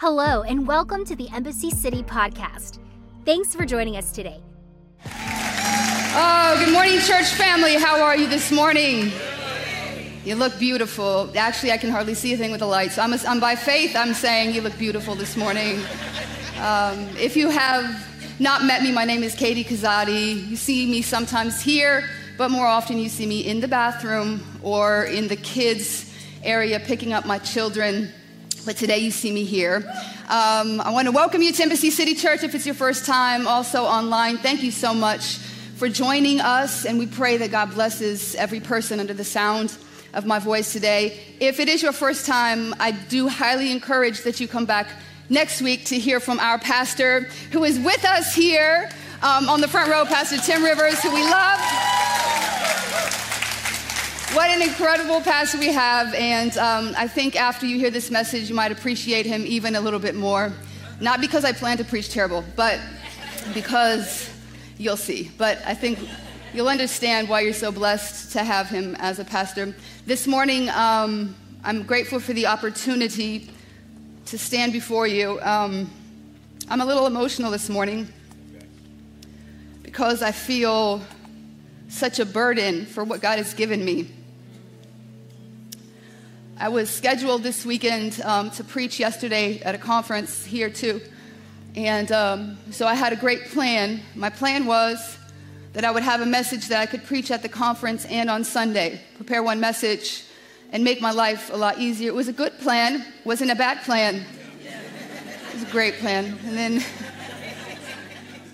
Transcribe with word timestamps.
Hello, 0.00 0.40
and 0.44 0.66
welcome 0.66 1.04
to 1.04 1.14
the 1.14 1.28
Embassy 1.28 1.68
City 1.68 2.02
podcast. 2.02 2.78
Thanks 3.26 3.54
for 3.54 3.66
joining 3.66 3.98
us 3.98 4.12
today. 4.12 4.40
Oh, 5.04 6.56
good 6.58 6.72
morning, 6.72 7.00
church 7.00 7.26
family. 7.34 7.74
How 7.74 8.02
are 8.02 8.16
you 8.16 8.26
this 8.26 8.50
morning? 8.50 9.12
You 10.24 10.36
look 10.36 10.58
beautiful. 10.58 11.30
Actually, 11.36 11.72
I 11.72 11.76
can 11.76 11.90
hardly 11.90 12.14
see 12.14 12.32
a 12.32 12.38
thing 12.38 12.50
with 12.50 12.60
the 12.60 12.66
lights. 12.66 12.96
I'm, 12.96 13.12
a, 13.12 13.18
I'm 13.28 13.40
by 13.40 13.56
faith, 13.56 13.94
I'm 13.94 14.14
saying 14.14 14.54
you 14.54 14.62
look 14.62 14.78
beautiful 14.78 15.14
this 15.14 15.36
morning. 15.36 15.80
Um, 16.60 17.06
if 17.18 17.36
you 17.36 17.50
have 17.50 17.84
not 18.40 18.64
met 18.64 18.82
me, 18.82 18.92
my 18.92 19.04
name 19.04 19.22
is 19.22 19.34
Katy 19.34 19.64
Kazadi. 19.64 20.48
You 20.48 20.56
see 20.56 20.90
me 20.90 21.02
sometimes 21.02 21.60
here, 21.60 22.08
but 22.38 22.50
more 22.50 22.66
often 22.66 22.96
you 22.96 23.10
see 23.10 23.26
me 23.26 23.40
in 23.40 23.60
the 23.60 23.68
bathroom 23.68 24.42
or 24.62 25.04
in 25.04 25.28
the 25.28 25.36
kids' 25.36 26.10
area 26.42 26.80
picking 26.80 27.12
up 27.12 27.26
my 27.26 27.36
children 27.36 28.14
but 28.64 28.76
today 28.76 28.98
you 28.98 29.10
see 29.10 29.32
me 29.32 29.44
here. 29.44 29.76
Um, 30.28 30.80
I 30.80 30.90
want 30.90 31.06
to 31.06 31.12
welcome 31.12 31.42
you 31.42 31.52
to 31.52 31.62
Embassy 31.62 31.90
City 31.90 32.14
Church 32.14 32.42
if 32.42 32.54
it's 32.54 32.66
your 32.66 32.74
first 32.74 33.06
time, 33.06 33.46
also 33.46 33.84
online. 33.84 34.38
Thank 34.38 34.62
you 34.62 34.70
so 34.70 34.92
much 34.92 35.38
for 35.76 35.88
joining 35.88 36.40
us, 36.40 36.84
and 36.84 36.98
we 36.98 37.06
pray 37.06 37.36
that 37.38 37.50
God 37.50 37.72
blesses 37.72 38.34
every 38.34 38.60
person 38.60 39.00
under 39.00 39.14
the 39.14 39.24
sound 39.24 39.76
of 40.12 40.26
my 40.26 40.38
voice 40.38 40.72
today. 40.72 41.20
If 41.40 41.60
it 41.60 41.68
is 41.68 41.82
your 41.82 41.92
first 41.92 42.26
time, 42.26 42.74
I 42.78 42.90
do 42.90 43.28
highly 43.28 43.70
encourage 43.70 44.22
that 44.22 44.40
you 44.40 44.48
come 44.48 44.66
back 44.66 44.88
next 45.28 45.62
week 45.62 45.86
to 45.86 45.98
hear 45.98 46.20
from 46.20 46.38
our 46.40 46.58
pastor 46.58 47.28
who 47.52 47.64
is 47.64 47.78
with 47.78 48.04
us 48.04 48.34
here 48.34 48.90
um, 49.22 49.48
on 49.48 49.60
the 49.60 49.68
front 49.68 49.90
row, 49.90 50.04
Pastor 50.04 50.38
Tim 50.38 50.62
Rivers, 50.62 51.00
who 51.02 51.14
we 51.14 51.22
love. 51.22 52.59
What 54.32 54.48
an 54.48 54.62
incredible 54.62 55.20
pastor 55.22 55.58
we 55.58 55.72
have. 55.72 56.14
And 56.14 56.56
um, 56.56 56.94
I 56.96 57.08
think 57.08 57.34
after 57.34 57.66
you 57.66 57.80
hear 57.80 57.90
this 57.90 58.12
message, 58.12 58.48
you 58.48 58.54
might 58.54 58.70
appreciate 58.70 59.26
him 59.26 59.44
even 59.44 59.74
a 59.74 59.80
little 59.80 59.98
bit 59.98 60.14
more. 60.14 60.52
Not 61.00 61.20
because 61.20 61.44
I 61.44 61.50
plan 61.50 61.78
to 61.78 61.84
preach 61.84 62.10
terrible, 62.10 62.44
but 62.54 62.78
because 63.54 64.30
you'll 64.78 64.96
see. 64.96 65.32
But 65.36 65.58
I 65.66 65.74
think 65.74 65.98
you'll 66.54 66.68
understand 66.68 67.28
why 67.28 67.40
you're 67.40 67.52
so 67.52 67.72
blessed 67.72 68.30
to 68.34 68.44
have 68.44 68.68
him 68.68 68.94
as 69.00 69.18
a 69.18 69.24
pastor. 69.24 69.74
This 70.06 70.28
morning, 70.28 70.68
um, 70.70 71.34
I'm 71.64 71.82
grateful 71.82 72.20
for 72.20 72.32
the 72.32 72.46
opportunity 72.46 73.50
to 74.26 74.38
stand 74.38 74.72
before 74.72 75.08
you. 75.08 75.40
Um, 75.40 75.90
I'm 76.68 76.80
a 76.80 76.86
little 76.86 77.08
emotional 77.08 77.50
this 77.50 77.68
morning 77.68 78.06
because 79.82 80.22
I 80.22 80.30
feel 80.30 81.02
such 81.88 82.20
a 82.20 82.24
burden 82.24 82.86
for 82.86 83.02
what 83.02 83.20
God 83.20 83.38
has 83.38 83.54
given 83.54 83.84
me. 83.84 84.08
I 86.60 86.68
was 86.68 86.90
scheduled 86.90 87.42
this 87.42 87.64
weekend 87.64 88.20
um, 88.20 88.50
to 88.50 88.62
preach 88.62 89.00
yesterday 89.00 89.62
at 89.62 89.74
a 89.74 89.78
conference 89.78 90.44
here 90.44 90.68
too. 90.68 91.00
And 91.74 92.12
um, 92.12 92.58
so 92.70 92.86
I 92.86 92.92
had 92.92 93.14
a 93.14 93.16
great 93.16 93.46
plan. 93.46 94.02
My 94.14 94.28
plan 94.28 94.66
was 94.66 95.16
that 95.72 95.86
I 95.86 95.90
would 95.90 96.02
have 96.02 96.20
a 96.20 96.26
message 96.26 96.68
that 96.68 96.78
I 96.78 96.84
could 96.84 97.02
preach 97.04 97.30
at 97.30 97.40
the 97.40 97.48
conference 97.48 98.04
and 98.04 98.28
on 98.28 98.44
Sunday, 98.44 99.00
prepare 99.16 99.42
one 99.42 99.58
message, 99.58 100.24
and 100.70 100.84
make 100.84 101.00
my 101.00 101.12
life 101.12 101.48
a 101.50 101.56
lot 101.56 101.78
easier. 101.78 102.08
It 102.08 102.14
was 102.14 102.28
a 102.28 102.32
good 102.32 102.58
plan, 102.58 103.06
wasn't 103.24 103.50
a 103.50 103.56
bad 103.56 103.82
plan. 103.84 104.16
It 104.62 105.54
was 105.54 105.62
a 105.62 105.72
great 105.72 105.94
plan. 105.94 106.38
And 106.44 106.54
then 106.54 106.84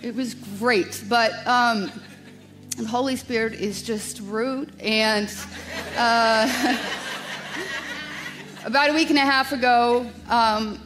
it 0.00 0.14
was 0.14 0.34
great. 0.60 1.02
But 1.08 1.44
um, 1.44 1.90
the 2.76 2.86
Holy 2.86 3.16
Spirit 3.16 3.54
is 3.54 3.82
just 3.82 4.20
rude 4.20 4.70
and. 4.80 5.28
Uh, 5.96 6.78
About 8.66 8.90
a 8.90 8.94
week 8.94 9.10
and 9.10 9.18
a 9.18 9.20
half 9.20 9.52
ago, 9.52 10.10
um, 10.28 10.80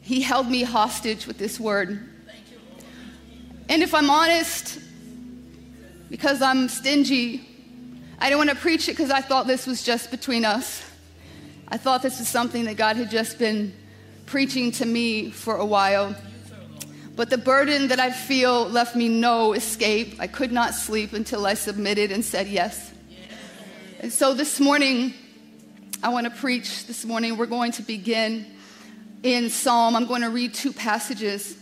he 0.00 0.20
held 0.20 0.50
me 0.50 0.64
hostage 0.64 1.28
with 1.28 1.38
this 1.38 1.60
word. 1.60 2.00
And 3.68 3.84
if 3.84 3.94
I'm 3.94 4.10
honest, 4.10 4.80
because 6.10 6.42
I'm 6.42 6.68
stingy, 6.68 7.46
I 8.18 8.24
didn't 8.28 8.38
want 8.38 8.50
to 8.50 8.56
preach 8.56 8.88
it 8.88 8.94
because 8.94 9.12
I 9.12 9.20
thought 9.20 9.46
this 9.46 9.64
was 9.64 9.84
just 9.84 10.10
between 10.10 10.44
us. 10.44 10.82
I 11.68 11.76
thought 11.76 12.02
this 12.02 12.18
was 12.18 12.26
something 12.26 12.64
that 12.64 12.76
God 12.76 12.96
had 12.96 13.12
just 13.12 13.38
been 13.38 13.72
preaching 14.26 14.72
to 14.72 14.84
me 14.84 15.30
for 15.30 15.54
a 15.54 15.64
while. 15.64 16.16
But 17.14 17.30
the 17.30 17.38
burden 17.38 17.86
that 17.88 18.00
I 18.00 18.10
feel 18.10 18.68
left 18.68 18.96
me 18.96 19.08
no 19.08 19.52
escape. 19.52 20.16
I 20.18 20.26
could 20.26 20.50
not 20.50 20.74
sleep 20.74 21.12
until 21.12 21.46
I 21.46 21.54
submitted 21.54 22.10
and 22.10 22.24
said 22.24 22.48
yes. 22.48 22.90
And 24.00 24.12
so 24.12 24.34
this 24.34 24.58
morning, 24.58 25.14
I 26.04 26.10
want 26.10 26.26
to 26.26 26.30
preach 26.30 26.84
this 26.84 27.06
morning. 27.06 27.38
We're 27.38 27.46
going 27.46 27.72
to 27.72 27.82
begin 27.82 28.44
in 29.22 29.48
Psalm. 29.48 29.96
I'm 29.96 30.04
going 30.04 30.20
to 30.20 30.28
read 30.28 30.52
two 30.52 30.70
passages 30.70 31.56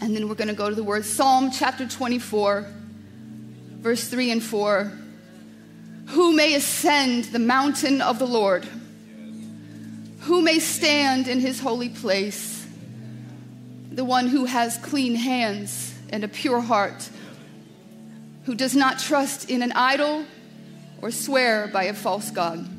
and 0.00 0.14
then 0.14 0.28
we're 0.28 0.36
going 0.36 0.46
to 0.46 0.54
go 0.54 0.68
to 0.68 0.74
the 0.76 0.84
word 0.84 1.04
Psalm 1.04 1.50
chapter 1.50 1.84
24, 1.84 2.64
verse 3.80 4.06
3 4.06 4.30
and 4.30 4.40
4. 4.40 4.92
Who 6.10 6.32
may 6.32 6.54
ascend 6.54 7.24
the 7.24 7.40
mountain 7.40 8.00
of 8.00 8.20
the 8.20 8.24
Lord? 8.24 8.68
Who 10.20 10.42
may 10.42 10.60
stand 10.60 11.26
in 11.26 11.40
his 11.40 11.58
holy 11.58 11.88
place? 11.88 12.64
The 13.90 14.04
one 14.04 14.28
who 14.28 14.44
has 14.44 14.76
clean 14.76 15.16
hands 15.16 15.92
and 16.10 16.22
a 16.22 16.28
pure 16.28 16.60
heart, 16.60 17.10
who 18.44 18.54
does 18.54 18.76
not 18.76 19.00
trust 19.00 19.50
in 19.50 19.60
an 19.62 19.72
idol 19.72 20.24
or 21.02 21.10
swear 21.10 21.66
by 21.66 21.86
a 21.86 21.94
false 21.94 22.30
God. 22.30 22.76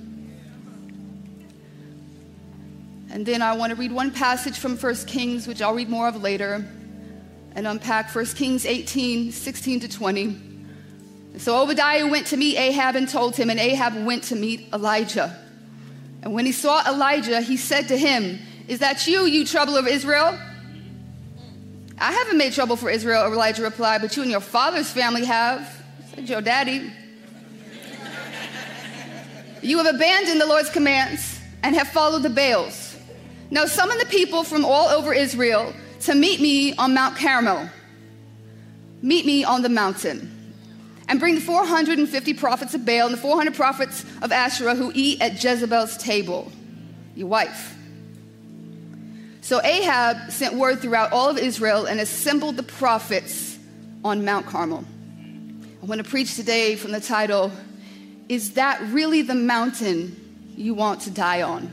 And 3.11 3.25
then 3.25 3.41
I 3.41 3.53
want 3.53 3.72
to 3.72 3.75
read 3.75 3.91
one 3.91 4.09
passage 4.11 4.57
from 4.57 4.77
1 4.77 4.95
Kings, 5.05 5.45
which 5.45 5.61
I'll 5.61 5.73
read 5.73 5.89
more 5.89 6.07
of 6.07 6.22
later, 6.22 6.66
and 7.55 7.67
unpack 7.67 8.16
1 8.16 8.25
Kings 8.27 8.66
18, 8.66 9.33
16 9.33 9.79
to 9.81 9.89
20. 9.89 10.38
So 11.38 11.61
Obadiah 11.61 12.07
went 12.07 12.27
to 12.27 12.38
meet 12.38 12.57
Ahab 12.57 12.95
and 12.95 13.09
told 13.09 13.35
him, 13.35 13.50
and 13.50 13.59
Ahab 13.59 14.05
went 14.05 14.23
to 14.25 14.35
meet 14.38 14.69
Elijah. 14.73 15.38
And 16.21 16.33
when 16.33 16.45
he 16.45 16.53
saw 16.53 16.88
Elijah, 16.88 17.41
he 17.41 17.57
said 17.57 17.89
to 17.89 17.97
him, 17.97 18.39
Is 18.69 18.79
that 18.79 19.05
you, 19.05 19.25
you 19.25 19.45
trouble 19.45 19.75
of 19.75 19.88
Israel? 19.88 20.39
I 21.97 22.13
haven't 22.13 22.38
made 22.38 22.53
trouble 22.53 22.77
for 22.77 22.89
Israel, 22.89 23.25
Elijah 23.25 23.61
replied, 23.61 24.01
but 24.01 24.16
you 24.16 24.21
and 24.21 24.31
your 24.31 24.39
father's 24.39 24.89
family 24.89 25.25
have, 25.25 25.83
said 26.16 26.29
your 26.29 26.41
daddy. 26.41 26.94
you 29.61 29.77
have 29.79 29.94
abandoned 29.94 30.39
the 30.39 30.47
Lord's 30.47 30.69
commands 30.69 31.39
and 31.61 31.75
have 31.75 31.89
followed 31.89 32.23
the 32.23 32.29
Baals. 32.29 32.81
Now 33.51 33.66
summon 33.66 33.97
the 33.97 34.06
people 34.06 34.45
from 34.45 34.63
all 34.63 34.88
over 34.88 35.13
Israel 35.13 35.73
to 36.01 36.16
meet 36.16 36.39
me 36.39 36.73
on 36.75 36.94
Mount 36.94 37.17
Carmel. 37.17 37.69
Meet 39.01 39.25
me 39.25 39.44
on 39.44 39.62
the 39.62 39.67
mountain. 39.67 40.56
And 41.09 41.19
bring 41.19 41.35
the 41.35 41.41
450 41.41 42.34
prophets 42.35 42.73
of 42.73 42.85
Baal 42.85 43.07
and 43.07 43.13
the 43.13 43.17
400 43.17 43.53
prophets 43.53 44.06
of 44.22 44.31
Asherah 44.31 44.75
who 44.75 44.94
eat 44.95 45.22
at 45.22 45.44
Jezebel's 45.44 45.97
table, 45.97 46.50
your 47.13 47.28
wife. 47.28 47.75
So 49.41 49.62
Ahab 49.62 50.31
sent 50.31 50.53
word 50.53 50.79
throughout 50.79 51.12
all 51.12 51.29
of 51.29 51.38
Israel 51.38 51.88
and 51.88 52.00
assembled 52.00 52.56
the 52.56 52.63
prophets 52.63 53.59
on 54.06 54.23
Mount 54.23 54.45
Carmel. 54.45 54.85
I 55.83 55.85
want 55.85 56.01
to 56.01 56.09
preach 56.09 56.38
today 56.38 56.78
from 56.78 56.94
the 56.94 57.01
title 57.01 57.51
Is 58.29 58.53
That 58.53 58.81
Really 58.94 59.23
the 59.23 59.35
Mountain 59.35 60.53
You 60.56 60.73
Want 60.73 61.01
to 61.01 61.12
Die 61.12 61.41
On? 61.41 61.69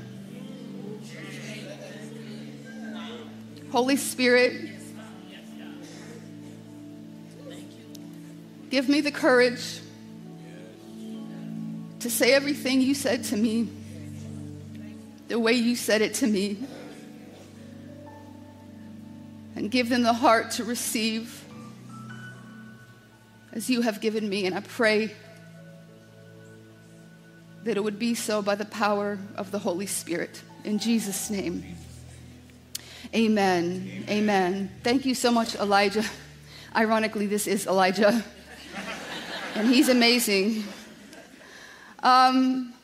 Holy 3.70 3.96
Spirit, 3.96 4.70
give 8.70 8.88
me 8.88 9.00
the 9.00 9.12
courage 9.12 9.80
to 12.00 12.10
say 12.10 12.32
everything 12.32 12.80
you 12.80 12.94
said 12.94 13.24
to 13.24 13.36
me 13.36 13.68
the 15.28 15.38
way 15.38 15.52
you 15.52 15.76
said 15.76 16.00
it 16.00 16.14
to 16.14 16.26
me. 16.26 16.56
And 19.54 19.70
give 19.70 19.88
them 19.88 20.02
the 20.02 20.12
heart 20.12 20.52
to 20.52 20.64
receive 20.64 21.44
as 23.52 23.68
you 23.68 23.82
have 23.82 24.00
given 24.00 24.28
me. 24.28 24.46
And 24.46 24.54
I 24.54 24.60
pray 24.60 25.12
that 27.64 27.76
it 27.76 27.82
would 27.82 27.98
be 27.98 28.14
so 28.14 28.40
by 28.40 28.54
the 28.54 28.64
power 28.64 29.18
of 29.36 29.50
the 29.50 29.58
Holy 29.58 29.86
Spirit. 29.86 30.42
In 30.64 30.78
Jesus' 30.78 31.28
name. 31.28 31.64
Amen. 33.14 34.04
Amen. 34.06 34.70
Thank 34.82 35.06
you 35.06 35.14
so 35.14 35.30
much, 35.30 35.54
Elijah. 35.54 36.04
Ironically, 36.76 37.26
this 37.26 37.46
is 37.46 37.66
Elijah, 37.66 38.22
and 39.54 39.66
he's 39.66 39.88
amazing. 39.88 40.64
Um, 42.02 42.74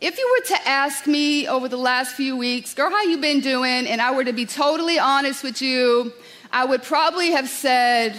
if 0.00 0.16
you 0.16 0.38
were 0.38 0.46
to 0.56 0.68
ask 0.68 1.08
me 1.08 1.48
over 1.48 1.68
the 1.68 1.76
last 1.76 2.14
few 2.14 2.36
weeks, 2.36 2.72
girl, 2.72 2.88
how 2.88 3.02
you 3.02 3.18
been 3.18 3.40
doing? 3.40 3.88
And 3.88 4.00
I 4.00 4.14
were 4.14 4.22
to 4.22 4.32
be 4.32 4.46
totally 4.46 5.00
honest 5.00 5.42
with 5.42 5.60
you, 5.60 6.12
I 6.52 6.64
would 6.64 6.84
probably 6.84 7.32
have 7.32 7.48
said, 7.48 8.14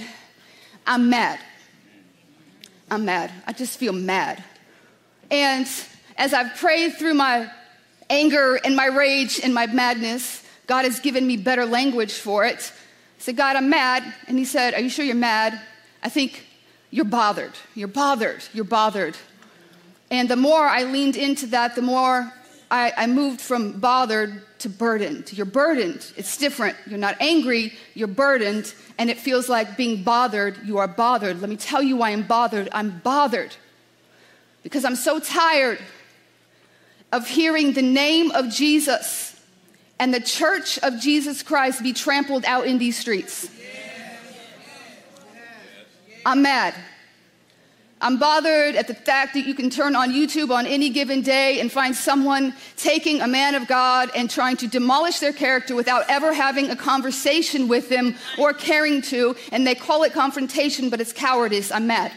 I'm 0.86 1.10
mad. 1.10 1.40
I'm 2.92 3.06
mad. 3.06 3.32
I 3.48 3.54
just 3.54 3.80
feel 3.80 3.94
mad. 3.94 4.44
And 5.32 5.66
as 6.18 6.34
I've 6.34 6.54
prayed 6.58 6.96
through 6.96 7.14
my 7.14 7.50
anger 8.10 8.56
and 8.56 8.76
my 8.76 8.88
rage 8.88 9.40
and 9.42 9.54
my 9.54 9.68
madness, 9.68 10.45
God 10.68 10.86
has 10.86 11.00
given 11.00 11.26
me 11.26 11.38
better 11.38 11.66
language 11.66 12.14
for 12.14 12.46
it. 12.46 12.72
I 13.18 13.22
said, 13.22 13.38
God, 13.38 13.56
I'm 13.56 13.70
mad. 13.70 14.04
And 14.28 14.38
he 14.38 14.46
said, 14.46 14.74
Are 14.74 14.80
you 14.80 14.90
sure 14.90 15.06
you're 15.06 15.16
mad? 15.16 15.60
I 16.04 16.10
think 16.10 16.46
you're 16.92 17.06
bothered. 17.06 17.54
You're 17.74 17.88
bothered. 17.88 18.44
You're 18.54 18.66
bothered. 18.66 19.18
And 20.12 20.30
the 20.30 20.36
more 20.36 20.66
I 20.66 20.84
leaned 20.84 21.16
into 21.16 21.48
that, 21.48 21.76
the 21.76 21.82
more 21.82 22.32
I, 22.70 22.94
I, 22.96 23.08
moved 23.08 23.42
from 23.42 23.80
bothered 23.80 24.42
to 24.60 24.70
burdened. 24.70 25.34
You're 25.34 25.46
burdened. 25.46 26.12
It's 26.16 26.38
different. 26.38 26.78
You're 26.88 27.00
not 27.00 27.16
angry, 27.20 27.74
you're 27.94 28.08
burdened, 28.08 28.74
and 28.98 29.10
it 29.10 29.20
feels 29.20 29.50
like 29.50 29.78
being 29.78 30.04
bothered. 30.04 30.58
You 30.66 30.78
are 30.78 30.88
bothered. 30.88 31.42
Let 31.42 31.50
me 31.50 31.58
tell 31.58 31.84
you 31.84 31.98
why 31.98 32.12
I'm 32.12 32.24
bothered. 32.24 32.70
I'm 32.72 33.00
bothered 33.00 33.56
because 34.64 34.86
I'm 34.86 34.96
so 34.96 35.20
tired 35.20 35.80
of 37.12 37.28
hearing 37.28 37.74
the 37.74 37.82
name 37.82 38.32
of 38.32 38.50
Jesus 38.50 39.35
and 40.00 40.14
the 40.14 40.20
church 40.20 40.78
of 40.80 41.00
Jesus 41.00 41.44
Christ 41.44 41.82
be 41.82 41.94
trampled 41.94 42.46
out 42.46 42.68
in 42.68 42.78
these 42.78 42.98
streets. 42.98 43.50
I'm 46.26 46.42
mad. 46.42 46.74
I'm 48.02 48.20
bothered 48.20 48.76
at 48.76 48.88
the 48.88 48.94
fact 48.94 49.34
that 49.36 49.48
you 49.48 49.54
can 49.54 49.70
turn 49.70 49.96
on 49.96 50.12
YouTube 50.12 50.52
on 50.52 50.68
any 50.68 50.90
given 50.90 51.22
day 51.22 51.60
and 51.60 51.72
find 51.72 51.96
someone 51.96 52.54
taking 52.76 53.22
a 53.22 53.28
man 53.28 53.56
of 53.56 53.68
God 53.68 54.12
and 54.16 54.30
trying 54.30 54.58
to 54.58 54.68
demolish 54.68 55.20
their 55.20 55.32
character 55.32 55.76
without 55.76 56.04
ever 56.10 56.34
having 56.34 56.70
a 56.70 56.76
conversation 56.76 57.68
with 57.68 57.88
them 57.90 58.16
or 58.38 58.54
caring 58.54 59.02
to, 59.04 59.36
and 59.52 59.66
they 59.66 59.76
call 59.76 60.04
it 60.04 60.14
confrontation, 60.14 60.90
but 60.90 61.00
it's 61.00 61.14
cowardice. 61.14 61.72
I'm 61.72 61.88
mad. 61.88 62.12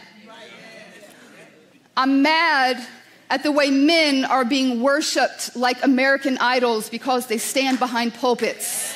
I'm 1.95 2.21
mad 2.21 2.85
at 3.29 3.43
the 3.43 3.51
way 3.51 3.69
men 3.69 4.25
are 4.25 4.45
being 4.45 4.81
worshiped 4.81 5.55
like 5.55 5.83
American 5.83 6.37
idols 6.39 6.89
because 6.89 7.27
they 7.27 7.37
stand 7.37 7.79
behind 7.79 8.13
pulpits. 8.13 8.95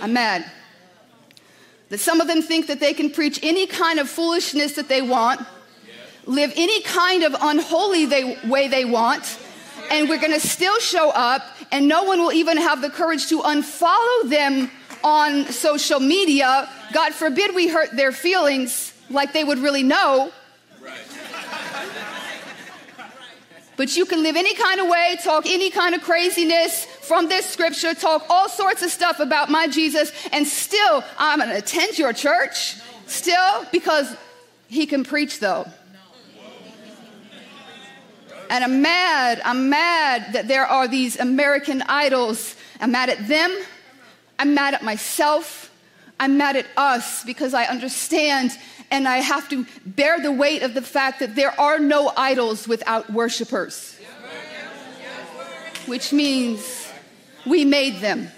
I'm 0.00 0.12
mad. 0.12 0.44
That 1.88 1.98
some 1.98 2.20
of 2.20 2.28
them 2.28 2.42
think 2.42 2.66
that 2.66 2.80
they 2.80 2.94
can 2.94 3.10
preach 3.10 3.40
any 3.42 3.66
kind 3.66 3.98
of 3.98 4.08
foolishness 4.08 4.74
that 4.74 4.88
they 4.88 5.02
want 5.02 5.40
live 6.28 6.52
any 6.56 6.82
kind 6.82 7.24
of 7.24 7.34
unholy 7.40 8.04
they, 8.04 8.36
way 8.46 8.68
they 8.68 8.84
want, 8.84 9.38
and 9.90 10.08
we're 10.08 10.20
gonna 10.20 10.38
still 10.38 10.78
show 10.78 11.10
up, 11.10 11.42
and 11.72 11.88
no 11.88 12.04
one 12.04 12.20
will 12.20 12.32
even 12.32 12.58
have 12.58 12.82
the 12.82 12.90
courage 12.90 13.28
to 13.28 13.40
unfollow 13.40 14.28
them 14.28 14.70
on 15.02 15.46
social 15.46 15.98
media. 15.98 16.68
God 16.92 17.14
forbid 17.14 17.54
we 17.54 17.68
hurt 17.68 17.96
their 17.96 18.12
feelings 18.12 18.92
like 19.08 19.32
they 19.32 19.42
would 19.42 19.58
really 19.58 19.82
know. 19.82 20.30
But 23.78 23.96
you 23.96 24.06
can 24.06 24.24
live 24.24 24.34
any 24.34 24.54
kind 24.54 24.80
of 24.80 24.88
way, 24.88 25.16
talk 25.22 25.46
any 25.46 25.70
kind 25.70 25.94
of 25.94 26.02
craziness 26.02 26.84
from 26.84 27.28
this 27.28 27.46
scripture, 27.46 27.94
talk 27.94 28.26
all 28.28 28.48
sorts 28.48 28.82
of 28.82 28.90
stuff 28.90 29.20
about 29.20 29.50
my 29.50 29.68
Jesus, 29.68 30.10
and 30.32 30.44
still 30.44 31.04
I'm 31.16 31.38
gonna 31.38 31.54
attend 31.54 31.96
your 31.96 32.12
church. 32.12 32.74
Still, 33.06 33.64
because 33.70 34.14
he 34.66 34.84
can 34.84 35.04
preach 35.04 35.38
though. 35.38 35.64
And 38.50 38.64
I'm 38.64 38.82
mad, 38.82 39.40
I'm 39.44 39.68
mad 39.70 40.32
that 40.32 40.48
there 40.48 40.66
are 40.66 40.88
these 40.88 41.20
American 41.20 41.82
idols. 41.82 42.56
I'm 42.80 42.90
mad 42.90 43.10
at 43.10 43.28
them, 43.28 43.56
I'm 44.40 44.54
mad 44.54 44.74
at 44.74 44.82
myself, 44.82 45.72
I'm 46.18 46.36
mad 46.36 46.56
at 46.56 46.66
us 46.76 47.22
because 47.22 47.54
I 47.54 47.66
understand 47.66 48.50
and 48.90 49.06
I 49.06 49.18
have 49.18 49.48
to 49.50 49.66
bear 49.84 50.20
the 50.20 50.32
weight 50.32 50.62
of 50.62 50.74
the 50.74 50.82
fact 50.82 51.20
that 51.20 51.34
there 51.34 51.58
are 51.60 51.78
no 51.78 52.12
idols 52.16 52.66
without 52.66 53.12
worshipers. 53.12 53.96
Which 55.86 56.12
means 56.12 56.90
we 57.46 57.64
made 57.64 58.00
them. 58.00 58.28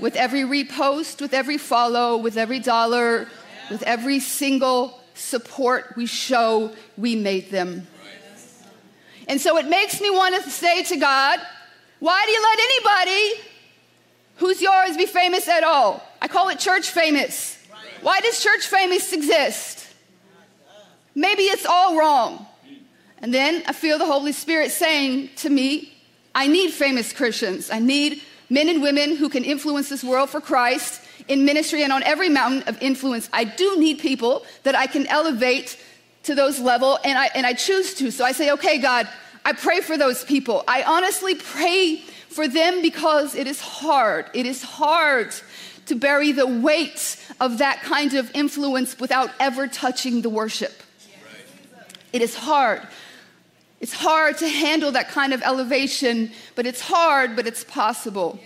With 0.00 0.16
every 0.16 0.42
repost, 0.42 1.20
with 1.20 1.32
every 1.32 1.58
follow, 1.58 2.16
with 2.16 2.36
every 2.36 2.58
dollar, 2.58 3.28
with 3.70 3.82
every 3.84 4.20
single 4.20 5.00
support 5.14 5.94
we 5.96 6.06
show, 6.06 6.74
we 6.96 7.14
made 7.16 7.50
them. 7.50 7.86
And 9.28 9.40
so 9.40 9.56
it 9.58 9.66
makes 9.68 10.00
me 10.00 10.10
want 10.10 10.42
to 10.42 10.50
say 10.50 10.82
to 10.82 10.96
God, 10.96 11.40
why 12.00 12.24
do 12.26 12.32
you 12.32 12.42
let 12.42 12.58
anybody 12.58 13.48
who's 14.36 14.60
yours 14.60 14.96
be 14.96 15.06
famous 15.06 15.46
at 15.46 15.62
all? 15.62 16.02
I 16.20 16.26
call 16.26 16.48
it 16.48 16.58
church 16.58 16.90
famous. 16.90 17.61
Why 18.02 18.20
does 18.20 18.42
church 18.42 18.66
famous 18.66 19.12
exist? 19.12 19.88
Maybe 21.14 21.44
it's 21.44 21.66
all 21.66 21.96
wrong. 21.96 22.46
And 23.18 23.32
then 23.32 23.62
I 23.66 23.72
feel 23.72 23.98
the 23.98 24.06
Holy 24.06 24.32
Spirit 24.32 24.72
saying 24.72 25.30
to 25.36 25.50
me, 25.50 25.92
I 26.34 26.48
need 26.48 26.72
famous 26.72 27.12
Christians. 27.12 27.70
I 27.70 27.78
need 27.78 28.20
men 28.50 28.68
and 28.68 28.82
women 28.82 29.16
who 29.16 29.28
can 29.28 29.44
influence 29.44 29.88
this 29.88 30.02
world 30.02 30.30
for 30.30 30.40
Christ 30.40 31.00
in 31.28 31.44
ministry 31.44 31.84
and 31.84 31.92
on 31.92 32.02
every 32.02 32.28
mountain 32.28 32.62
of 32.68 32.80
influence. 32.82 33.28
I 33.32 33.44
do 33.44 33.78
need 33.78 34.00
people 34.00 34.44
that 34.64 34.74
I 34.74 34.86
can 34.86 35.06
elevate 35.06 35.78
to 36.24 36.34
those 36.34 36.58
level 36.58 36.98
and 37.04 37.16
I, 37.16 37.26
and 37.34 37.46
I 37.46 37.52
choose 37.52 37.94
to. 37.94 38.10
So 38.10 38.24
I 38.24 38.32
say, 38.32 38.50
okay, 38.52 38.78
God, 38.78 39.08
I 39.44 39.52
pray 39.52 39.80
for 39.80 39.96
those 39.96 40.24
people. 40.24 40.64
I 40.66 40.82
honestly 40.82 41.36
pray 41.36 42.02
for 42.28 42.48
them 42.48 42.82
because 42.82 43.34
it 43.36 43.46
is 43.46 43.60
hard. 43.60 44.26
It 44.34 44.46
is 44.46 44.62
hard 44.62 45.34
to 45.86 45.94
bury 45.94 46.32
the 46.32 46.46
weight 46.46 47.16
of 47.40 47.58
that 47.58 47.82
kind 47.82 48.14
of 48.14 48.30
influence 48.34 48.98
without 48.98 49.30
ever 49.40 49.66
touching 49.66 50.22
the 50.22 50.30
worship. 50.30 50.72
It 52.12 52.22
is 52.22 52.34
hard. 52.34 52.82
It's 53.80 53.92
hard 53.92 54.38
to 54.38 54.48
handle 54.48 54.92
that 54.92 55.08
kind 55.08 55.32
of 55.32 55.42
elevation, 55.42 56.30
but 56.54 56.66
it's 56.66 56.80
hard, 56.80 57.34
but 57.34 57.46
it's 57.46 57.64
possible. 57.64 58.38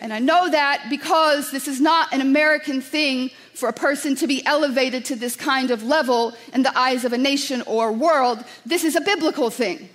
And 0.00 0.12
I 0.12 0.18
know 0.18 0.48
that 0.50 0.86
because 0.90 1.50
this 1.50 1.68
is 1.68 1.80
not 1.80 2.12
an 2.12 2.20
American 2.20 2.80
thing 2.80 3.30
for 3.54 3.68
a 3.68 3.72
person 3.72 4.14
to 4.16 4.26
be 4.26 4.44
elevated 4.46 5.04
to 5.06 5.16
this 5.16 5.34
kind 5.34 5.70
of 5.70 5.82
level 5.82 6.34
in 6.52 6.62
the 6.62 6.76
eyes 6.78 7.04
of 7.04 7.12
a 7.12 7.18
nation 7.18 7.62
or 7.62 7.92
world. 7.92 8.44
This 8.64 8.84
is 8.84 8.94
a 8.94 9.00
biblical 9.00 9.50
thing. 9.50 9.88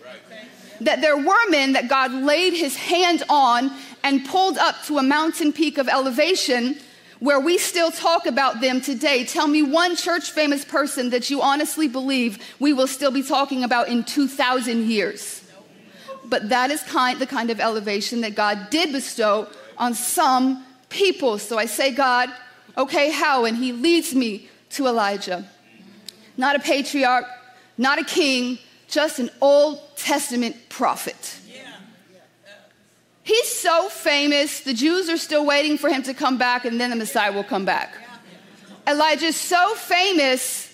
That 0.83 1.01
there 1.01 1.17
were 1.17 1.49
men 1.49 1.73
that 1.73 1.87
God 1.87 2.11
laid 2.11 2.53
his 2.53 2.75
hand 2.75 3.23
on 3.29 3.71
and 4.03 4.25
pulled 4.25 4.57
up 4.57 4.83
to 4.85 4.97
a 4.97 5.03
mountain 5.03 5.53
peak 5.53 5.77
of 5.77 5.87
elevation 5.87 6.77
where 7.19 7.39
we 7.39 7.57
still 7.57 7.89
talk 7.89 8.25
about 8.25 8.59
them 8.59 8.81
today. 8.81 9.23
Tell 9.23 9.47
me 9.47 9.61
one 9.61 9.95
church 9.95 10.31
famous 10.31 10.65
person 10.65 11.11
that 11.11 11.29
you 11.29 11.41
honestly 11.41 11.87
believe 11.87 12.37
we 12.59 12.73
will 12.73 12.87
still 12.87 13.11
be 13.11 13.23
talking 13.23 13.63
about 13.63 13.87
in 13.87 14.03
2,000 14.03 14.89
years. 14.89 15.41
But 16.25 16.49
that 16.49 16.69
is 16.69 16.83
kind, 16.83 17.19
the 17.19 17.27
kind 17.27 17.49
of 17.49 17.61
elevation 17.61 18.21
that 18.21 18.35
God 18.35 18.69
did 18.69 18.91
bestow 18.91 19.47
on 19.77 19.93
some 19.93 20.65
people. 20.89 21.39
So 21.39 21.57
I 21.57 21.65
say, 21.65 21.91
God, 21.91 22.29
okay, 22.77 23.09
how? 23.09 23.45
And 23.45 23.55
he 23.55 23.71
leads 23.71 24.13
me 24.13 24.49
to 24.71 24.87
Elijah. 24.87 25.45
Not 26.35 26.57
a 26.57 26.59
patriarch, 26.59 27.25
not 27.77 27.99
a 27.99 28.03
king, 28.03 28.59
just 28.93 29.19
an 29.19 29.29
Old 29.41 29.79
Testament 29.97 30.69
prophet. 30.69 31.39
He's 33.23 33.47
so 33.47 33.87
famous, 33.87 34.59
the 34.61 34.73
Jews 34.73 35.09
are 35.09 35.17
still 35.17 35.45
waiting 35.45 35.77
for 35.77 35.89
him 35.89 36.03
to 36.03 36.13
come 36.13 36.37
back, 36.37 36.65
and 36.65 36.79
then 36.79 36.89
the 36.89 36.97
Messiah 36.97 37.31
will 37.31 37.45
come 37.45 37.63
back. 37.63 37.95
Elijah's 38.85 39.37
so 39.37 39.75
famous. 39.75 40.69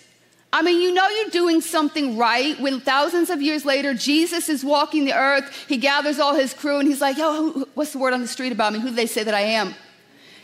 I 0.51 0.63
mean, 0.63 0.81
you 0.81 0.91
know 0.91 1.07
you're 1.07 1.29
doing 1.29 1.61
something 1.61 2.17
right 2.17 2.59
when 2.59 2.79
thousands 2.79 3.29
of 3.29 3.39
years 3.39 3.65
later, 3.65 3.93
Jesus 3.93 4.49
is 4.49 4.65
walking 4.65 5.05
the 5.05 5.13
earth. 5.13 5.65
He 5.67 5.77
gathers 5.77 6.17
all 6.17 6.33
his 6.33 6.55
crew 6.55 6.79
and 6.79 6.87
he's 6.87 7.01
like, 7.01 7.19
Yo, 7.19 7.67
what's 7.75 7.91
the 7.91 7.99
word 7.99 8.15
on 8.15 8.21
the 8.21 8.27
street 8.27 8.51
about 8.51 8.73
me? 8.73 8.79
Who 8.79 8.89
do 8.89 8.95
they 8.95 9.05
say 9.05 9.23
that 9.23 9.35
I 9.35 9.41
am? 9.41 9.75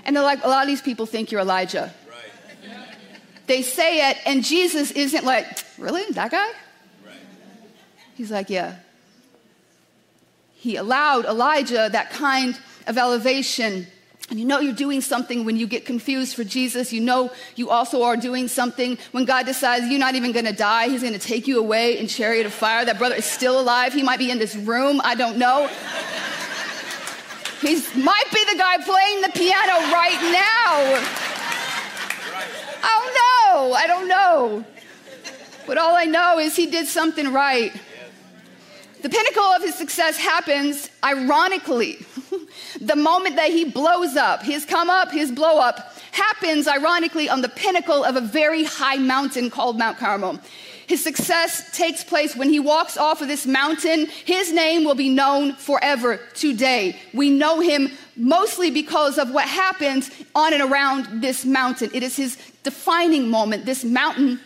And 0.06 0.16
they're 0.16 0.24
like, 0.24 0.44
A 0.44 0.48
lot 0.48 0.62
of 0.62 0.68
these 0.68 0.84
people 0.84 1.08
think 1.08 1.32
you're 1.32 1.42
Elijah. 1.42 1.92
Right. 2.08 2.96
They 3.48 3.64
say 3.64 4.12
it, 4.12 4.18
and 4.28 4.44
Jesus 4.44 4.92
isn't 4.92 5.26
like, 5.26 5.66
Really? 5.80 6.04
That 6.12 6.30
guy? 6.30 6.52
He's 8.16 8.32
like, 8.32 8.50
Yeah, 8.50 8.76
he 10.56 10.78
allowed 10.78 11.26
Elijah 11.26 11.90
that 11.92 12.10
kind 12.10 12.60
of 12.88 12.98
elevation. 12.98 13.86
And 14.32 14.40
you 14.40 14.46
know 14.46 14.60
you're 14.60 14.74
doing 14.74 15.02
something 15.02 15.46
when 15.46 15.56
you 15.58 15.68
get 15.68 15.86
confused 15.86 16.36
for 16.36 16.44
Jesus. 16.44 16.92
You 16.92 17.02
know 17.02 17.32
you 17.56 17.70
also 17.70 18.02
are 18.02 18.18
doing 18.18 18.48
something 18.48 18.98
when 19.12 19.26
God 19.26 19.46
decides 19.46 19.86
you're 19.86 20.00
not 20.00 20.16
even 20.16 20.32
going 20.32 20.46
to 20.46 20.54
die. 20.54 20.90
He's 20.90 21.02
going 21.02 21.14
to 21.14 21.20
take 21.20 21.46
you 21.46 21.60
away 21.60 22.00
in 22.00 22.08
chariot 22.08 22.48
of 22.48 22.54
fire. 22.54 22.84
That 22.84 22.98
brother 22.98 23.14
is 23.14 23.26
still 23.26 23.60
alive. 23.60 23.94
He 23.94 24.02
might 24.02 24.18
be 24.18 24.32
in 24.32 24.40
this 24.40 24.56
room. 24.56 25.00
I 25.04 25.14
don't 25.14 25.38
know. 25.38 25.68
He 27.62 27.76
might 28.00 28.26
be 28.34 28.46
the 28.46 28.58
guy 28.58 28.78
playing 28.84 29.22
the 29.22 29.30
piano 29.34 29.92
right 29.94 30.20
now. 30.34 31.02
I 32.84 33.00
don't 33.00 33.14
know. 33.14 33.74
I 33.74 33.86
don't 33.86 34.08
know. 34.08 34.66
But 35.68 35.78
all 35.78 35.96
I 35.96 36.06
know 36.06 36.40
is 36.40 36.56
he 36.56 36.66
did 36.66 36.88
something 36.88 37.32
right. 37.32 37.72
The 39.02 39.10
pinnacle 39.10 39.44
of 39.44 39.62
his 39.62 39.76
success 39.76 40.18
happens 40.18 40.90
ironically. 41.04 42.06
the 42.82 42.96
moment 42.96 43.36
that 43.36 43.52
he 43.52 43.66
blows 43.66 44.16
up, 44.16 44.42
his 44.42 44.66
come 44.66 44.90
up, 44.90 45.12
his 45.12 45.32
blow 45.32 45.60
up, 45.60 45.94
happens 46.12 46.68
ironically 46.68 47.30
on 47.30 47.42
the 47.42 47.50
pinnacle 47.50 48.04
of 48.04 48.16
a 48.16 48.22
very 48.22 48.64
high 48.64 48.98
mountain 48.98 49.50
called 49.50 49.78
Mount 49.78 49.98
Carmel. 49.98 50.40
His 50.88 51.04
success 51.04 51.76
takes 51.76 52.04
place 52.04 52.36
when 52.36 52.50
he 52.50 52.60
walks 52.60 52.96
off 52.96 53.22
of 53.22 53.28
this 53.28 53.48
mountain. 53.48 54.06
His 54.24 54.54
name 54.54 54.84
will 54.84 54.96
be 54.96 55.10
known 55.10 55.54
forever 55.54 56.20
today. 56.36 57.00
We 57.14 57.32
know 57.32 57.60
him 57.60 57.92
mostly 58.16 58.70
because 58.70 59.18
of 59.18 59.32
what 59.32 59.48
happens 59.48 60.12
on 60.36 60.54
and 60.54 60.62
around 60.62 61.22
this 61.22 61.44
mountain. 61.44 61.90
It 61.94 62.04
is 62.04 62.16
his 62.16 62.38
defining 62.64 63.30
moment. 63.30 63.66
This 63.66 63.84
mountain 63.84 64.40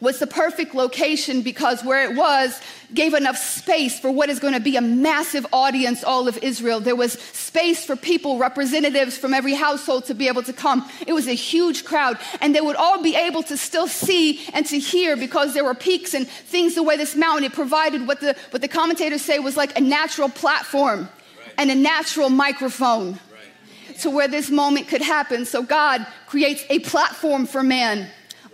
was 0.00 0.20
the 0.20 0.26
perfect 0.26 0.74
location 0.74 1.42
because 1.42 1.82
where 1.82 2.08
it 2.08 2.16
was 2.16 2.60
gave 2.94 3.14
enough 3.14 3.36
space 3.36 3.98
for 3.98 4.10
what 4.10 4.30
is 4.30 4.38
going 4.38 4.54
to 4.54 4.60
be 4.60 4.76
a 4.76 4.80
massive 4.80 5.44
audience, 5.52 6.04
all 6.04 6.28
of 6.28 6.38
Israel. 6.38 6.80
There 6.80 6.96
was 6.96 7.14
space 7.14 7.84
for 7.84 7.96
people, 7.96 8.38
representatives 8.38 9.18
from 9.18 9.34
every 9.34 9.54
household 9.54 10.04
to 10.06 10.14
be 10.14 10.28
able 10.28 10.42
to 10.44 10.52
come. 10.52 10.88
It 11.06 11.12
was 11.12 11.26
a 11.26 11.34
huge 11.34 11.84
crowd, 11.84 12.18
and 12.40 12.54
they 12.54 12.60
would 12.60 12.76
all 12.76 13.02
be 13.02 13.16
able 13.16 13.42
to 13.44 13.56
still 13.56 13.88
see 13.88 14.46
and 14.54 14.64
to 14.66 14.78
hear 14.78 15.16
because 15.16 15.52
there 15.52 15.64
were 15.64 15.74
peaks 15.74 16.14
and 16.14 16.28
things 16.28 16.76
the 16.76 16.82
way 16.82 16.96
this 16.96 17.16
mountain, 17.16 17.44
it 17.44 17.52
provided 17.52 18.06
what 18.06 18.20
the, 18.20 18.36
what 18.50 18.62
the 18.62 18.68
commentators 18.68 19.22
say 19.22 19.38
was 19.38 19.56
like 19.56 19.76
a 19.76 19.80
natural 19.80 20.28
platform 20.28 21.00
right. 21.00 21.54
and 21.58 21.70
a 21.70 21.74
natural 21.74 22.30
microphone. 22.30 23.12
Right. 23.12 23.98
To 24.00 24.10
where 24.10 24.28
this 24.28 24.48
moment 24.48 24.86
could 24.86 25.02
happen. 25.02 25.44
So 25.44 25.62
God 25.62 26.06
creates 26.26 26.64
a 26.70 26.78
platform 26.78 27.46
for 27.46 27.64
man 27.64 28.08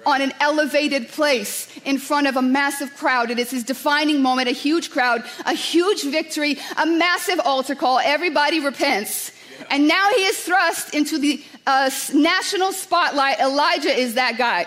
on 0.07 0.21
an 0.21 0.33
elevated 0.41 1.09
place 1.09 1.69
in 1.85 1.99
front 1.99 2.27
of 2.27 2.37
a 2.37 2.43
massive 2.43 2.95
crowd. 2.97 3.31
It 3.31 3.39
is 3.39 3.51
his 3.51 3.65
defining 3.65 4.23
moment, 4.23 4.49
a 4.49 4.53
huge 4.53 4.91
crowd, 4.91 5.25
a 5.45 5.55
huge 5.55 6.05
victory, 6.05 6.59
a 6.77 6.87
massive 6.87 7.41
altar 7.41 7.75
call. 7.75 7.99
Everybody 7.99 8.61
repents. 8.61 9.33
And 9.71 9.89
now 9.89 10.11
he 10.11 10.25
is 10.25 10.39
thrust 10.41 10.95
into 10.95 11.19
the 11.19 11.43
uh, 11.67 11.91
national 12.13 12.73
spotlight. 12.73 13.41
Elijah 13.41 13.91
is 13.91 14.15
that 14.15 14.37
guy. 14.37 14.67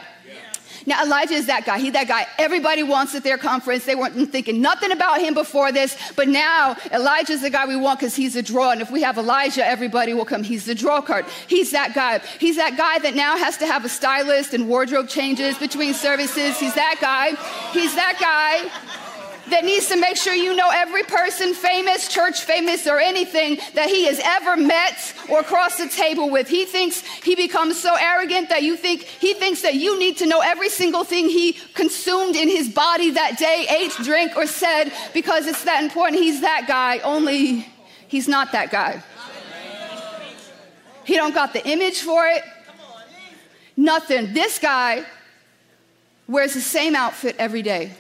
Now, 0.87 1.03
Elijah 1.03 1.33
is 1.33 1.47
that 1.47 1.65
guy. 1.65 1.79
He's 1.79 1.91
that 1.91 2.07
guy. 2.07 2.25
Everybody 2.39 2.81
wants 2.81 3.13
at 3.13 3.21
their 3.21 3.37
conference. 3.37 3.83
They 3.83 3.93
weren't 3.93 4.31
thinking 4.31 4.61
nothing 4.61 4.93
about 4.93 5.19
him 5.19 5.33
before 5.33 5.73
this, 5.73 5.97
but 6.15 6.29
now 6.29 6.77
Elijah's 6.93 7.41
the 7.41 7.49
guy 7.49 7.67
we 7.67 7.75
want 7.75 7.99
because 7.99 8.15
he's 8.15 8.37
a 8.37 8.41
draw. 8.41 8.71
And 8.71 8.81
if 8.81 8.89
we 8.89 9.01
have 9.01 9.17
Elijah, 9.17 9.67
everybody 9.67 10.13
will 10.13 10.23
come. 10.23 10.43
He's 10.43 10.63
the 10.63 10.73
draw 10.73 11.01
card. 11.01 11.25
He's 11.47 11.71
that 11.71 11.93
guy. 11.93 12.19
He's 12.39 12.55
that 12.55 12.77
guy 12.77 12.99
that 12.99 13.15
now 13.15 13.35
has 13.35 13.57
to 13.57 13.67
have 13.67 13.83
a 13.83 13.89
stylist 13.89 14.53
and 14.53 14.69
wardrobe 14.69 15.09
changes 15.09 15.57
between 15.57 15.93
services. 15.93 16.57
He's 16.57 16.75
that 16.75 16.99
guy. 17.01 17.31
He's 17.73 17.93
that 17.95 18.17
guy 18.19 19.06
that 19.49 19.63
needs 19.63 19.87
to 19.87 19.95
make 19.95 20.17
sure 20.17 20.33
you 20.33 20.55
know 20.55 20.69
every 20.71 21.03
person, 21.03 21.53
famous, 21.53 22.07
church 22.07 22.41
famous, 22.41 22.87
or 22.87 22.99
anything 22.99 23.59
that 23.73 23.89
he 23.89 24.05
has 24.05 24.19
ever 24.23 24.57
met 24.57 25.13
or 25.29 25.43
crossed 25.43 25.77
the 25.77 25.87
table 25.87 26.29
with. 26.29 26.47
He 26.47 26.65
thinks 26.65 27.01
he 27.23 27.35
becomes 27.35 27.79
so 27.79 27.95
arrogant 27.95 28.49
that 28.49 28.63
you 28.63 28.75
think 28.75 29.03
he 29.03 29.33
thinks 29.33 29.61
that 29.61 29.75
you 29.75 29.97
need 29.99 30.17
to 30.17 30.25
know 30.25 30.41
every 30.41 30.69
single 30.69 31.03
thing 31.03 31.29
he 31.29 31.53
consumed 31.73 32.35
in 32.35 32.47
his 32.47 32.69
body 32.69 33.11
that 33.11 33.37
day, 33.37 33.65
ate, 33.69 33.91
drank, 34.03 34.35
or 34.35 34.47
said 34.47 34.91
because 35.13 35.47
it's 35.47 35.63
that 35.63 35.83
important. 35.83 36.21
He's 36.21 36.41
that 36.41 36.65
guy, 36.67 36.99
only 36.99 37.67
he's 38.07 38.27
not 38.27 38.51
that 38.51 38.71
guy. 38.71 39.01
He 41.05 41.15
don't 41.15 41.33
got 41.33 41.53
the 41.53 41.65
image 41.65 42.01
for 42.01 42.27
it. 42.27 42.43
Nothing. 43.77 44.33
This 44.33 44.59
guy 44.59 45.05
wears 46.27 46.53
the 46.53 46.61
same 46.61 46.95
outfit 46.95 47.35
every 47.39 47.61
day. 47.61 47.93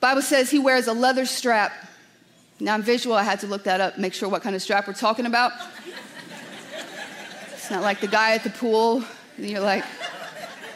Bible 0.00 0.22
says 0.22 0.50
he 0.50 0.58
wears 0.58 0.86
a 0.86 0.94
leather 0.94 1.26
strap. 1.26 1.72
Now 2.58 2.72
I'm 2.74 2.82
visual, 2.82 3.14
I 3.14 3.22
had 3.22 3.40
to 3.40 3.46
look 3.46 3.64
that 3.64 3.80
up, 3.82 3.98
make 3.98 4.14
sure 4.14 4.30
what 4.30 4.42
kind 4.42 4.56
of 4.56 4.62
strap 4.62 4.86
we're 4.86 4.94
talking 4.94 5.26
about. 5.26 5.52
It's 7.52 7.70
not 7.70 7.82
like 7.82 8.00
the 8.00 8.06
guy 8.06 8.34
at 8.34 8.42
the 8.42 8.50
pool, 8.50 9.04
and 9.36 9.48
you're 9.48 9.60
like, 9.60 9.84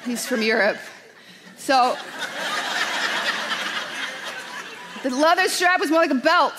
he's 0.05 0.27
from 0.27 0.43
Europe. 0.43 0.77
So 1.57 1.97
the 5.03 5.11
leather 5.11 5.49
strap 5.49 5.81
was 5.81 5.91
more 5.91 6.01
like 6.01 6.11
a 6.11 6.15
belt. 6.15 6.55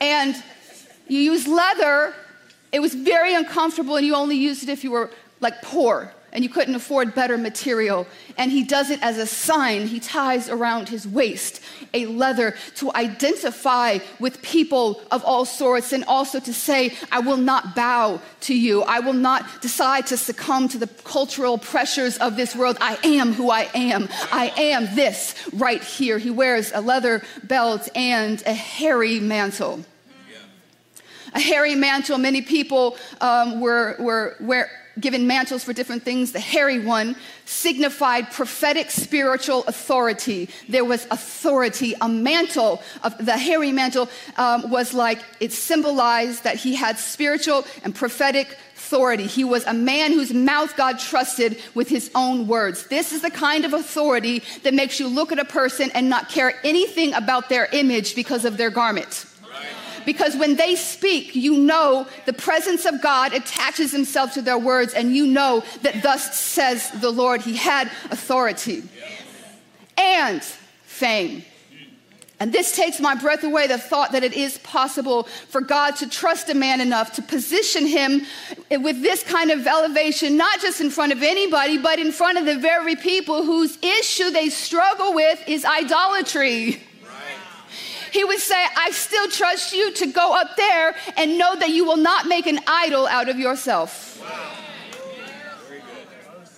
And 0.00 0.34
you 1.06 1.20
use 1.20 1.46
leather, 1.46 2.14
it 2.72 2.80
was 2.80 2.94
very 2.94 3.34
uncomfortable, 3.34 3.96
and 3.96 4.04
you 4.04 4.14
only 4.14 4.36
used 4.36 4.64
it 4.64 4.68
if 4.68 4.82
you 4.82 4.90
were 4.90 5.10
like 5.40 5.62
poor 5.62 6.12
and 6.32 6.44
you 6.44 6.50
couldn't 6.50 6.74
afford 6.74 7.14
better 7.14 7.38
material. 7.38 8.06
And 8.36 8.52
he 8.52 8.62
does 8.62 8.90
it 8.90 9.02
as 9.02 9.18
a 9.18 9.26
sign. 9.26 9.86
He 9.86 10.00
ties 10.00 10.48
around 10.48 10.88
his 10.88 11.06
waist 11.06 11.60
a 11.94 12.06
leather 12.06 12.54
to 12.76 12.94
identify 12.94 13.98
with 14.20 14.42
people 14.42 15.00
of 15.10 15.24
all 15.24 15.44
sorts 15.44 15.92
and 15.92 16.04
also 16.04 16.40
to 16.40 16.52
say, 16.52 16.94
I 17.10 17.20
will 17.20 17.36
not 17.36 17.74
bow 17.74 18.20
to 18.42 18.54
you. 18.54 18.82
I 18.82 19.00
will 19.00 19.14
not 19.14 19.62
decide 19.62 20.06
to 20.08 20.16
succumb 20.16 20.68
to 20.68 20.78
the 20.78 20.86
cultural 20.86 21.58
pressures 21.58 22.18
of 22.18 22.36
this 22.36 22.54
world. 22.54 22.76
I 22.80 22.98
am 23.04 23.32
who 23.32 23.50
I 23.50 23.68
am. 23.74 24.08
I 24.30 24.52
am 24.56 24.94
this 24.94 25.34
right 25.52 25.82
here. 25.82 26.18
He 26.18 26.30
wears 26.30 26.72
a 26.72 26.80
leather 26.80 27.22
belt 27.44 27.88
and 27.94 28.42
a 28.46 28.54
hairy 28.54 29.20
mantle. 29.20 29.84
A 31.34 31.40
hairy 31.40 31.74
mantle, 31.74 32.16
many 32.16 32.40
people 32.40 32.96
um, 33.20 33.60
were, 33.60 33.96
were, 33.98 34.36
were 34.40 34.70
given 35.00 35.26
mantles 35.26 35.64
for 35.64 35.72
different 35.72 36.02
things. 36.02 36.32
The 36.32 36.40
hairy 36.40 36.80
one 36.80 37.16
signified 37.44 38.30
prophetic 38.30 38.90
spiritual 38.90 39.64
authority. 39.66 40.48
There 40.68 40.84
was 40.84 41.06
authority. 41.10 41.94
A 42.00 42.08
mantle 42.08 42.82
of 43.02 43.16
the 43.24 43.36
hairy 43.36 43.72
mantle 43.72 44.08
um, 44.36 44.70
was 44.70 44.94
like 44.94 45.20
it 45.40 45.52
symbolized 45.52 46.44
that 46.44 46.56
he 46.56 46.74
had 46.74 46.98
spiritual 46.98 47.64
and 47.82 47.94
prophetic 47.94 48.56
authority. 48.88 49.26
He 49.26 49.44
was 49.44 49.66
a 49.66 49.74
man 49.74 50.12
whose 50.12 50.32
mouth 50.32 50.74
God 50.76 50.98
trusted 50.98 51.60
with 51.74 51.88
his 51.88 52.10
own 52.14 52.46
words. 52.46 52.86
This 52.86 53.12
is 53.12 53.20
the 53.20 53.30
kind 53.30 53.66
of 53.66 53.74
authority 53.74 54.42
that 54.62 54.72
makes 54.72 54.98
you 54.98 55.08
look 55.08 55.30
at 55.30 55.38
a 55.38 55.44
person 55.44 55.90
and 55.92 56.08
not 56.08 56.30
care 56.30 56.54
anything 56.64 57.12
about 57.12 57.50
their 57.50 57.68
image 57.72 58.14
because 58.14 58.46
of 58.46 58.56
their 58.56 58.70
garment. 58.70 59.26
Because 60.04 60.36
when 60.36 60.56
they 60.56 60.76
speak, 60.76 61.34
you 61.34 61.56
know 61.58 62.06
the 62.26 62.32
presence 62.32 62.84
of 62.84 63.02
God 63.02 63.32
attaches 63.32 63.92
himself 63.92 64.34
to 64.34 64.42
their 64.42 64.58
words, 64.58 64.94
and 64.94 65.14
you 65.14 65.26
know 65.26 65.62
that 65.82 66.02
thus 66.02 66.38
says 66.38 66.90
the 67.00 67.10
Lord. 67.10 67.42
He 67.42 67.56
had 67.56 67.90
authority 68.10 68.82
and 69.96 70.42
fame. 70.42 71.44
And 72.40 72.52
this 72.52 72.76
takes 72.76 73.00
my 73.00 73.16
breath 73.16 73.42
away 73.42 73.66
the 73.66 73.78
thought 73.78 74.12
that 74.12 74.22
it 74.22 74.32
is 74.32 74.58
possible 74.58 75.24
for 75.48 75.60
God 75.60 75.96
to 75.96 76.08
trust 76.08 76.48
a 76.48 76.54
man 76.54 76.80
enough 76.80 77.14
to 77.14 77.22
position 77.22 77.84
him 77.84 78.22
with 78.70 79.02
this 79.02 79.24
kind 79.24 79.50
of 79.50 79.66
elevation, 79.66 80.36
not 80.36 80.60
just 80.60 80.80
in 80.80 80.90
front 80.90 81.10
of 81.10 81.24
anybody, 81.24 81.78
but 81.78 81.98
in 81.98 82.12
front 82.12 82.38
of 82.38 82.46
the 82.46 82.56
very 82.56 82.94
people 82.94 83.44
whose 83.44 83.76
issue 83.82 84.30
they 84.30 84.50
struggle 84.50 85.14
with 85.14 85.42
is 85.48 85.64
idolatry. 85.64 86.80
He 88.12 88.24
would 88.24 88.38
say, 88.38 88.64
I 88.76 88.90
still 88.90 89.28
trust 89.28 89.72
you 89.72 89.92
to 89.92 90.06
go 90.06 90.34
up 90.34 90.56
there 90.56 90.94
and 91.16 91.38
know 91.38 91.56
that 91.56 91.70
you 91.70 91.84
will 91.84 91.96
not 91.96 92.26
make 92.26 92.46
an 92.46 92.60
idol 92.66 93.06
out 93.06 93.28
of 93.28 93.38
yourself. 93.38 94.20
Wow. 94.20 94.54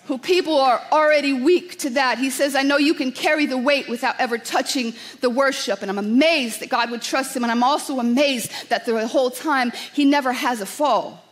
Who 0.07 0.19
people 0.19 0.59
are 0.59 0.83
already 0.91 1.33
weak 1.33 1.79
to 1.81 1.91
that. 1.91 2.19
He 2.19 2.31
says, 2.31 2.57
I 2.57 2.63
know 2.63 2.79
you 2.79 2.95
can 2.95 3.13
carry 3.13 3.47
the 3.47 3.57
weight 3.57 3.89
without 3.89 4.19
ever 4.19 4.39
touching 4.39 4.93
the 5.21 5.31
worship. 5.31 5.83
And 5.83 5.91
I'm 5.91 5.99
amazed 5.99 6.61
that 6.61 6.69
God 6.69 6.91
would 6.91 7.01
trust 7.01 7.37
him. 7.37 7.45
And 7.45 7.53
I'm 7.53 7.63
also 7.63 8.01
amazed 8.01 8.51
that 8.71 8.87
the 8.87 9.07
whole 9.07 9.31
time 9.31 9.71
he 9.93 10.05
never 10.05 10.33
has 10.33 10.61
a 10.61 10.67
fall. 10.67 11.23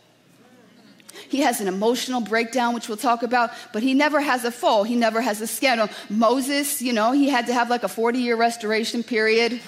He 1.27 1.41
has 1.41 1.59
an 1.59 1.67
emotional 1.67 2.21
breakdown, 2.21 2.73
which 2.73 2.87
we'll 2.87 2.97
talk 2.97 3.21
about, 3.21 3.51
but 3.73 3.83
he 3.83 3.93
never 3.93 4.21
has 4.21 4.45
a 4.45 4.51
fall. 4.51 4.83
He 4.83 4.95
never 4.95 5.19
has 5.19 5.41
a 5.41 5.47
scandal. 5.47 5.89
Moses, 6.09 6.81
you 6.81 6.93
know, 6.93 7.11
he 7.11 7.27
had 7.27 7.47
to 7.47 7.53
have 7.53 7.69
like 7.69 7.83
a 7.83 7.87
40 7.87 8.19
year 8.19 8.37
restoration 8.37 9.03
period. 9.03 9.59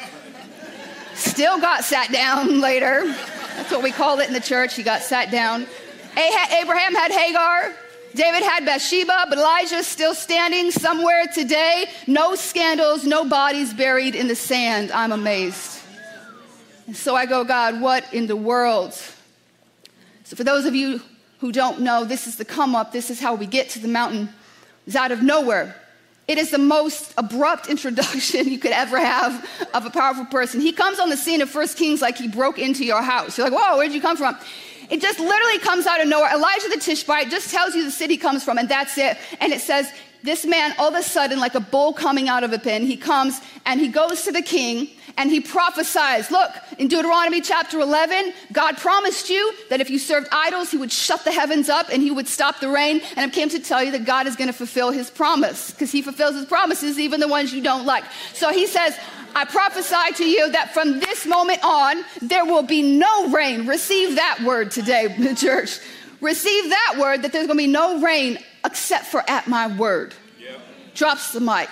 Still 1.16 1.60
got 1.60 1.84
sat 1.84 2.12
down 2.12 2.60
later. 2.62 3.06
That's 3.56 3.72
what 3.72 3.84
we 3.84 3.92
call 3.92 4.20
it 4.20 4.28
in 4.28 4.34
the 4.34 4.40
church. 4.40 4.76
He 4.76 4.84
got 4.84 5.02
sat 5.02 5.32
down. 5.32 5.68
Abraham 6.18 6.94
had 6.94 7.12
Hagar. 7.12 7.74
David 8.14 8.44
had 8.44 8.66
Bathsheba, 8.66 9.28
but 9.30 9.38
Elijah's 9.38 9.88
still 9.88 10.14
standing 10.14 10.72
somewhere 10.72 11.28
today. 11.34 11.86
No 12.08 12.36
scandals, 12.36 13.06
no 13.06 13.24
bodies 13.24 13.74
buried 13.74 14.16
in 14.16 14.28
the 14.28 14.36
sand. 14.36 14.92
I'm 14.92 15.14
amazed. 15.14 15.80
And 16.88 16.96
so 16.96 17.16
I 17.16 17.26
go, 17.26 17.46
God, 17.46 17.80
what 17.80 18.14
in 18.14 18.28
the 18.28 18.36
world? 18.36 18.94
So, 20.26 20.36
for 20.36 20.44
those 20.44 20.66
of 20.66 20.76
you 20.76 21.02
who 21.40 21.52
don't 21.52 21.82
know, 21.82 22.04
this 22.04 22.28
is 22.28 22.36
the 22.36 22.46
come 22.46 22.76
up. 22.76 22.92
This 22.92 23.10
is 23.10 23.20
how 23.20 23.36
we 23.36 23.46
get 23.46 23.70
to 23.70 23.80
the 23.80 23.88
mountain. 23.88 24.30
It's 24.86 24.96
out 24.96 25.12
of 25.12 25.22
nowhere. 25.22 25.76
It 26.32 26.38
is 26.38 26.50
the 26.50 26.58
most 26.58 27.14
abrupt 27.18 27.68
introduction 27.76 28.48
you 28.48 28.58
could 28.58 28.72
ever 28.72 28.98
have 28.98 29.46
of 29.74 29.86
a 29.86 29.90
powerful 29.90 30.24
person. 30.24 30.62
He 30.62 30.72
comes 30.72 30.98
on 30.98 31.10
the 31.10 31.18
scene 31.18 31.42
of 31.42 31.50
First 31.50 31.78
Kings 31.78 32.02
like 32.02 32.18
he 32.18 32.30
broke 32.30 32.58
into 32.58 32.86
your 32.86 33.02
house. 33.02 33.38
You're 33.38 33.50
like, 33.50 33.60
whoa, 33.60 33.76
where'd 33.78 33.92
you 33.92 34.00
come 34.00 34.16
from? 34.16 34.38
It 34.90 35.02
just 35.02 35.20
literally 35.20 35.60
comes 35.60 35.86
out 35.86 36.00
of 36.00 36.08
nowhere. 36.08 36.32
Elijah 36.34 36.70
the 36.70 36.80
Tishbite 36.80 37.30
just 37.30 37.52
tells 37.52 37.76
you 37.76 37.84
the 37.84 37.92
city 37.92 38.16
comes 38.16 38.46
from, 38.46 38.58
and 38.58 38.70
that's 38.70 38.98
it. 38.98 39.18
And 39.42 39.52
it 39.52 39.60
says, 39.60 39.92
this 40.24 40.46
man, 40.46 40.74
all 40.80 40.88
of 40.88 40.96
a 40.96 41.04
sudden, 41.04 41.38
like 41.38 41.56
a 41.56 41.60
bull 41.60 41.92
coming 41.92 42.30
out 42.30 42.46
of 42.46 42.54
a 42.54 42.60
pen, 42.60 42.86
he 42.86 42.96
comes 42.96 43.42
and 43.66 43.82
he 43.82 43.90
goes 43.90 44.22
to 44.24 44.32
the 44.32 44.42
king 44.42 44.88
and 45.18 45.30
he 45.30 45.40
prophesies. 45.40 46.32
Look, 46.32 46.52
in 46.78 46.88
Deuteronomy 46.88 47.42
chapter 47.42 47.80
11, 47.80 48.34
God 48.52 48.78
promised 48.78 49.30
you 49.30 49.54
that 49.70 49.82
if 49.82 49.90
you 49.90 50.00
served 50.00 50.28
idols, 50.32 50.72
he 50.72 50.78
would 50.78 50.92
shut 50.92 51.24
the 51.24 51.32
heavens 51.32 51.70
up 51.70 51.88
and 51.92 52.02
he 52.02 52.12
would 52.12 52.28
stop 52.28 52.60
the 52.60 52.70
rain. 52.70 53.02
And 53.16 53.32
I 53.32 53.34
came 53.34 53.50
to 53.50 53.60
tell 53.60 53.84
you 53.84 53.92
that 53.92 54.06
God 54.06 54.28
is 54.28 54.36
going 54.36 54.48
to 54.48 54.54
fulfill 54.54 54.92
his 54.92 55.10
promise 55.10 55.72
because 55.72 55.92
he 55.92 56.02
fulfills 56.02 56.36
his 56.36 56.46
promises, 56.46 57.00
even 57.00 57.20
the 57.20 57.28
ones 57.28 57.54
you 57.54 57.62
don't 57.62 57.86
like. 57.86 58.04
So 58.34 58.52
he 58.52 58.68
says, 58.68 58.98
I 59.36 59.46
prophesy 59.46 60.14
to 60.16 60.26
you 60.26 60.52
that 60.52 60.74
from 60.74 61.00
this 61.00 61.26
moment 61.26 61.60
on, 61.64 62.04
there 62.22 62.46
will 62.46 62.64
be 62.64 62.82
no 62.98 63.30
rain. 63.30 63.66
Receive 63.68 64.16
that 64.16 64.42
word 64.46 64.72
today, 64.72 65.08
the 65.18 65.36
church. 65.36 65.80
Receive 66.20 66.70
that 66.70 66.98
word 67.00 67.24
that 67.24 67.32
there's 67.32 67.48
going 67.48 67.58
to 67.58 67.64
be 67.64 67.72
no 67.72 68.02
rain 68.02 68.38
except 68.64 69.06
for 69.06 69.28
at 69.30 69.48
my 69.48 69.76
word. 69.76 70.14
Yep. 70.40 70.60
Drops 70.94 71.32
the 71.32 71.40
mic. 71.40 71.70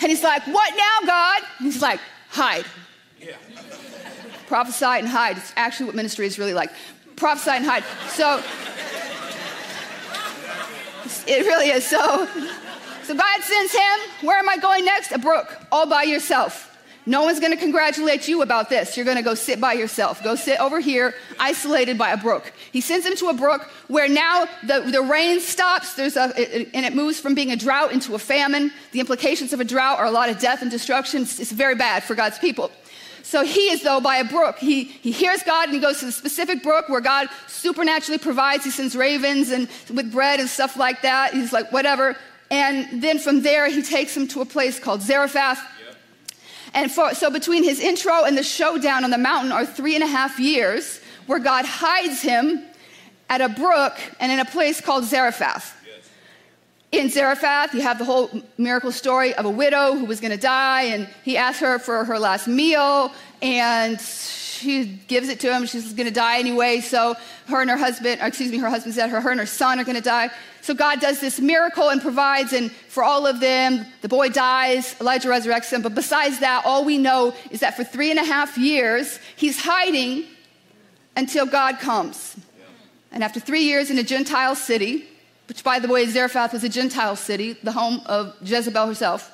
And 0.00 0.10
he's 0.10 0.22
like, 0.22 0.46
What 0.46 0.74
now, 0.76 1.06
God? 1.06 1.42
And 1.58 1.72
he's 1.72 1.82
like, 1.82 2.00
Hide. 2.30 2.64
Yeah. 3.20 3.36
Prophesy 4.46 4.84
and 4.84 5.08
hide. 5.08 5.38
It's 5.38 5.52
actually 5.56 5.86
what 5.86 5.94
ministry 5.96 6.26
is 6.26 6.38
really 6.38 6.54
like. 6.54 6.70
Prophesy 7.16 7.50
and 7.50 7.64
hide. 7.64 7.82
So, 8.10 8.42
it 11.26 11.46
really 11.46 11.70
is. 11.70 11.84
So, 11.84 12.26
so 13.02 13.14
God 13.14 13.42
sends 13.42 13.72
him. 13.72 14.26
Where 14.26 14.38
am 14.38 14.48
I 14.48 14.56
going 14.58 14.84
next? 14.84 15.12
A 15.12 15.18
brook, 15.18 15.60
all 15.72 15.86
by 15.86 16.04
yourself. 16.04 16.65
No 17.08 17.22
one's 17.22 17.38
going 17.38 17.52
to 17.52 17.58
congratulate 17.58 18.26
you 18.26 18.42
about 18.42 18.68
this. 18.68 18.96
You're 18.96 19.04
going 19.04 19.16
to 19.16 19.22
go 19.22 19.34
sit 19.34 19.60
by 19.60 19.74
yourself. 19.74 20.24
Go 20.24 20.34
sit 20.34 20.58
over 20.60 20.80
here, 20.80 21.14
isolated 21.38 21.96
by 21.96 22.10
a 22.10 22.16
brook. 22.16 22.52
He 22.72 22.80
sends 22.80 23.06
him 23.06 23.14
to 23.16 23.28
a 23.28 23.32
brook 23.32 23.70
where 23.86 24.08
now 24.08 24.46
the, 24.64 24.80
the 24.80 25.02
rain 25.02 25.40
stops. 25.40 25.94
There's 25.94 26.16
a, 26.16 26.32
it, 26.36 26.70
and 26.74 26.84
it 26.84 26.96
moves 26.96 27.20
from 27.20 27.36
being 27.36 27.52
a 27.52 27.56
drought 27.56 27.92
into 27.92 28.16
a 28.16 28.18
famine. 28.18 28.72
The 28.90 28.98
implications 28.98 29.52
of 29.52 29.60
a 29.60 29.64
drought 29.64 30.00
are 30.00 30.06
a 30.06 30.10
lot 30.10 30.30
of 30.30 30.40
death 30.40 30.62
and 30.62 30.70
destruction. 30.70 31.22
It's, 31.22 31.38
it's 31.38 31.52
very 31.52 31.76
bad 31.76 32.02
for 32.02 32.16
God's 32.16 32.40
people. 32.40 32.72
So 33.22 33.44
he 33.44 33.70
is, 33.70 33.82
though, 33.82 34.00
by 34.00 34.16
a 34.16 34.24
brook. 34.24 34.58
He, 34.58 34.84
he 34.84 35.12
hears 35.12 35.42
God 35.44 35.64
and 35.64 35.74
he 35.74 35.80
goes 35.80 36.00
to 36.00 36.06
the 36.06 36.12
specific 36.12 36.62
brook 36.62 36.88
where 36.88 37.00
God 37.00 37.28
supernaturally 37.46 38.18
provides. 38.18 38.64
He 38.64 38.70
sends 38.70 38.96
ravens 38.96 39.50
and 39.50 39.68
with 39.92 40.10
bread 40.10 40.40
and 40.40 40.48
stuff 40.48 40.76
like 40.76 41.02
that. 41.02 41.34
He's 41.34 41.52
like, 41.52 41.70
whatever. 41.70 42.16
And 42.50 43.02
then 43.02 43.18
from 43.18 43.42
there, 43.42 43.68
he 43.68 43.82
takes 43.82 44.16
him 44.16 44.28
to 44.28 44.40
a 44.40 44.44
place 44.44 44.78
called 44.78 45.02
Zarephath. 45.02 45.60
And 46.76 46.92
for, 46.92 47.14
so 47.14 47.30
between 47.30 47.64
his 47.64 47.80
intro 47.80 48.24
and 48.24 48.36
the 48.36 48.42
showdown 48.42 49.02
on 49.02 49.10
the 49.10 49.18
mountain 49.18 49.50
are 49.50 49.64
three 49.64 49.94
and 49.94 50.04
a 50.04 50.06
half 50.06 50.38
years 50.38 51.00
where 51.26 51.38
God 51.38 51.64
hides 51.64 52.20
him 52.20 52.62
at 53.30 53.40
a 53.40 53.48
brook 53.48 53.98
and 54.20 54.30
in 54.30 54.38
a 54.40 54.44
place 54.44 54.82
called 54.82 55.04
Zarephath. 55.04 55.74
Yes. 55.86 56.10
In 56.92 57.08
Zarephath, 57.08 57.72
you 57.72 57.80
have 57.80 57.98
the 57.98 58.04
whole 58.04 58.30
miracle 58.58 58.92
story 58.92 59.34
of 59.34 59.46
a 59.46 59.50
widow 59.50 59.94
who 59.94 60.04
was 60.04 60.20
going 60.20 60.32
to 60.32 60.36
die, 60.36 60.82
and 60.82 61.08
he 61.24 61.38
asked 61.38 61.60
her 61.60 61.78
for 61.78 62.04
her 62.04 62.18
last 62.18 62.46
meal, 62.46 63.10
and 63.40 63.98
she 64.56 64.86
gives 65.08 65.28
it 65.28 65.40
to 65.40 65.54
him. 65.54 65.66
She's 65.66 65.92
going 65.92 66.08
to 66.08 66.14
die 66.14 66.38
anyway, 66.38 66.80
so 66.80 67.14
her 67.46 67.60
and 67.60 67.70
her 67.70 67.76
husband, 67.76 68.20
excuse 68.22 68.50
me, 68.50 68.58
her 68.58 68.70
husband 68.70 68.94
said 68.94 69.10
her, 69.10 69.20
her 69.20 69.30
and 69.30 69.40
her 69.40 69.46
son 69.46 69.78
are 69.78 69.84
going 69.84 69.96
to 69.96 70.02
die. 70.02 70.30
So 70.62 70.74
God 70.74 71.00
does 71.00 71.20
this 71.20 71.38
miracle 71.38 71.90
and 71.90 72.02
provides, 72.02 72.52
and 72.52 72.72
for 72.72 73.04
all 73.04 73.26
of 73.26 73.38
them, 73.38 73.86
the 74.02 74.08
boy 74.08 74.30
dies, 74.30 74.96
Elijah 75.00 75.28
resurrects 75.28 75.72
him. 75.72 75.82
But 75.82 75.94
besides 75.94 76.40
that, 76.40 76.64
all 76.64 76.84
we 76.84 76.98
know 76.98 77.34
is 77.50 77.60
that 77.60 77.76
for 77.76 77.84
three 77.84 78.10
and 78.10 78.18
a 78.18 78.24
half 78.24 78.58
years, 78.58 79.20
he's 79.36 79.60
hiding 79.60 80.24
until 81.16 81.46
God 81.46 81.78
comes. 81.78 82.36
And 83.12 83.22
after 83.22 83.38
three 83.38 83.62
years 83.62 83.90
in 83.90 83.98
a 83.98 84.02
Gentile 84.02 84.56
city, 84.56 85.06
which 85.48 85.62
by 85.62 85.78
the 85.78 85.88
way, 85.88 86.06
Zarephath 86.06 86.52
was 86.52 86.64
a 86.64 86.68
Gentile 86.68 87.16
city, 87.16 87.52
the 87.62 87.72
home 87.72 88.02
of 88.06 88.34
Jezebel 88.42 88.86
herself. 88.86 89.32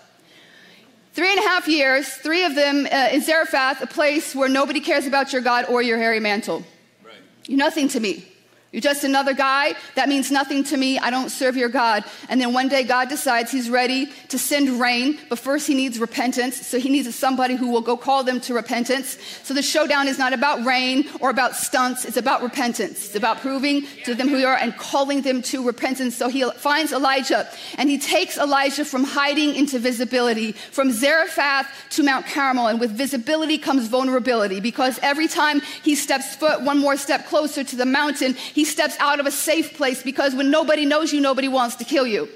Three 1.13 1.31
and 1.31 1.39
a 1.39 1.43
half 1.43 1.69
years, 1.69 2.09
three 2.09 2.45
of 2.45 2.55
them 2.55 2.87
uh, 2.91 3.09
in 3.13 3.21
Zarephath, 3.21 3.83
a 3.83 3.87
place 3.87 4.35
where 4.35 4.49
nobody 4.49 4.81
cares 4.81 5.07
about 5.07 5.33
your 5.33 5.43
God 5.43 5.67
or 5.69 5.83
your 5.83 5.99
hairy 5.99 6.21
mantle. 6.21 6.65
Right. 7.05 7.15
You're 7.47 7.59
nothing 7.59 7.89
to 7.89 8.01
me. 8.01 8.32
You're 8.73 8.81
just 8.81 9.05
another 9.05 9.35
guy. 9.35 9.75
That 9.97 10.09
means 10.09 10.31
nothing 10.31 10.65
to 10.65 10.79
me. 10.79 10.99
I 10.99 11.11
don't 11.11 11.29
serve 11.29 11.59
your 11.59 11.69
God. 11.69 12.05
And 12.31 12.41
then 12.41 12.55
one 12.55 12.69
day 12.69 12.85
God 12.85 13.11
decides 13.11 13.53
he's 13.53 13.69
ready 13.69 14.07
to 14.29 14.39
send 14.39 14.81
rain, 14.81 15.19
but 15.29 15.39
first 15.39 15.67
he 15.67 15.75
needs 15.75 15.99
repentance. 15.99 16.67
So 16.67 16.79
he 16.79 16.89
needs 16.89 17.15
somebody 17.15 17.55
who 17.55 17.69
will 17.69 17.83
go 17.83 17.99
call 17.99 18.25
them 18.25 18.41
to 18.41 18.55
repentance. 18.55 19.19
So 19.43 19.53
the 19.53 19.61
showdown 19.61 20.09
is 20.09 20.19
not 20.19 20.33
about 20.33 20.65
rain 20.65 21.07
or 21.21 21.29
about 21.29 21.55
stunts. 21.55 22.07
It's 22.07 22.17
about 22.17 22.43
repentance. 22.43 23.05
It's 23.05 23.15
about 23.15 23.41
proving 23.41 23.87
to 24.05 24.15
them 24.15 24.29
who 24.29 24.39
you 24.39 24.47
are 24.47 24.57
and 24.57 24.75
calling 24.79 25.21
them 25.21 25.43
to 25.43 25.67
repentance. 25.67 26.17
So 26.17 26.31
he 26.31 26.43
finds 26.57 26.93
Elijah 26.93 27.47
and 27.77 27.91
he 27.91 27.99
takes 27.99 28.39
Elijah 28.39 28.87
from 28.87 29.05
hiding 29.05 29.55
into 29.55 29.79
visibility, 29.79 30.53
from 30.53 30.93
Zarephath 30.93 31.69
to 31.91 32.03
Mount 32.03 32.25
Carmel. 32.25 32.69
And 32.69 32.81
with 32.81 32.93
visibility 32.93 33.59
comes 33.59 33.87
vulnerability 33.89 34.61
because 34.61 34.99
every 35.03 35.29
time 35.29 35.61
he 35.83 35.95
steps 35.95 36.35
foot 36.37 36.63
one 36.63 36.79
more 36.79 36.97
step 36.97 37.27
closer 37.27 37.63
to 37.65 37.77
the 37.77 37.85
mountain, 37.85 38.33
he 38.33 38.62
he 38.63 38.67
steps 38.67 38.95
out 39.01 39.19
of 39.19 39.27
a 39.27 39.31
safe 39.33 39.77
place 39.77 40.05
because 40.05 40.37
when 40.37 40.49
nobody 40.49 40.87
knows 40.87 41.13
you, 41.13 41.21
nobody 41.21 41.49
wants 41.49 41.75
to 41.75 41.85
kill 41.85 42.07
you. 42.07 42.29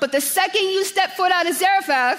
But 0.00 0.10
the 0.10 0.22
second 0.22 0.62
you 0.62 0.86
step 0.86 1.10
foot 1.10 1.30
out 1.30 1.46
of 1.46 1.54
Zarephath, 1.54 2.18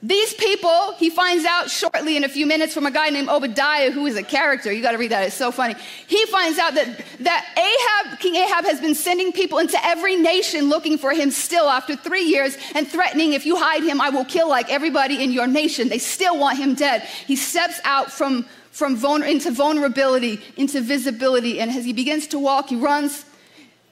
these 0.00 0.34
people, 0.34 0.94
he 0.98 1.10
finds 1.10 1.44
out 1.44 1.68
shortly 1.68 2.16
in 2.16 2.22
a 2.22 2.28
few 2.28 2.46
minutes 2.46 2.74
from 2.74 2.86
a 2.86 2.92
guy 2.92 3.10
named 3.10 3.28
Obadiah, 3.28 3.90
who 3.90 4.06
is 4.06 4.14
a 4.14 4.22
character. 4.22 4.70
You 4.70 4.82
got 4.82 4.92
to 4.92 4.98
read 4.98 5.10
that, 5.10 5.24
it's 5.24 5.34
so 5.34 5.50
funny. 5.50 5.74
He 6.06 6.24
finds 6.26 6.60
out 6.60 6.74
that, 6.74 7.04
that 7.18 8.04
Ahab, 8.06 8.20
King 8.20 8.36
Ahab, 8.36 8.64
has 8.64 8.80
been 8.80 8.94
sending 8.94 9.32
people 9.32 9.58
into 9.58 9.84
every 9.84 10.14
nation 10.14 10.68
looking 10.68 10.96
for 10.96 11.12
him 11.12 11.32
still 11.32 11.68
after 11.68 11.96
three 11.96 12.22
years 12.22 12.56
and 12.76 12.86
threatening, 12.86 13.32
if 13.32 13.44
you 13.44 13.56
hide 13.56 13.82
him, 13.82 14.00
I 14.00 14.10
will 14.10 14.24
kill 14.24 14.48
like 14.48 14.70
everybody 14.70 15.24
in 15.24 15.32
your 15.32 15.48
nation. 15.48 15.88
They 15.88 15.98
still 15.98 16.38
want 16.38 16.56
him 16.56 16.76
dead. 16.76 17.02
He 17.02 17.34
steps 17.34 17.80
out 17.82 18.12
from 18.12 18.46
from 18.70 18.96
vulner- 18.96 19.30
into 19.30 19.50
vulnerability, 19.50 20.40
into 20.56 20.80
visibility. 20.80 21.60
And 21.60 21.70
as 21.70 21.84
he 21.84 21.92
begins 21.92 22.26
to 22.28 22.38
walk, 22.38 22.68
he 22.68 22.76
runs 22.76 23.24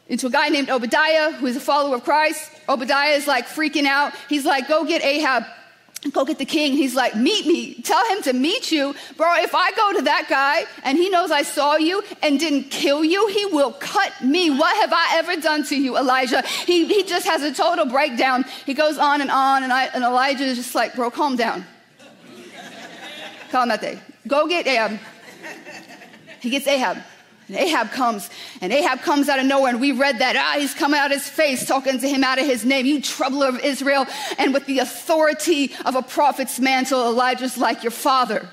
into 0.08 0.28
a 0.28 0.30
guy 0.30 0.48
named 0.48 0.70
Obadiah, 0.70 1.32
who 1.32 1.46
is 1.46 1.56
a 1.56 1.60
follower 1.60 1.96
of 1.96 2.04
Christ. 2.04 2.50
Obadiah 2.68 3.14
is 3.14 3.26
like 3.26 3.46
freaking 3.46 3.86
out. 3.86 4.12
He's 4.28 4.44
like, 4.44 4.68
Go 4.68 4.84
get 4.84 5.02
Ahab. 5.02 5.44
Go 6.12 6.24
get 6.24 6.38
the 6.38 6.44
king. 6.44 6.74
He's 6.74 6.94
like, 6.94 7.16
Meet 7.16 7.46
me. 7.46 7.82
Tell 7.82 8.06
him 8.10 8.22
to 8.22 8.32
meet 8.32 8.70
you. 8.70 8.94
Bro, 9.16 9.36
if 9.38 9.54
I 9.54 9.72
go 9.72 9.94
to 9.94 10.02
that 10.02 10.26
guy 10.28 10.64
and 10.84 10.96
he 10.96 11.08
knows 11.08 11.30
I 11.32 11.42
saw 11.42 11.76
you 11.76 12.02
and 12.22 12.38
didn't 12.38 12.70
kill 12.70 13.04
you, 13.04 13.26
he 13.28 13.46
will 13.46 13.72
cut 13.72 14.12
me. 14.22 14.50
What 14.50 14.76
have 14.76 14.92
I 14.92 15.16
ever 15.18 15.40
done 15.40 15.64
to 15.64 15.76
you, 15.76 15.96
Elijah? 15.96 16.42
He, 16.66 16.86
he 16.86 17.02
just 17.02 17.26
has 17.26 17.42
a 17.42 17.52
total 17.52 17.86
breakdown. 17.86 18.44
He 18.64 18.74
goes 18.74 18.98
on 18.98 19.20
and 19.20 19.30
on, 19.30 19.64
and, 19.64 19.72
I, 19.72 19.86
and 19.86 20.04
Elijah 20.04 20.44
is 20.44 20.58
just 20.58 20.74
like, 20.74 20.94
Bro, 20.94 21.10
calm 21.10 21.34
down. 21.34 21.66
Calmate. 23.50 23.98
Go 24.26 24.46
get 24.48 24.66
Ahab. 24.66 24.98
He 26.40 26.50
gets 26.50 26.66
Ahab. 26.66 26.98
And 27.48 27.56
Ahab 27.56 27.92
comes, 27.92 28.28
and 28.60 28.72
Ahab 28.72 29.02
comes 29.02 29.28
out 29.28 29.38
of 29.38 29.46
nowhere, 29.46 29.70
and 29.70 29.80
we 29.80 29.92
read 29.92 30.18
that. 30.18 30.34
Ah, 30.36 30.58
he's 30.58 30.74
coming 30.74 30.98
out 30.98 31.12
of 31.12 31.18
his 31.18 31.28
face, 31.28 31.64
talking 31.64 32.00
to 32.00 32.08
him 32.08 32.24
out 32.24 32.40
of 32.40 32.46
his 32.46 32.64
name, 32.64 32.86
you 32.86 33.00
troubler 33.00 33.48
of 33.48 33.60
Israel. 33.60 34.04
And 34.36 34.52
with 34.52 34.66
the 34.66 34.80
authority 34.80 35.72
of 35.84 35.94
a 35.94 36.02
prophet's 36.02 36.58
mantle, 36.58 37.06
Elijah's 37.06 37.56
like 37.56 37.84
your 37.84 37.92
father. 37.92 38.48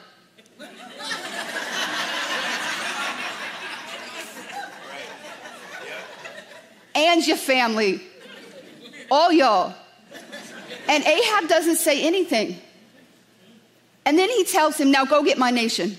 and 6.96 7.26
your 7.26 7.38
family, 7.38 8.00
all 9.10 9.32
y'all. 9.32 9.74
And 10.88 11.04
Ahab 11.04 11.48
doesn't 11.48 11.78
say 11.78 12.04
anything. 12.04 12.60
And 14.06 14.18
then 14.18 14.30
he 14.30 14.44
tells 14.44 14.78
him, 14.78 14.92
Now 14.92 15.06
go 15.06 15.24
get 15.24 15.38
my 15.38 15.52
nation. 15.52 15.98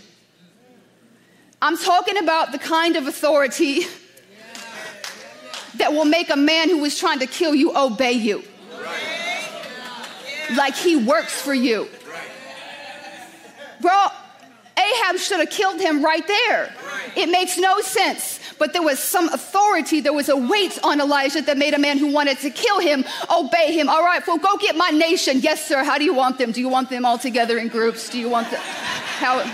I'm 1.62 1.78
talking 1.78 2.18
about 2.18 2.52
the 2.52 2.58
kind 2.58 2.96
of 2.96 3.06
authority 3.06 3.84
that 5.76 5.92
will 5.92 6.04
make 6.04 6.30
a 6.30 6.36
man 6.36 6.68
who 6.68 6.84
is 6.84 6.98
trying 6.98 7.20
to 7.20 7.26
kill 7.26 7.54
you 7.54 7.76
obey 7.76 8.12
you. 8.12 8.42
Like 10.56 10.74
he 10.74 10.96
works 10.96 11.40
for 11.40 11.54
you. 11.54 11.88
Bro, 13.80 14.06
Ahab 14.76 15.16
should 15.16 15.40
have 15.40 15.50
killed 15.50 15.80
him 15.80 16.04
right 16.04 16.26
there. 16.26 16.74
It 17.16 17.28
makes 17.28 17.56
no 17.58 17.80
sense. 17.80 18.40
But 18.58 18.72
there 18.72 18.82
was 18.82 18.98
some 18.98 19.28
authority, 19.28 20.00
there 20.00 20.12
was 20.12 20.28
a 20.28 20.36
weight 20.36 20.78
on 20.82 21.00
Elijah 21.00 21.42
that 21.42 21.58
made 21.58 21.74
a 21.74 21.78
man 21.78 21.98
who 21.98 22.12
wanted 22.12 22.38
to 22.38 22.50
kill 22.50 22.80
him 22.80 23.04
obey 23.30 23.72
him. 23.72 23.88
All 23.88 24.02
right, 24.02 24.24
well, 24.26 24.38
go 24.38 24.56
get 24.56 24.76
my 24.76 24.90
nation. 24.90 25.40
Yes, 25.40 25.66
sir. 25.66 25.84
How 25.84 25.98
do 25.98 26.04
you 26.04 26.14
want 26.14 26.38
them? 26.38 26.52
Do 26.52 26.60
you 26.60 26.68
want 26.68 26.90
them 26.90 27.04
all 27.04 27.18
together 27.18 27.58
in 27.58 27.68
groups? 27.68 28.08
Do 28.08 28.18
you 28.18 28.28
want 28.28 28.50
them? 28.50 28.60
How? 28.60 29.44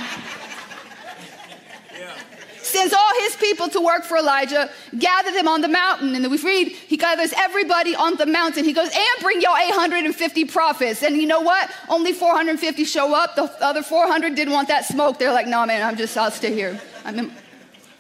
sends 2.71 2.93
all 2.93 3.13
his 3.21 3.37
people 3.37 3.69
to 3.69 3.81
work 3.81 4.05
for 4.05 4.17
Elijah, 4.17 4.71
gather 4.99 5.33
them 5.33 5.49
on 5.49 5.61
the 5.61 5.69
mountain. 5.69 6.15
And 6.15 6.25
then 6.25 6.31
we 6.31 6.39
read, 6.39 6.69
he 6.69 6.97
gathers 6.97 7.33
everybody 7.37 7.95
on 7.95 8.17
the 8.17 8.27
mountain. 8.27 8.65
He 8.65 8.73
goes, 8.73 8.89
and 8.89 9.23
bring 9.23 9.41
your 9.41 9.59
850 9.59 10.45
prophets. 10.47 11.03
And 11.03 11.17
you 11.17 11.27
know 11.27 11.41
what? 11.41 11.71
Only 11.89 12.13
450 12.13 12.85
show 12.85 13.15
up. 13.15 13.35
The 13.35 13.45
other 13.61 13.83
400 13.83 14.35
didn't 14.35 14.55
want 14.55 14.69
that 14.69 14.85
smoke. 14.85 15.19
They're 15.19 15.33
like, 15.33 15.47
no, 15.47 15.67
man, 15.67 15.83
I'm 15.83 15.97
just, 15.97 16.17
I'll 16.17 16.31
stay 16.31 16.55
here. 16.55 16.81
I'm 17.05 17.19
in. 17.19 17.33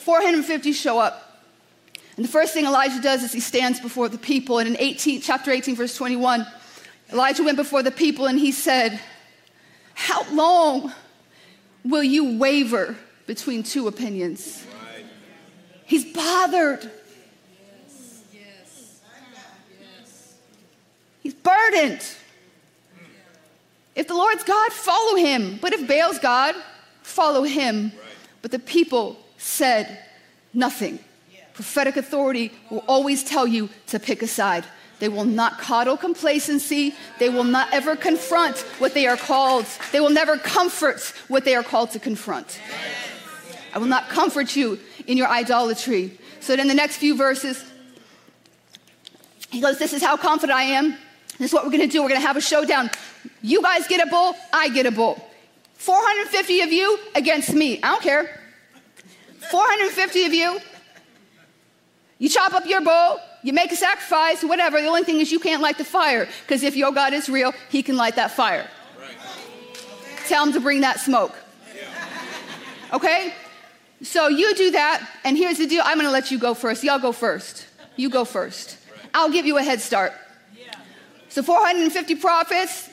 450 0.00 0.72
show 0.72 0.98
up. 0.98 1.30
And 2.16 2.24
the 2.24 2.30
first 2.30 2.52
thing 2.52 2.66
Elijah 2.66 3.00
does 3.00 3.22
is 3.22 3.32
he 3.32 3.40
stands 3.40 3.80
before 3.80 4.08
the 4.08 4.18
people. 4.18 4.58
And 4.58 4.68
in 4.68 4.76
18, 4.78 5.20
chapter 5.20 5.50
18, 5.50 5.76
verse 5.76 5.96
21, 5.96 6.46
Elijah 7.12 7.42
went 7.42 7.56
before 7.56 7.82
the 7.82 7.90
people 7.90 8.26
and 8.26 8.38
he 8.38 8.52
said, 8.52 9.00
How 9.94 10.30
long 10.32 10.92
will 11.84 12.02
you 12.02 12.38
waver 12.38 12.96
between 13.26 13.62
two 13.62 13.88
opinions? 13.88 14.66
He's 15.84 16.04
bothered. 16.04 16.82
Yes. 16.82 18.22
Yes. 18.32 18.90
He's 21.22 21.34
burdened. 21.34 22.02
If 23.96 24.06
the 24.06 24.14
Lord's 24.14 24.44
God, 24.44 24.72
follow 24.72 25.16
him. 25.16 25.58
But 25.60 25.72
if 25.72 25.88
Baal's 25.88 26.18
God, 26.18 26.54
follow 27.02 27.42
him. 27.42 27.92
But 28.40 28.50
the 28.50 28.58
people 28.58 29.18
said 29.40 29.98
nothing. 30.52 30.98
Prophetic 31.54 31.96
authority 31.96 32.52
will 32.70 32.84
always 32.86 33.24
tell 33.24 33.46
you 33.46 33.68
to 33.88 33.98
pick 33.98 34.22
a 34.22 34.26
side. 34.26 34.64
They 34.98 35.08
will 35.08 35.24
not 35.24 35.58
coddle 35.58 35.96
complacency. 35.96 36.94
They 37.18 37.30
will 37.30 37.44
not 37.44 37.72
ever 37.72 37.96
confront 37.96 38.58
what 38.78 38.92
they 38.92 39.06
are 39.06 39.16
called. 39.16 39.66
They 39.92 40.00
will 40.00 40.10
never 40.10 40.36
comfort 40.36 41.00
what 41.28 41.44
they 41.44 41.54
are 41.54 41.62
called 41.62 41.90
to 41.92 41.98
confront. 41.98 42.60
I 43.72 43.78
will 43.78 43.86
not 43.86 44.08
comfort 44.10 44.54
you 44.54 44.78
in 45.06 45.16
your 45.16 45.28
idolatry. 45.28 46.18
So 46.40 46.54
then, 46.54 46.68
the 46.68 46.74
next 46.74 46.96
few 46.96 47.16
verses, 47.16 47.64
he 49.50 49.60
goes, 49.60 49.78
This 49.78 49.92
is 49.92 50.02
how 50.02 50.16
confident 50.16 50.56
I 50.56 50.64
am. 50.64 50.96
This 51.38 51.50
is 51.50 51.54
what 51.54 51.64
we're 51.64 51.72
gonna 51.72 51.86
do. 51.86 52.02
We're 52.02 52.08
gonna 52.08 52.20
have 52.20 52.36
a 52.36 52.42
showdown. 52.42 52.90
You 53.40 53.62
guys 53.62 53.86
get 53.86 54.06
a 54.06 54.10
bull, 54.10 54.34
I 54.52 54.68
get 54.68 54.84
a 54.84 54.90
bull. 54.90 55.26
450 55.74 56.60
of 56.60 56.72
you 56.72 56.98
against 57.14 57.54
me. 57.54 57.82
I 57.82 57.88
don't 57.88 58.02
care. 58.02 58.39
450 59.50 60.24
of 60.26 60.34
you. 60.34 60.60
You 62.18 62.28
chop 62.28 62.52
up 62.52 62.66
your 62.66 62.82
bull, 62.82 63.18
you 63.42 63.52
make 63.52 63.72
a 63.72 63.76
sacrifice, 63.76 64.44
whatever. 64.44 64.80
The 64.80 64.88
only 64.88 65.04
thing 65.04 65.20
is 65.20 65.32
you 65.32 65.40
can't 65.40 65.62
light 65.62 65.78
the 65.78 65.84
fire 65.84 66.28
because 66.42 66.62
if 66.62 66.76
your 66.76 66.92
God 66.92 67.14
is 67.14 67.28
real, 67.28 67.52
he 67.70 67.82
can 67.82 67.96
light 67.96 68.16
that 68.16 68.32
fire. 68.32 68.68
Right. 69.00 69.16
Tell 70.26 70.44
him 70.44 70.52
to 70.52 70.60
bring 70.60 70.82
that 70.82 71.00
smoke. 71.00 71.34
Okay? 72.92 73.32
So 74.02 74.28
you 74.28 74.54
do 74.54 74.70
that, 74.72 75.08
and 75.24 75.36
here's 75.36 75.58
the 75.58 75.66
deal 75.66 75.82
I'm 75.84 75.96
gonna 75.96 76.10
let 76.10 76.30
you 76.30 76.38
go 76.38 76.54
first. 76.54 76.82
Y'all 76.84 76.98
go 76.98 77.12
first. 77.12 77.66
You 77.96 78.10
go 78.10 78.24
first. 78.24 78.78
I'll 79.14 79.30
give 79.30 79.46
you 79.46 79.58
a 79.58 79.62
head 79.62 79.80
start. 79.80 80.12
So 81.28 81.42
450 81.42 82.16
prophets 82.16 82.90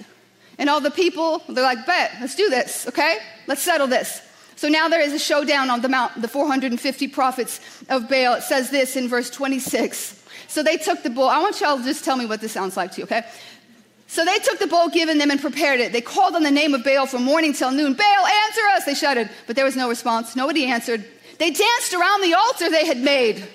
and 0.59 0.69
all 0.69 0.79
the 0.79 0.91
people, 0.91 1.41
they're 1.49 1.63
like, 1.63 1.85
bet, 1.85 2.11
let's 2.21 2.35
do 2.35 2.49
this, 2.49 2.87
okay? 2.87 3.17
Let's 3.47 3.61
settle 3.61 3.87
this. 3.87 4.21
So 4.57 4.67
now 4.67 4.89
there 4.89 5.01
is 5.01 5.13
a 5.13 5.19
showdown 5.19 5.69
on 5.69 5.81
the 5.81 5.87
mount, 5.87 6.19
the 6.19 6.27
450 6.27 7.07
prophets 7.09 7.61
of 7.89 8.09
Baal. 8.09 8.33
It 8.33 8.43
says 8.43 8.71
this 8.71 8.95
in 8.95 9.07
verse 9.07 9.29
26. 9.29 10.21
So 10.47 10.63
they 10.63 10.77
took 10.77 11.03
the 11.03 11.11
bull. 11.11 11.29
I 11.29 11.39
want 11.39 11.61
y'all 11.61 11.77
to 11.77 11.83
just 11.83 12.03
tell 12.03 12.17
me 12.17 12.25
what 12.25 12.41
this 12.41 12.53
sounds 12.53 12.75
like 12.75 12.91
to 12.93 13.01
you, 13.01 13.03
okay? 13.03 13.21
So 14.07 14.25
they 14.25 14.39
took 14.39 14.57
the 14.57 14.65
bull 14.65 14.89
given 14.89 15.19
them 15.19 15.29
and 15.29 15.39
prepared 15.39 15.79
it. 15.79 15.91
They 15.91 16.01
called 16.01 16.35
on 16.35 16.41
the 16.41 16.49
name 16.49 16.73
of 16.73 16.83
Baal 16.83 17.05
from 17.05 17.23
morning 17.23 17.53
till 17.53 17.71
noon. 17.71 17.93
Baal, 17.93 18.25
answer 18.25 18.61
us, 18.71 18.85
they 18.85 18.95
shouted. 18.95 19.29
But 19.45 19.55
there 19.55 19.65
was 19.65 19.75
no 19.75 19.89
response. 19.89 20.35
Nobody 20.35 20.65
answered. 20.65 21.05
They 21.37 21.51
danced 21.51 21.93
around 21.93 22.23
the 22.23 22.33
altar 22.33 22.71
they 22.71 22.87
had 22.87 22.97
made. 22.97 23.47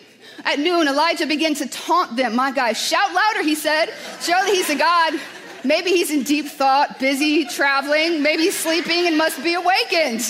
At 0.45 0.61
noon, 0.61 0.87
Elijah 0.87 1.27
began 1.27 1.55
to 1.57 1.67
taunt 1.69 2.17
them. 2.17 2.37
My 2.37 2.53
guy, 2.53 2.75
shout 2.75 3.13
louder, 3.13 3.43
he 3.43 3.57
said. 3.57 3.93
Surely 4.21 4.53
he's 4.53 4.71
a 4.71 4.77
God. 4.77 5.15
Maybe 5.65 5.91
he's 5.91 6.11
in 6.11 6.23
deep 6.23 6.47
thought, 6.47 6.99
busy 6.99 7.45
traveling. 7.45 8.23
Maybe 8.23 8.45
he's 8.45 8.59
sleeping 8.59 9.07
and 9.07 9.17
must 9.17 9.43
be 9.43 9.55
awakened. 9.55 10.23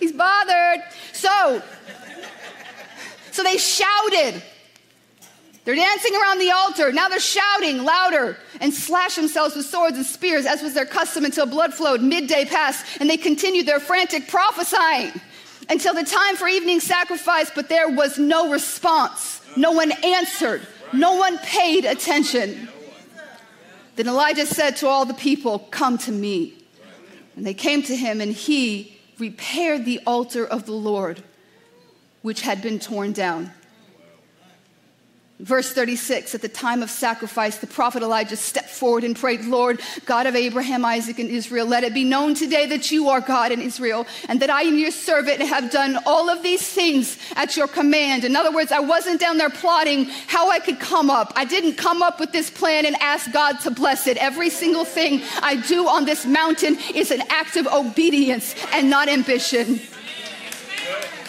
He's 0.00 0.12
bothered. 0.12 0.82
So, 1.12 1.62
so 3.30 3.42
they 3.42 3.56
shouted. 3.56 4.42
They're 5.64 5.74
dancing 5.74 6.14
around 6.14 6.38
the 6.38 6.50
altar. 6.50 6.92
Now 6.92 7.08
they're 7.08 7.20
shouting 7.20 7.84
louder 7.84 8.38
and 8.60 8.72
slash 8.72 9.16
themselves 9.16 9.54
with 9.54 9.66
swords 9.66 9.96
and 9.96 10.06
spears, 10.06 10.46
as 10.46 10.62
was 10.62 10.72
their 10.72 10.86
custom 10.86 11.26
until 11.26 11.44
blood 11.44 11.74
flowed. 11.74 12.00
Midday 12.00 12.46
passed, 12.46 12.86
and 13.00 13.10
they 13.10 13.18
continued 13.18 13.66
their 13.66 13.80
frantic 13.80 14.28
prophesying 14.28 15.12
until 15.68 15.92
the 15.94 16.04
time 16.04 16.36
for 16.36 16.48
evening 16.48 16.80
sacrifice, 16.80 17.50
but 17.54 17.68
there 17.68 17.88
was 17.88 18.18
no 18.18 18.50
response. 18.50 19.42
No 19.56 19.72
one 19.72 19.92
answered. 20.02 20.66
No 20.92 21.16
one 21.16 21.36
paid 21.38 21.84
attention. 21.84 22.68
Then 23.96 24.08
Elijah 24.08 24.46
said 24.46 24.76
to 24.76 24.88
all 24.88 25.04
the 25.04 25.14
people, 25.14 25.58
Come 25.70 25.98
to 25.98 26.12
me. 26.12 26.54
And 27.36 27.46
they 27.46 27.54
came 27.54 27.82
to 27.84 27.94
him, 27.94 28.20
and 28.20 28.32
he 28.32 28.97
repaired 29.20 29.84
the 29.84 30.00
altar 30.06 30.46
of 30.46 30.66
the 30.66 30.72
Lord, 30.72 31.22
which 32.22 32.42
had 32.42 32.62
been 32.62 32.78
torn 32.78 33.12
down. 33.12 33.52
Verse 35.40 35.72
36 35.72 36.34
At 36.34 36.42
the 36.42 36.48
time 36.48 36.82
of 36.82 36.90
sacrifice, 36.90 37.58
the 37.58 37.68
prophet 37.68 38.02
Elijah 38.02 38.36
stepped 38.36 38.70
forward 38.70 39.04
and 39.04 39.14
prayed, 39.14 39.44
Lord, 39.44 39.80
God 40.04 40.26
of 40.26 40.34
Abraham, 40.34 40.84
Isaac, 40.84 41.20
and 41.20 41.30
Israel, 41.30 41.66
let 41.66 41.84
it 41.84 41.94
be 41.94 42.02
known 42.02 42.34
today 42.34 42.66
that 42.66 42.90
you 42.90 43.08
are 43.08 43.20
God 43.20 43.52
in 43.52 43.60
Israel, 43.60 44.04
and 44.28 44.40
that 44.40 44.50
I 44.50 44.62
am 44.62 44.76
your 44.76 44.90
servant 44.90 45.38
and 45.38 45.48
have 45.48 45.70
done 45.70 45.96
all 46.06 46.28
of 46.28 46.42
these 46.42 46.66
things 46.66 47.18
at 47.36 47.56
your 47.56 47.68
command. 47.68 48.24
In 48.24 48.34
other 48.34 48.50
words, 48.50 48.72
I 48.72 48.80
wasn't 48.80 49.20
down 49.20 49.38
there 49.38 49.50
plotting 49.50 50.06
how 50.26 50.50
I 50.50 50.58
could 50.58 50.80
come 50.80 51.08
up. 51.08 51.32
I 51.36 51.44
didn't 51.44 51.74
come 51.74 52.02
up 52.02 52.18
with 52.18 52.32
this 52.32 52.50
plan 52.50 52.84
and 52.84 52.96
ask 52.96 53.30
God 53.30 53.60
to 53.60 53.70
bless 53.70 54.08
it. 54.08 54.16
Every 54.16 54.50
single 54.50 54.84
thing 54.84 55.22
I 55.40 55.56
do 55.68 55.88
on 55.88 56.04
this 56.04 56.26
mountain 56.26 56.78
is 56.94 57.12
an 57.12 57.22
act 57.28 57.56
of 57.56 57.68
obedience 57.68 58.56
and 58.72 58.90
not 58.90 59.08
ambition. 59.08 59.80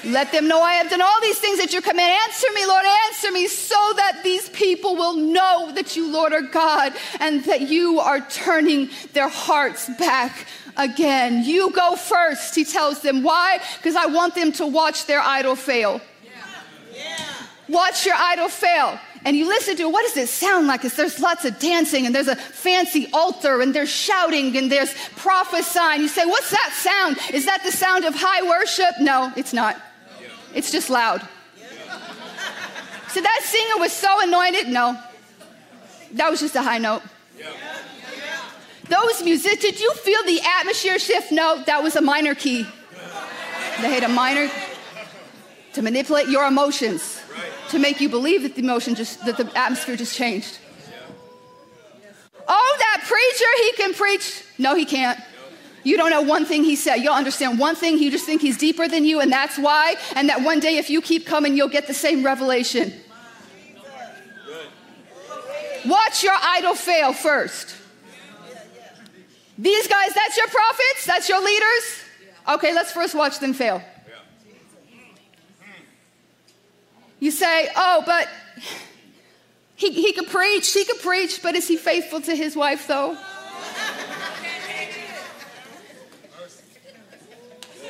Let 0.04 0.32
them 0.32 0.48
know 0.48 0.62
I 0.62 0.74
have 0.74 0.90
done 0.90 1.02
all 1.02 1.22
these 1.22 1.40
things 1.40 1.60
at 1.60 1.74
your 1.74 1.82
command. 1.82 2.18
Answer 2.28 2.48
me, 2.54 2.66
Lord, 2.66 2.86
answer 3.08 3.32
me, 3.32 3.48
so 3.48 3.76
that 3.96 4.22
these 4.24 4.50
people 4.50 4.96
will 4.96 5.16
know 5.16 5.72
that 5.74 5.96
you, 5.96 6.12
Lord, 6.12 6.34
are 6.34 6.42
God 6.42 6.94
and 7.20 7.44
that 7.46 7.62
you 7.62 8.00
are 8.00 8.22
turning 8.30 8.90
their 9.14 9.30
hearts 9.30 9.90
back 9.98 10.48
again. 10.78 11.44
You 11.44 11.72
go 11.72 11.96
first, 11.96 12.56
he 12.56 12.64
tells 12.64 13.02
them. 13.02 13.24
Why? 13.24 13.60
Because 13.78 13.96
I 13.96 14.06
want 14.06 14.36
them 14.36 14.52
to 14.54 14.66
watch 14.66 15.06
their 15.06 15.22
idol 15.22 15.56
fail. 15.56 16.02
Yeah. 16.24 16.32
Yeah. 16.94 17.26
Watch 17.68 18.06
your 18.06 18.16
idol 18.16 18.48
fail. 18.48 19.00
And 19.26 19.36
you 19.36 19.48
listen 19.48 19.76
to 19.78 19.84
it, 19.84 19.92
what 19.92 20.06
does 20.08 20.16
it 20.16 20.30
sound 20.30 20.68
like? 20.68 20.82
Because 20.82 20.96
there's 20.96 21.20
lots 21.20 21.44
of 21.44 21.60
dancing 21.60 22.06
and 22.06 22.16
there's 22.16 22.30
a 22.30 22.38
fancy 22.38 23.10
altar 23.12 23.62
and 23.62 23.76
there's 23.76 23.90
shouting 23.90 24.56
and 24.56 24.72
there's 24.72 24.94
prophesying. 25.18 26.02
You 26.02 26.08
say, 26.08 26.26
What's 26.26 26.52
that 26.52 26.72
sound? 26.74 27.18
Is 27.34 27.46
that 27.46 27.64
the 27.64 27.72
sound 27.72 28.06
of 28.06 28.16
high 28.16 28.42
worship? 28.44 28.96
No, 29.02 29.34
it's 29.36 29.54
not. 29.54 29.80
It's 30.60 30.74
just 30.74 30.90
loud. 30.90 31.26
So 33.08 33.22
that 33.22 33.42
singer 33.44 33.78
was 33.78 33.94
so 33.94 34.22
anointed? 34.22 34.68
No. 34.68 35.02
That 36.12 36.30
was 36.30 36.42
just 36.42 36.54
a 36.56 36.62
high 36.62 36.80
note. 36.80 37.02
Those 38.90 39.24
musicians, 39.24 39.62
did 39.62 39.80
you 39.80 39.94
feel 39.94 40.22
the 40.26 40.42
atmosphere 40.60 41.00
shift? 41.00 41.32
No, 41.32 41.64
that 41.64 41.82
was 41.82 41.96
a 41.96 42.02
minor 42.02 42.36
key. 42.36 42.68
They 43.82 43.90
had 43.94 44.04
a 44.04 44.10
minor 44.10 44.52
to 45.76 45.82
manipulate 45.82 46.28
your 46.28 46.46
emotions, 46.46 47.22
to 47.70 47.80
make 47.80 48.02
you 48.02 48.10
believe 48.10 48.44
that 48.44 48.56
the 48.56 48.62
emotion 48.62 48.96
just, 48.96 49.26
that 49.26 49.38
the 49.38 49.50
atmosphere 49.58 49.96
just 49.96 50.14
changed. 50.14 50.60
Oh, 52.50 52.76
that 52.80 53.06
preacher, 53.08 53.52
he 53.64 53.72
can 53.82 53.94
preach. 53.94 54.44
No, 54.58 54.76
he 54.76 54.84
can't. 54.84 55.18
You 55.84 55.98
don't 55.98 56.10
know 56.10 56.22
one 56.22 56.46
thing 56.46 56.64
he 56.64 56.76
said. 56.76 56.98
You'll 56.98 57.14
understand 57.14 57.58
one 57.60 57.76
thing. 57.76 57.98
You 57.98 58.12
just 58.12 58.26
think 58.26 58.42
he's 58.42 58.58
deeper 58.58 58.88
than 58.88 59.06
you, 59.06 59.22
and 59.22 59.32
that's 59.32 59.58
why. 59.58 59.96
And 60.16 60.30
that 60.30 60.42
one 60.42 60.60
day, 60.60 60.78
if 60.78 60.90
you 60.90 61.02
keep 61.02 61.26
coming, 61.26 61.56
you'll 61.56 61.70
get 61.70 61.88
the 61.88 61.94
same 61.94 62.24
revelation. 62.24 62.94
Watch 65.86 66.24
your 66.24 66.36
idol 66.42 66.76
fail 66.76 67.14
first. 67.14 67.76
These 69.58 69.88
guys, 69.88 70.14
that's 70.14 70.38
your 70.38 70.48
prophets? 70.48 71.06
That's 71.06 71.30
your 71.30 71.44
leaders? 71.44 72.04
Okay, 72.48 72.74
let's 72.74 72.92
first 72.92 73.16
watch 73.16 73.40
them 73.40 73.54
fail. 73.54 73.82
You 77.20 77.32
say, 77.32 77.70
oh, 77.76 78.04
but 78.06 78.30
he, 79.76 79.92
he 79.92 80.14
could 80.14 80.28
preach, 80.28 80.74
he 80.74 80.86
could 80.86 81.00
preach, 81.00 81.42
but 81.44 81.56
is 81.56 81.68
he 81.68 81.76
faithful 81.78 82.22
to 82.22 82.36
his 82.36 82.56
wife, 82.56 82.88
though? 82.88 83.18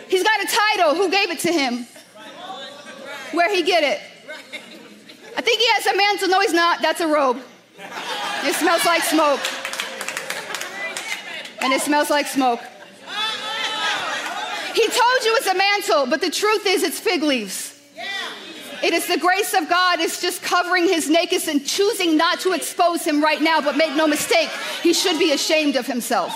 He's 0.10 0.24
got 0.24 0.44
a 0.44 0.48
title. 0.48 0.96
Who 0.96 1.10
gave 1.10 1.30
it 1.30 1.40
to 1.40 1.52
him? 1.52 1.88
Where 3.32 3.54
he 3.54 3.64
get 3.64 3.84
it? 3.84 4.02
I 5.38 5.42
think 5.42 5.60
he 5.60 5.68
has 5.70 5.86
a 5.86 5.96
mantle. 5.96 6.28
No, 6.30 6.42
he's 6.42 6.54
not. 6.54 6.82
That's 6.82 7.00
a 7.00 7.08
robe. 7.08 7.38
It 8.44 8.56
smells 8.56 8.84
like 8.86 9.04
smoke. 9.04 9.40
And 11.62 11.72
it 11.72 11.82
smells 11.82 12.10
like 12.10 12.26
smoke. 12.26 12.60
He 14.74 14.88
told 14.88 15.24
you 15.26 15.36
it's 15.36 15.48
a 15.48 15.56
mantle, 15.56 16.06
but 16.08 16.22
the 16.22 16.30
truth 16.30 16.66
is 16.66 16.84
it's 16.84 17.00
fig 17.00 17.22
leaves. 17.22 17.80
It 18.82 18.94
is 18.94 19.08
the 19.08 19.18
grace 19.18 19.54
of 19.54 19.68
God. 19.68 20.00
It's 20.00 20.22
just 20.22 20.42
covering 20.42 20.86
his 20.86 21.10
nakedness 21.10 21.50
and 21.50 21.66
choosing 21.66 22.16
not 22.16 22.40
to 22.42 22.54
expose 22.54 23.04
him 23.04 23.22
right 23.22 23.42
now. 23.42 23.60
But 23.60 23.76
make 23.76 23.94
no 23.96 24.08
mistake, 24.08 24.50
he 24.82 24.94
should 24.94 25.20
be 25.20 25.34
ashamed 25.34 25.76
of 25.76 25.86
himself. 25.86 26.34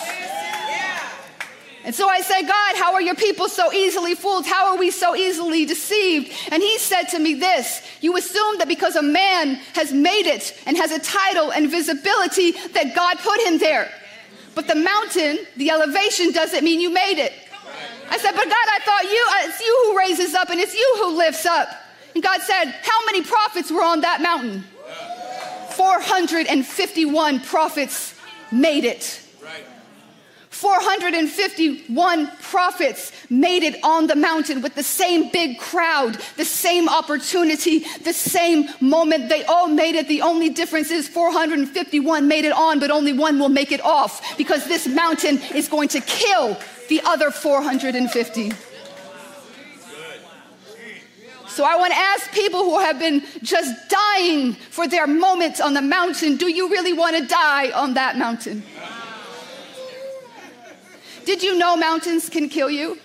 And 1.86 1.94
so 1.94 2.08
I 2.08 2.22
said, 2.22 2.44
God, 2.44 2.76
how 2.78 2.94
are 2.94 3.02
your 3.02 3.16
people 3.16 3.50
so 3.50 3.74
easily 3.74 4.16
fooled? 4.16 4.46
How 4.46 4.72
are 4.72 4.78
we 4.78 4.90
so 4.90 5.16
easily 5.16 5.66
deceived? 5.66 6.32
And 6.50 6.64
he 6.64 6.78
said 6.78 7.04
to 7.10 7.20
me 7.20 7.34
this 7.34 7.82
You 8.00 8.16
assume 8.16 8.60
that 8.60 8.68
because 8.68 8.96
a 8.96 9.02
man 9.02 9.56
has 9.74 9.92
made 9.92 10.28
it 10.28 10.58
and 10.66 10.78
has 10.78 10.92
a 10.92 11.00
title 11.00 11.52
and 11.52 11.70
visibility, 11.70 12.52
that 12.52 12.96
God 12.96 13.18
put 13.20 13.40
him 13.42 13.58
there. 13.58 13.92
But 14.56 14.68
the 14.68 14.76
mountain, 14.76 15.40
the 15.58 15.72
elevation, 15.72 16.32
doesn't 16.32 16.64
mean 16.64 16.80
you 16.80 16.90
made 16.90 17.20
it. 17.20 17.34
I 18.10 18.18
said, 18.18 18.32
But 18.32 18.46
God, 18.46 18.54
I 18.54 18.80
thought 18.86 19.04
you, 19.04 19.28
uh, 19.32 19.50
it's 19.50 19.60
you 19.60 19.84
who 19.86 19.98
raises 19.98 20.36
up 20.36 20.50
and 20.50 20.60
it's 20.60 20.74
you 20.74 20.96
who 21.00 21.18
lifts 21.18 21.46
up. 21.46 21.68
And 22.14 22.24
God 22.24 22.42
said, 22.42 22.66
How 22.66 23.06
many 23.06 23.24
prophets 23.24 23.72
were 23.72 23.84
on 23.84 24.02
that 24.02 24.22
mountain? 24.22 24.64
451 25.72 27.40
prophets 27.42 28.16
made 28.52 28.86
it. 28.86 29.23
451 30.64 32.32
prophets 32.42 33.12
made 33.30 33.64
it 33.64 33.84
on 33.84 34.08
the 34.08 34.16
mountain 34.16 34.62
with 34.62 34.76
the 34.76 34.84
same 34.84 35.30
big 35.30 35.60
crowd, 35.60 36.18
the 36.38 36.46
same 36.46 36.88
opportunity, 36.88 37.80
the 38.06 38.14
same 38.14 38.70
moment. 38.80 39.28
They 39.28 39.44
all 39.44 39.68
made 39.68 39.96
it. 39.96 40.08
The 40.08 40.22
only 40.22 40.50
difference 40.50 40.90
is 40.90 41.06
451 41.10 42.30
made 42.30 42.46
it 42.46 42.54
on, 42.54 42.80
but 42.80 42.92
only 42.92 43.12
one 43.12 43.40
will 43.40 43.50
make 43.50 43.74
it 43.74 43.84
off 43.84 44.38
because 44.38 44.66
this 44.66 44.88
mountain 44.88 45.38
is 45.54 45.68
going 45.68 45.90
to 45.90 46.00
kill 46.00 46.58
the 46.88 47.02
other 47.04 47.30
450. 47.30 48.54
So 51.50 51.66
I 51.66 51.76
want 51.76 51.92
to 51.92 52.00
ask 52.00 52.32
people 52.32 52.64
who 52.64 52.80
have 52.80 53.00
been 53.00 53.22
just 53.42 53.90
dying 53.90 54.54
for 54.54 54.88
their 54.88 55.08
moment 55.08 55.60
on 55.60 55.74
the 55.74 55.82
mountain 55.82 56.38
do 56.38 56.50
you 56.50 56.70
really 56.70 56.94
want 56.94 57.18
to 57.18 57.28
die 57.28 57.70
on 57.72 57.96
that 57.96 58.18
mountain? 58.18 58.64
Did 61.26 61.44
you 61.44 61.58
know 61.58 61.78
mountains 61.78 62.30
can 62.30 62.50
kill 62.50 62.70
you? 62.70 62.98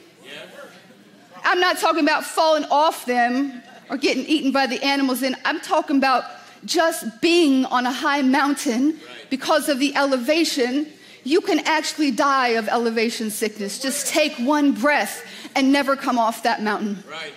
I'm 1.45 1.61
not 1.61 1.79
talking 1.79 2.03
about 2.03 2.25
falling 2.25 2.65
off 2.65 3.07
them 3.07 3.63
or 3.89 3.97
getting 3.97 4.25
eaten 4.27 4.53
by 4.53 4.67
the 4.67 4.83
animals. 4.85 5.23
And 5.23 5.37
I'm 5.45 5.61
talking 5.61 5.97
about 5.97 6.25
just 6.65 7.21
being 7.21 7.65
on 7.67 7.87
a 7.87 7.93
high 7.93 8.23
mountain 8.23 8.99
because 9.31 9.69
of 9.69 9.79
the 9.79 9.95
elevation. 9.95 10.89
You 11.25 11.41
can 11.41 11.61
actually 11.61 12.11
die 12.11 12.49
of 12.49 12.69
elevation 12.69 13.31
sickness. 13.31 13.79
Just 13.79 14.09
take 14.09 14.35
one 14.37 14.73
breath 14.73 15.25
and 15.55 15.73
never 15.73 15.97
come 15.97 16.19
off 16.19 16.43
that 16.43 16.63
mountain. 16.63 17.03
Right. 17.09 17.33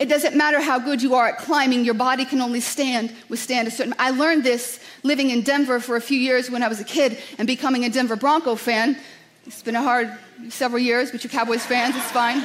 It 0.00 0.08
doesn't 0.08 0.34
matter 0.34 0.62
how 0.62 0.78
good 0.78 1.02
you 1.02 1.14
are 1.14 1.28
at 1.28 1.38
climbing, 1.38 1.84
your 1.84 1.92
body 1.92 2.24
can 2.24 2.40
only 2.40 2.60
stand, 2.60 3.14
withstand 3.28 3.68
a 3.68 3.70
certain. 3.70 3.94
I 3.98 4.12
learned 4.12 4.44
this 4.44 4.80
living 5.02 5.28
in 5.28 5.42
Denver 5.42 5.78
for 5.78 5.96
a 5.96 6.00
few 6.00 6.18
years 6.18 6.50
when 6.50 6.62
I 6.62 6.68
was 6.68 6.80
a 6.80 6.84
kid 6.84 7.18
and 7.36 7.46
becoming 7.46 7.84
a 7.84 7.90
Denver 7.90 8.16
Bronco 8.16 8.54
fan. 8.56 8.96
It's 9.46 9.62
been 9.62 9.76
a 9.76 9.82
hard 9.82 10.12
several 10.50 10.80
years, 10.80 11.10
but 11.10 11.24
you 11.24 11.30
Cowboys 11.30 11.64
fans, 11.64 11.96
it's 11.96 12.10
fine. 12.10 12.44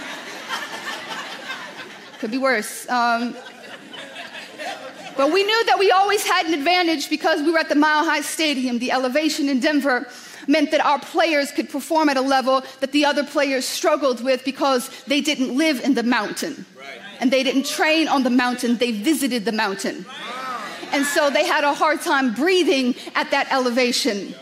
Could 2.20 2.32
be 2.32 2.38
worse. 2.38 2.88
Um, 2.90 3.36
but 5.18 5.32
we 5.32 5.44
knew 5.44 5.66
that 5.66 5.78
we 5.78 5.92
always 5.92 6.26
had 6.26 6.46
an 6.46 6.54
advantage 6.54 7.10
because 7.10 7.42
we 7.42 7.52
were 7.52 7.60
at 7.60 7.70
the 7.70 7.76
Mile 7.76 8.06
High 8.06 8.22
Stadium. 8.22 8.80
The 8.80 8.92
elevation 8.92 9.50
in 9.50 9.60
Denver 9.60 10.08
meant 10.48 10.72
that 10.72 10.86
our 10.86 11.00
players 11.00 11.52
could 11.52 11.70
perform 11.70 12.08
at 12.08 12.16
a 12.16 12.22
level 12.22 12.64
that 12.80 12.94
the 12.94 13.04
other 13.04 13.26
players 13.26 13.66
struggled 13.66 14.24
with 14.24 14.46
because 14.46 14.90
they 15.04 15.20
didn't 15.20 15.56
live 15.58 15.82
in 15.82 15.96
the 15.96 16.04
mountain. 16.04 16.66
Right. 16.78 17.00
And 17.20 17.32
they 17.32 17.44
didn't 17.44 17.66
train 17.66 18.08
on 18.08 18.24
the 18.24 18.30
mountain, 18.30 18.78
they 18.78 18.92
visited 18.92 19.44
the 19.44 19.52
mountain. 19.52 20.06
And 20.92 21.06
so 21.06 21.30
they 21.30 21.46
had 21.46 21.66
a 21.66 21.74
hard 21.74 22.02
time 22.02 22.34
breathing 22.34 22.96
at 23.16 23.32
that 23.32 23.52
elevation. 23.52 24.34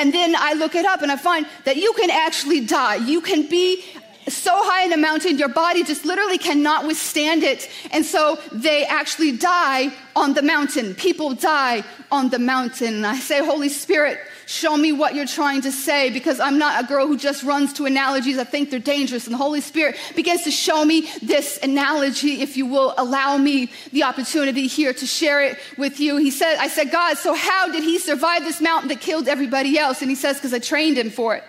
And 0.00 0.14
then 0.14 0.34
I 0.34 0.54
look 0.54 0.74
it 0.74 0.86
up 0.86 1.02
and 1.02 1.12
I 1.12 1.16
find 1.16 1.46
that 1.64 1.76
you 1.76 1.92
can 1.92 2.08
actually 2.08 2.64
die. 2.64 2.94
You 2.94 3.20
can 3.20 3.46
be 3.46 3.84
so 4.28 4.52
high 4.54 4.84
in 4.84 4.92
a 4.94 4.96
mountain, 4.96 5.36
your 5.36 5.50
body 5.50 5.84
just 5.84 6.06
literally 6.06 6.38
cannot 6.38 6.86
withstand 6.86 7.42
it. 7.42 7.68
And 7.92 8.04
so 8.04 8.38
they 8.50 8.86
actually 8.86 9.36
die 9.36 9.92
on 10.16 10.32
the 10.32 10.40
mountain. 10.40 10.94
People 10.94 11.34
die 11.34 11.84
on 12.10 12.30
the 12.30 12.38
mountain. 12.38 13.04
I 13.04 13.18
say, 13.18 13.44
Holy 13.44 13.68
Spirit, 13.68 14.18
show 14.50 14.76
me 14.76 14.90
what 14.90 15.14
you're 15.14 15.26
trying 15.26 15.60
to 15.60 15.70
say 15.70 16.10
because 16.10 16.40
I'm 16.40 16.58
not 16.58 16.82
a 16.82 16.86
girl 16.86 17.06
who 17.06 17.16
just 17.16 17.44
runs 17.44 17.72
to 17.74 17.86
analogies. 17.86 18.36
I 18.36 18.42
think 18.42 18.70
they're 18.70 18.80
dangerous. 18.80 19.26
And 19.26 19.32
the 19.32 19.38
Holy 19.38 19.60
Spirit 19.60 19.96
begins 20.16 20.42
to 20.42 20.50
show 20.50 20.84
me 20.84 21.08
this 21.22 21.60
analogy, 21.62 22.42
if 22.42 22.56
you 22.56 22.66
will 22.66 22.92
allow 22.98 23.36
me 23.36 23.70
the 23.92 24.02
opportunity 24.02 24.66
here 24.66 24.92
to 24.92 25.06
share 25.06 25.40
it 25.44 25.56
with 25.78 26.00
you. 26.00 26.16
He 26.16 26.32
said, 26.32 26.56
I 26.56 26.66
said, 26.66 26.90
God, 26.90 27.16
so 27.16 27.32
how 27.32 27.70
did 27.70 27.84
he 27.84 28.00
survive 28.00 28.42
this 28.42 28.60
mountain 28.60 28.88
that 28.88 29.00
killed 29.00 29.28
everybody 29.28 29.78
else? 29.78 30.02
And 30.02 30.10
he 30.10 30.16
says, 30.16 30.36
because 30.36 30.52
I 30.52 30.58
trained 30.58 30.98
him 30.98 31.10
for 31.10 31.36
it. 31.36 31.44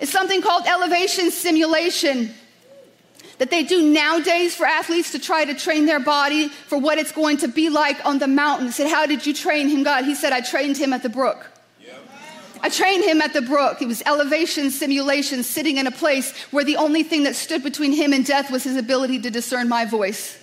It's 0.00 0.10
something 0.10 0.42
called 0.42 0.66
elevation 0.66 1.30
simulation 1.30 2.34
that 3.44 3.50
they 3.50 3.62
do 3.62 3.82
nowadays 3.82 4.56
for 4.56 4.64
athletes 4.64 5.12
to 5.12 5.18
try 5.18 5.44
to 5.44 5.54
train 5.54 5.84
their 5.84 6.00
body 6.00 6.48
for 6.48 6.78
what 6.78 6.96
it's 6.96 7.12
going 7.12 7.36
to 7.36 7.46
be 7.46 7.68
like 7.68 8.02
on 8.06 8.18
the 8.18 8.26
mountain. 8.26 8.68
I 8.68 8.70
said, 8.70 8.88
How 8.88 9.04
did 9.04 9.26
you 9.26 9.34
train 9.34 9.68
him, 9.68 9.82
God? 9.82 10.06
He 10.06 10.14
said, 10.14 10.32
I 10.32 10.40
trained 10.40 10.78
him 10.78 10.94
at 10.94 11.02
the 11.02 11.10
brook. 11.10 11.46
I 12.62 12.70
trained 12.70 13.04
him 13.04 13.20
at 13.20 13.34
the 13.34 13.42
brook. 13.42 13.82
It 13.82 13.86
was 13.86 14.02
elevation 14.06 14.70
simulation, 14.70 15.42
sitting 15.42 15.76
in 15.76 15.86
a 15.86 15.90
place 15.90 16.34
where 16.52 16.64
the 16.64 16.78
only 16.78 17.02
thing 17.02 17.24
that 17.24 17.36
stood 17.36 17.62
between 17.62 17.92
him 17.92 18.14
and 18.14 18.24
death 18.24 18.50
was 18.50 18.64
his 18.64 18.78
ability 18.78 19.18
to 19.20 19.30
discern 19.30 19.68
my 19.68 19.84
voice. 19.84 20.38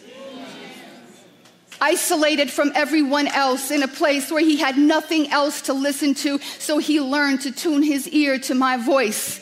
Isolated 1.81 2.51
from 2.51 2.71
everyone 2.75 3.25
else 3.29 3.71
in 3.71 3.81
a 3.81 3.87
place 3.87 4.29
where 4.29 4.43
he 4.43 4.57
had 4.57 4.77
nothing 4.77 5.31
else 5.31 5.63
to 5.63 5.73
listen 5.73 6.13
to, 6.13 6.37
so 6.59 6.77
he 6.77 7.01
learned 7.01 7.41
to 7.41 7.51
tune 7.51 7.81
his 7.81 8.07
ear 8.09 8.37
to 8.37 8.53
my 8.53 8.77
voice. 8.77 9.40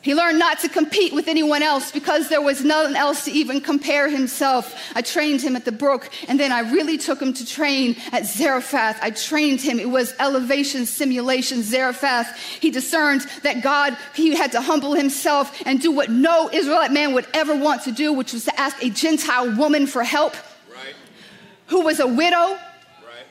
He 0.00 0.14
learned 0.14 0.38
not 0.38 0.60
to 0.60 0.68
compete 0.68 1.12
with 1.12 1.26
anyone 1.26 1.62
else 1.62 1.90
because 1.90 2.28
there 2.28 2.40
was 2.40 2.64
no 2.64 2.84
one 2.84 2.94
else 2.94 3.24
to 3.24 3.32
even 3.32 3.60
compare 3.60 4.08
himself. 4.08 4.92
I 4.94 5.02
trained 5.02 5.42
him 5.42 5.56
at 5.56 5.64
the 5.64 5.72
brook, 5.72 6.08
and 6.28 6.38
then 6.38 6.52
I 6.52 6.60
really 6.60 6.98
took 6.98 7.20
him 7.20 7.32
to 7.34 7.44
train 7.44 7.96
at 8.12 8.24
Zarephath. 8.24 9.00
I 9.02 9.10
trained 9.10 9.60
him. 9.60 9.80
It 9.80 9.90
was 9.90 10.14
elevation 10.20 10.86
simulation, 10.86 11.62
Zarephath. 11.62 12.38
He 12.60 12.70
discerned 12.70 13.22
that 13.42 13.60
God, 13.62 13.96
he 14.14 14.36
had 14.36 14.52
to 14.52 14.60
humble 14.60 14.94
himself 14.94 15.60
and 15.66 15.80
do 15.80 15.90
what 15.90 16.10
no 16.10 16.48
Israelite 16.52 16.92
man 16.92 17.12
would 17.14 17.26
ever 17.34 17.56
want 17.56 17.82
to 17.84 17.92
do, 17.92 18.12
which 18.12 18.32
was 18.32 18.44
to 18.44 18.60
ask 18.60 18.80
a 18.82 18.90
Gentile 18.90 19.56
woman 19.56 19.88
for 19.88 20.04
help, 20.04 20.34
right. 20.72 20.94
who 21.66 21.80
was 21.80 21.98
a 21.98 22.06
widow. 22.06 22.36
Right. 22.36 23.26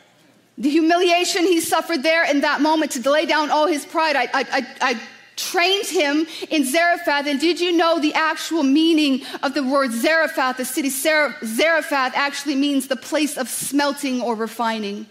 The 0.58 0.70
humiliation 0.70 1.44
he 1.44 1.62
suffered 1.62 2.04
there 2.04 2.30
in 2.30 2.42
that 2.42 2.60
moment 2.60 2.92
to 2.92 3.10
lay 3.10 3.26
down 3.26 3.52
all 3.52 3.68
his 3.68 3.86
pride, 3.86 4.18
I, 4.18 4.24
I, 4.24 4.30
I, 4.34 4.68
I 4.82 5.02
trained 5.38 5.86
him 5.86 6.28
in 6.50 6.66
Zarephath. 6.66 7.28
And 7.28 7.40
did 7.40 7.62
you 7.62 7.72
know 7.72 8.00
the 8.00 8.14
actual 8.14 8.64
meaning 8.64 9.22
of 9.44 9.54
the 9.54 9.64
word 9.64 9.92
Zarephath? 9.92 10.58
The 10.58 10.66
city 10.66 10.90
Zarephath 10.90 12.14
actually 12.16 12.56
means 12.56 12.88
the 12.88 12.98
place 12.98 13.38
of 13.38 13.48
smelting 13.48 14.22
or 14.22 14.36
refining. 14.36 15.06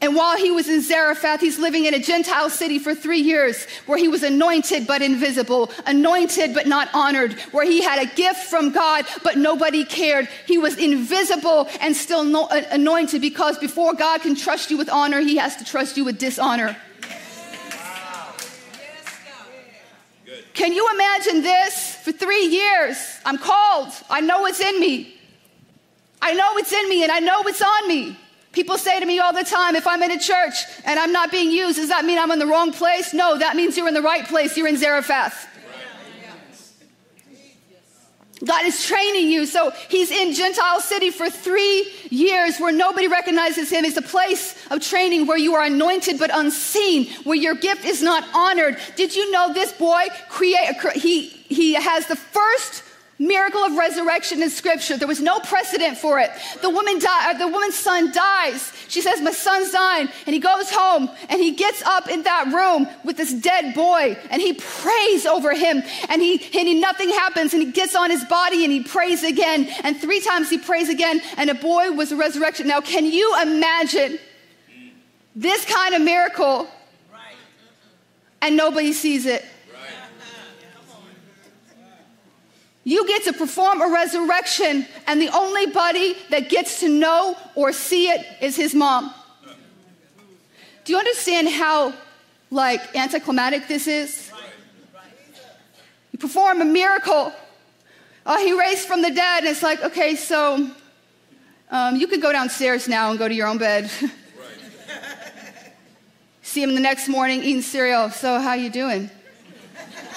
And 0.00 0.14
while 0.14 0.36
he 0.36 0.50
was 0.50 0.68
in 0.68 0.82
Zarephath, 0.82 1.40
he's 1.40 1.58
living 1.58 1.86
in 1.86 1.94
a 1.94 1.98
Gentile 1.98 2.50
city 2.50 2.78
for 2.78 2.94
three 2.94 3.20
years 3.20 3.64
where 3.86 3.96
he 3.96 4.06
was 4.06 4.22
anointed 4.22 4.86
but 4.86 5.00
invisible, 5.00 5.70
anointed 5.86 6.52
but 6.52 6.66
not 6.66 6.90
honored, 6.92 7.32
where 7.52 7.64
he 7.64 7.80
had 7.80 7.98
a 7.98 8.14
gift 8.14 8.44
from 8.44 8.70
God 8.70 9.06
but 9.22 9.38
nobody 9.38 9.82
cared. 9.82 10.28
He 10.46 10.58
was 10.58 10.76
invisible 10.76 11.70
and 11.80 11.96
still 11.96 12.36
uh, 12.36 12.62
anointed 12.70 13.22
because 13.22 13.56
before 13.56 13.94
God 13.94 14.20
can 14.20 14.34
trust 14.34 14.70
you 14.70 14.76
with 14.76 14.90
honor, 14.90 15.20
he 15.20 15.38
has 15.38 15.56
to 15.56 15.64
trust 15.64 15.96
you 15.96 16.04
with 16.04 16.18
dishonor. 16.18 16.76
Can 20.54 20.72
you 20.72 20.88
imagine 20.94 21.42
this? 21.42 21.96
For 21.96 22.12
three 22.12 22.46
years, 22.46 22.96
I'm 23.24 23.38
called. 23.38 23.92
I 24.08 24.20
know 24.20 24.46
it's 24.46 24.60
in 24.60 24.80
me. 24.80 25.14
I 26.22 26.32
know 26.32 26.56
it's 26.56 26.72
in 26.72 26.88
me 26.88 27.02
and 27.02 27.12
I 27.12 27.18
know 27.18 27.42
it's 27.42 27.60
on 27.60 27.88
me. 27.88 28.16
People 28.52 28.78
say 28.78 29.00
to 29.00 29.04
me 29.04 29.18
all 29.18 29.32
the 29.32 29.42
time, 29.42 29.74
if 29.74 29.86
I'm 29.86 30.02
in 30.02 30.12
a 30.12 30.18
church 30.18 30.54
and 30.84 30.98
I'm 30.98 31.10
not 31.10 31.32
being 31.32 31.50
used, 31.50 31.76
does 31.76 31.88
that 31.88 32.04
mean 32.04 32.18
I'm 32.18 32.30
in 32.30 32.38
the 32.38 32.46
wrong 32.46 32.72
place? 32.72 33.12
No, 33.12 33.36
that 33.36 33.56
means 33.56 33.76
you're 33.76 33.88
in 33.88 33.94
the 33.94 34.02
right 34.02 34.24
place. 34.24 34.56
You're 34.56 34.68
in 34.68 34.76
Zarephath. 34.76 35.48
God 38.44 38.64
is 38.64 38.84
training 38.84 39.28
you. 39.28 39.46
So 39.46 39.70
he's 39.88 40.10
in 40.10 40.32
Gentile 40.32 40.80
city 40.80 41.10
for 41.10 41.30
three 41.30 41.90
years 42.10 42.58
where 42.58 42.72
nobody 42.72 43.08
recognizes 43.08 43.70
him. 43.70 43.84
It's 43.84 43.96
a 43.96 44.02
place 44.02 44.56
of 44.70 44.80
training 44.80 45.26
where 45.26 45.38
you 45.38 45.54
are 45.54 45.64
anointed 45.64 46.18
but 46.18 46.30
unseen, 46.32 47.10
where 47.24 47.36
your 47.36 47.54
gift 47.54 47.84
is 47.84 48.02
not 48.02 48.24
honored. 48.34 48.78
Did 48.96 49.14
you 49.14 49.30
know 49.30 49.52
this 49.52 49.72
boy 49.72 50.06
create, 50.28 50.74
he, 50.94 51.28
he 51.28 51.74
has 51.74 52.06
the 52.06 52.16
first 52.16 52.82
miracle 53.18 53.60
of 53.60 53.76
resurrection 53.76 54.42
in 54.42 54.50
scripture. 54.50 54.96
There 54.96 55.08
was 55.08 55.20
no 55.20 55.38
precedent 55.40 55.98
for 55.98 56.18
it. 56.18 56.30
The 56.62 56.70
woman 56.70 56.98
died, 56.98 57.36
uh, 57.36 57.38
the 57.38 57.48
woman's 57.48 57.76
son 57.76 58.12
dies. 58.12 58.72
She 58.88 59.00
says, 59.00 59.20
My 59.20 59.30
son's 59.30 59.70
dying. 59.70 60.08
And 60.26 60.34
he 60.34 60.40
goes 60.40 60.70
home 60.70 61.10
and 61.28 61.40
he 61.40 61.52
gets 61.52 61.82
up 61.82 62.08
in 62.08 62.22
that 62.24 62.52
room 62.52 62.88
with 63.04 63.16
this 63.16 63.32
dead 63.32 63.74
boy 63.74 64.16
and 64.30 64.42
he 64.42 64.54
prays 64.54 65.26
over 65.26 65.54
him. 65.54 65.82
And 66.08 66.20
he, 66.20 66.34
and 66.58 66.68
he 66.68 66.74
nothing 66.80 67.10
happens. 67.10 67.52
And 67.54 67.62
he 67.62 67.70
gets 67.70 67.94
on 67.94 68.10
his 68.10 68.24
body 68.24 68.64
and 68.64 68.72
he 68.72 68.82
prays 68.82 69.22
again. 69.22 69.68
And 69.82 69.96
three 69.96 70.20
times 70.20 70.50
he 70.50 70.58
prays 70.58 70.88
again, 70.88 71.20
and 71.36 71.50
a 71.50 71.54
boy 71.54 71.90
was 71.92 72.12
resurrected. 72.12 72.66
Now, 72.66 72.80
can 72.80 73.04
you 73.04 73.36
imagine 73.40 74.18
this 75.34 75.64
kind 75.64 75.94
of 75.94 76.02
miracle? 76.02 76.68
And 78.42 78.56
nobody 78.56 78.92
sees 78.92 79.24
it. 79.24 79.44
You 82.84 83.06
get 83.08 83.24
to 83.24 83.32
perform 83.32 83.80
a 83.80 83.88
resurrection, 83.88 84.86
and 85.06 85.20
the 85.20 85.30
only 85.30 85.66
body 85.66 86.16
that 86.30 86.50
gets 86.50 86.80
to 86.80 86.88
know 86.88 87.36
or 87.54 87.72
see 87.72 88.08
it 88.08 88.26
is 88.40 88.56
his 88.56 88.74
mom. 88.74 89.12
Do 90.84 90.92
you 90.92 90.98
understand 90.98 91.48
how, 91.48 91.94
like, 92.50 92.94
anticlimactic 92.94 93.68
this 93.68 93.86
is? 93.86 94.30
You 96.12 96.18
perform 96.18 96.60
a 96.60 96.64
miracle. 96.66 97.32
Oh, 98.26 98.46
he 98.46 98.52
raised 98.52 98.86
from 98.86 99.00
the 99.02 99.10
dead, 99.10 99.44
and 99.44 99.48
it's 99.48 99.62
like, 99.62 99.82
okay, 99.82 100.14
so 100.14 100.70
Um, 101.70 101.96
you 101.96 102.06
could 102.06 102.20
go 102.22 102.30
downstairs 102.30 102.86
now 102.86 103.10
and 103.10 103.18
go 103.18 103.26
to 103.26 103.34
your 103.34 103.48
own 103.48 103.58
bed. 103.58 103.90
See 106.42 106.62
him 106.62 106.74
the 106.74 106.80
next 106.80 107.08
morning 107.08 107.42
eating 107.42 107.62
cereal. 107.62 108.10
So, 108.10 108.38
how 108.38 108.52
you 108.54 108.70
doing? 108.70 109.10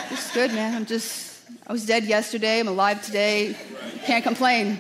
Just 0.10 0.34
good, 0.36 0.54
man. 0.54 0.76
I'm 0.76 0.86
just, 0.86 1.27
I 1.70 1.74
was 1.74 1.86
dead 1.86 2.06
yesterday. 2.06 2.62
I'm 2.62 2.70
alive 2.70 3.06
today. 3.06 3.54
Can't 4.06 4.24
complain. 4.24 4.80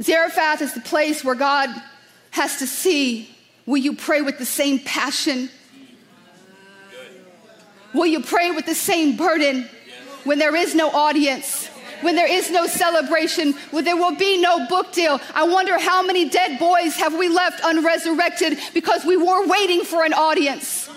Zarephath 0.00 0.62
is 0.62 0.74
the 0.74 0.80
place 0.80 1.24
where 1.24 1.34
God 1.34 1.70
has 2.30 2.58
to 2.58 2.68
see 2.68 3.28
will 3.66 3.78
you 3.78 3.94
pray 3.94 4.22
with 4.22 4.38
the 4.38 4.44
same 4.44 4.78
passion? 4.78 5.50
Will 7.92 8.06
you 8.06 8.20
pray 8.20 8.52
with 8.52 8.64
the 8.64 8.74
same 8.76 9.16
burden 9.16 9.68
when 10.22 10.38
there 10.38 10.54
is 10.54 10.74
no 10.74 10.90
audience? 10.90 11.66
when 12.02 12.14
there 12.14 12.32
is 12.32 12.50
no 12.50 12.66
celebration, 12.66 13.52
when 13.72 13.84
there 13.84 13.94
will 13.94 14.16
be 14.16 14.40
no 14.40 14.66
book 14.68 14.90
deal. 14.90 15.20
I 15.34 15.44
wonder 15.44 15.78
how 15.78 16.02
many 16.02 16.30
dead 16.30 16.58
boys 16.58 16.96
have 16.96 17.14
we 17.14 17.28
left 17.28 17.62
unresurrected 17.62 18.58
because 18.72 19.04
we 19.04 19.18
were 19.18 19.46
waiting 19.46 19.84
for 19.84 20.02
an 20.02 20.14
audience. 20.14 20.89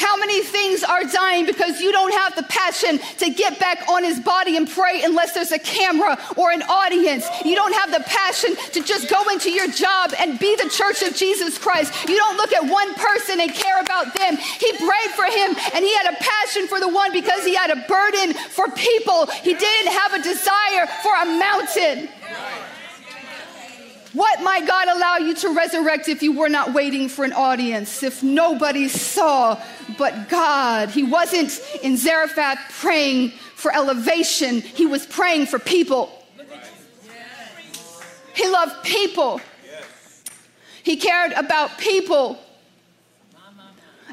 How 0.00 0.16
many 0.16 0.42
things 0.42 0.82
are 0.82 1.04
dying 1.04 1.44
because 1.44 1.78
you 1.78 1.92
don't 1.92 2.14
have 2.14 2.34
the 2.34 2.42
passion 2.44 2.98
to 3.18 3.28
get 3.28 3.60
back 3.60 3.86
on 3.86 4.02
his 4.02 4.18
body 4.18 4.56
and 4.56 4.68
pray 4.68 5.02
unless 5.04 5.34
there's 5.34 5.52
a 5.52 5.58
camera 5.58 6.18
or 6.38 6.50
an 6.52 6.62
audience? 6.62 7.28
You 7.44 7.54
don't 7.54 7.74
have 7.74 7.90
the 7.90 8.00
passion 8.08 8.56
to 8.72 8.82
just 8.82 9.10
go 9.10 9.28
into 9.28 9.50
your 9.50 9.68
job 9.68 10.12
and 10.18 10.38
be 10.38 10.56
the 10.56 10.70
church 10.70 11.02
of 11.02 11.14
Jesus 11.14 11.58
Christ. 11.58 11.92
You 12.08 12.16
don't 12.16 12.38
look 12.38 12.52
at 12.54 12.64
one 12.64 12.94
person 12.94 13.40
and 13.40 13.52
care 13.52 13.78
about 13.78 14.14
them. 14.14 14.38
He 14.38 14.72
prayed 14.78 15.12
for 15.14 15.24
him 15.24 15.54
and 15.74 15.84
he 15.84 15.94
had 15.94 16.14
a 16.14 16.16
passion 16.16 16.66
for 16.66 16.80
the 16.80 16.88
one 16.88 17.12
because 17.12 17.44
he 17.44 17.54
had 17.54 17.70
a 17.70 17.84
burden 17.86 18.32
for 18.32 18.68
people. 18.70 19.26
He 19.26 19.52
didn't 19.52 19.92
have 19.92 20.14
a 20.14 20.22
desire 20.22 20.86
for 21.02 21.12
a 21.14 21.26
mountain. 21.26 22.08
What 24.12 24.42
might 24.42 24.66
God 24.66 24.88
allow 24.88 25.18
you 25.18 25.34
to 25.36 25.50
resurrect 25.50 26.08
if 26.08 26.22
you 26.22 26.32
were 26.36 26.48
not 26.48 26.72
waiting 26.72 27.08
for 27.08 27.24
an 27.24 27.32
audience, 27.32 28.02
if 28.02 28.22
nobody 28.22 28.88
saw 28.88 29.62
but 29.98 30.28
God? 30.28 30.88
He 30.88 31.04
wasn't 31.04 31.60
in 31.82 31.96
Zarephath 31.96 32.58
praying 32.80 33.30
for 33.54 33.72
elevation, 33.72 34.62
he 34.62 34.86
was 34.86 35.06
praying 35.06 35.46
for 35.46 35.58
people. 35.58 36.10
He 38.34 38.48
loved 38.48 38.84
people, 38.84 39.40
he 40.82 40.96
cared 40.96 41.32
about 41.32 41.78
people. 41.78 42.38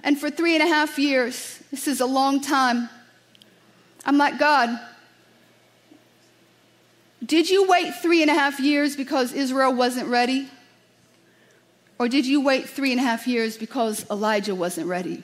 And 0.04 0.20
for 0.20 0.30
three 0.30 0.54
and 0.54 0.64
a 0.64 0.68
half 0.68 1.00
years, 1.00 1.60
this 1.72 1.88
is 1.88 2.02
a 2.02 2.06
long 2.06 2.40
time, 2.40 2.90
I'm 4.06 4.18
like, 4.18 4.38
God, 4.38 4.80
did 7.26 7.50
you 7.50 7.68
wait 7.68 7.96
three 7.96 8.22
and 8.22 8.30
a 8.30 8.34
half 8.34 8.60
years 8.60 8.96
because 8.96 9.34
Israel 9.34 9.74
wasn't 9.74 10.08
ready? 10.08 10.50
Or 12.00 12.08
did 12.08 12.26
you 12.26 12.42
wait 12.42 12.70
three 12.70 12.92
and 12.92 13.00
a 13.00 13.04
half 13.04 13.28
years 13.28 13.58
because 13.58 14.08
Elijah 14.10 14.54
wasn't 14.54 14.88
ready? 14.88 15.24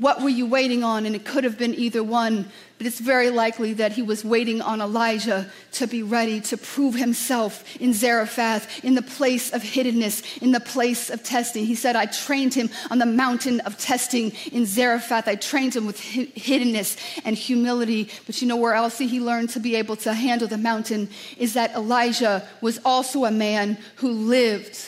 What 0.00 0.22
were 0.22 0.30
you 0.30 0.46
waiting 0.46 0.82
on? 0.82 1.04
And 1.04 1.14
it 1.14 1.26
could 1.26 1.44
have 1.44 1.58
been 1.58 1.74
either 1.74 2.02
one, 2.02 2.50
but 2.78 2.86
it's 2.86 2.98
very 2.98 3.28
likely 3.28 3.74
that 3.74 3.92
he 3.92 4.00
was 4.00 4.24
waiting 4.24 4.62
on 4.62 4.80
Elijah 4.80 5.46
to 5.72 5.86
be 5.86 6.02
ready 6.02 6.40
to 6.40 6.56
prove 6.56 6.94
himself 6.94 7.76
in 7.76 7.92
Zarephath, 7.92 8.82
in 8.82 8.94
the 8.94 9.02
place 9.02 9.52
of 9.52 9.62
hiddenness, 9.62 10.42
in 10.42 10.52
the 10.52 10.60
place 10.60 11.10
of 11.10 11.22
testing. 11.22 11.66
He 11.66 11.74
said, 11.74 11.96
I 11.96 12.06
trained 12.06 12.54
him 12.54 12.70
on 12.90 12.98
the 12.98 13.04
mountain 13.04 13.60
of 13.60 13.76
testing 13.76 14.32
in 14.50 14.64
Zarephath. 14.64 15.28
I 15.28 15.34
trained 15.34 15.76
him 15.76 15.84
with 15.84 15.98
hiddenness 15.98 16.96
and 17.26 17.36
humility. 17.36 18.08
But 18.24 18.40
you 18.40 18.48
know 18.48 18.56
where 18.56 18.72
else 18.72 18.96
he 18.96 19.20
learned 19.20 19.50
to 19.50 19.60
be 19.60 19.76
able 19.76 19.96
to 19.96 20.14
handle 20.14 20.48
the 20.48 20.56
mountain 20.56 21.10
is 21.36 21.52
that 21.52 21.74
Elijah 21.74 22.48
was 22.62 22.80
also 22.86 23.26
a 23.26 23.30
man 23.30 23.76
who 23.96 24.10
lived 24.10 24.78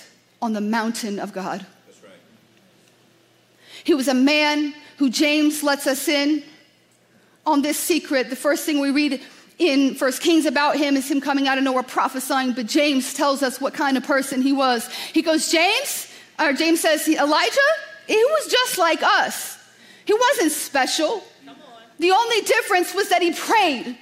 on 0.40 0.55
the 0.55 0.62
mountain 0.62 1.18
of 1.18 1.35
God. 1.35 1.66
That's 1.87 2.03
right. 2.03 2.12
He 3.85 3.92
was 3.92 4.09
a 4.09 4.14
man 4.14 4.72
who 5.03 5.11
James 5.11 5.65
lets 5.65 5.88
us 5.88 6.07
in 6.07 6.45
on 7.45 7.61
this 7.61 7.77
secret. 7.77 8.31
The 8.31 8.37
first 8.37 8.65
thing 8.65 8.79
we 8.79 8.93
read 8.93 9.21
in 9.59 9.97
First 9.97 10.23
Kings 10.23 10.47
about 10.47 10.77
him 10.77 10.97
is 10.97 11.11
him 11.11 11.21
coming 11.21 11.49
out 11.49 11.59
of 11.59 11.65
nowhere 11.65 11.83
prophesying, 11.83 12.53
but 12.53 12.67
James 12.67 13.12
tells 13.12 13.43
us 13.43 13.61
what 13.61 13.75
kind 13.75 13.97
of 13.97 14.05
person 14.05 14.41
he 14.43 14.53
was. 14.53 14.88
He 15.12 15.21
goes, 15.21 15.51
James, 15.51 16.07
or 16.38 16.53
James 16.53 16.81
says, 16.83 17.09
Elijah, 17.09 17.71
he 18.07 18.15
was 18.15 18.47
just 18.47 18.79
like 18.79 19.03
us. 19.03 19.59
He 20.05 20.15
wasn't 20.15 20.53
special. 20.53 21.25
The 21.99 22.12
only 22.12 22.41
difference 22.43 22.95
was 22.95 23.09
that 23.09 23.23
he 23.23 23.33
prayed. 23.33 23.99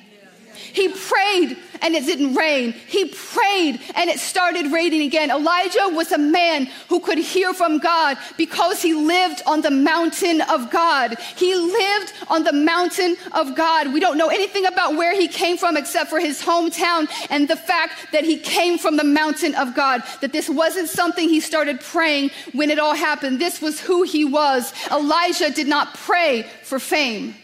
He 0.72 0.88
prayed 0.88 1.56
and 1.82 1.94
it 1.94 2.04
didn't 2.04 2.34
rain. 2.34 2.72
He 2.72 3.06
prayed 3.06 3.80
and 3.94 4.10
it 4.10 4.18
started 4.18 4.70
raining 4.72 5.02
again. 5.02 5.30
Elijah 5.30 5.88
was 5.90 6.12
a 6.12 6.18
man 6.18 6.66
who 6.88 7.00
could 7.00 7.18
hear 7.18 7.52
from 7.54 7.78
God 7.78 8.18
because 8.36 8.82
he 8.82 8.94
lived 8.94 9.42
on 9.46 9.62
the 9.62 9.70
mountain 9.70 10.40
of 10.42 10.70
God. 10.70 11.18
He 11.36 11.54
lived 11.54 12.12
on 12.28 12.44
the 12.44 12.52
mountain 12.52 13.16
of 13.32 13.54
God. 13.56 13.92
We 13.92 14.00
don't 14.00 14.18
know 14.18 14.28
anything 14.28 14.66
about 14.66 14.96
where 14.96 15.14
he 15.14 15.28
came 15.28 15.56
from 15.56 15.76
except 15.76 16.10
for 16.10 16.20
his 16.20 16.42
hometown 16.42 17.08
and 17.30 17.48
the 17.48 17.56
fact 17.56 18.12
that 18.12 18.24
he 18.24 18.38
came 18.38 18.78
from 18.78 18.96
the 18.96 19.04
mountain 19.04 19.54
of 19.54 19.74
God. 19.74 20.02
That 20.20 20.32
this 20.32 20.48
wasn't 20.48 20.88
something 20.88 21.28
he 21.28 21.40
started 21.40 21.80
praying 21.80 22.30
when 22.52 22.70
it 22.70 22.78
all 22.78 22.94
happened. 22.94 23.40
This 23.40 23.60
was 23.60 23.80
who 23.80 24.02
he 24.02 24.24
was. 24.24 24.72
Elijah 24.90 25.50
did 25.50 25.66
not 25.66 25.94
pray 25.94 26.46
for 26.62 26.78
fame. 26.78 27.34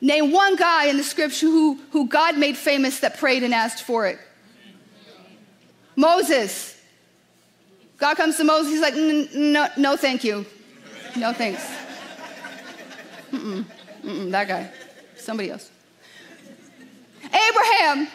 Name 0.00 0.30
one 0.30 0.56
guy 0.56 0.86
in 0.86 0.96
the 0.96 1.02
scripture 1.02 1.46
who, 1.46 1.80
who 1.90 2.06
God 2.06 2.36
made 2.36 2.56
famous 2.56 3.00
that 3.00 3.18
prayed 3.18 3.42
and 3.42 3.54
asked 3.54 3.82
for 3.82 4.06
it. 4.06 4.18
Moses. 5.96 6.78
God 7.96 8.16
comes 8.16 8.36
to 8.36 8.44
Moses, 8.44 8.72
he's 8.72 8.82
like, 8.82 8.94
no, 8.94 9.68
no, 9.78 9.96
thank 9.96 10.22
you. 10.22 10.44
No 11.16 11.32
thanks. 11.32 11.66
Mm-mm, 13.32 13.64
mm-mm, 14.04 14.30
that 14.30 14.48
guy. 14.48 14.70
Somebody 15.16 15.50
else. 15.50 15.70
Abraham. 17.24 18.08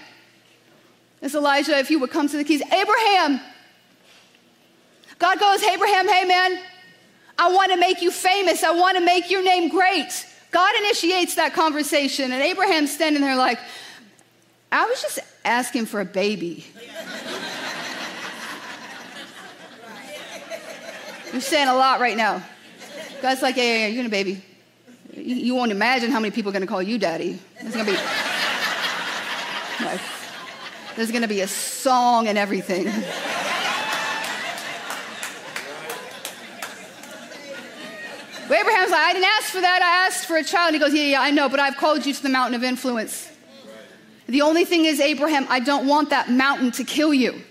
It's 1.22 1.36
Elijah, 1.36 1.78
if 1.78 1.89
you 1.89 2.00
would 2.00 2.12
come 2.12 2.28
to 2.30 2.38
the 2.38 2.44
keys. 2.44 2.62
Abraham. 2.62 3.39
God 5.17 5.39
goes, 5.39 5.63
Abraham, 5.63 6.08
hey 6.08 6.26
man, 6.26 6.60
I 7.38 7.52
want 7.52 7.72
to 7.72 7.78
make 7.78 8.02
you 8.02 8.12
famous. 8.12 8.63
I 8.63 8.72
want 8.72 8.98
to 8.98 9.04
make 9.04 9.30
your 9.30 9.44
name 9.44 9.70
great. 9.70 10.26
God 10.52 10.76
initiates 10.80 11.36
that 11.36 11.54
conversation, 11.54 12.32
and 12.32 12.44
Abraham's 12.44 12.92
standing 12.94 13.22
there 13.22 13.36
like, 13.38 13.60
I 14.72 14.86
was 14.86 15.02
just 15.02 15.20
asking 15.44 15.86
for 15.86 16.02
a 16.02 16.06
baby. 16.06 16.66
You're 21.32 21.42
saying 21.42 21.70
a 21.70 21.76
lot 21.76 22.00
right 22.02 22.18
now. 22.18 22.44
God's 23.22 23.42
like, 23.42 23.56
yeah, 23.56 23.64
yeah, 23.64 23.78
yeah 23.78 23.88
you're 23.88 23.98
gonna 23.98 24.10
baby. 24.10 24.44
You, 25.14 25.56
won't 25.56 25.72
imagine 25.72 26.12
how 26.12 26.20
many 26.20 26.32
people 26.32 26.50
are 26.50 26.54
gonna 26.54 26.68
call 26.68 26.82
you 26.82 26.98
daddy. 26.98 27.40
There's 27.62 27.74
gonna 27.74 27.86
be, 27.86 27.92
like, 29.86 30.02
there's 30.96 31.12
gonna 31.12 31.28
be 31.30 31.42
a 31.42 31.48
song 31.48 32.28
and 32.28 32.38
everything. 32.38 32.88
Abraham's 38.92 39.08
like, 39.08 39.10
I 39.10 39.14
didn't 39.14 39.32
ask 39.38 39.54
for 39.54 39.62
that. 39.62 39.82
I 39.82 40.08
asked 40.08 40.26
for 40.26 40.38
a 40.38 40.44
child. 40.44 40.74
And 40.74 40.76
he 40.76 40.80
goes, 40.80 40.94
Yeah, 40.94 41.04
yeah, 41.04 41.22
I 41.22 41.32
know, 41.32 41.50
but 41.50 41.60
I've 41.60 41.78
called 41.78 42.06
you 42.06 42.14
to 42.14 42.24
the 42.24 42.30
mountain 42.30 42.56
of 42.56 42.64
influence. 42.64 43.30
The 44.28 44.42
only 44.42 44.66
thing 44.66 44.86
is, 44.86 45.00
Abraham, 45.00 45.46
I 45.50 45.60
don't 45.60 45.88
want 45.88 46.10
that 46.12 46.30
mountain 46.30 46.72
to 46.72 46.84
kill 46.84 47.14
you. 47.14 47.42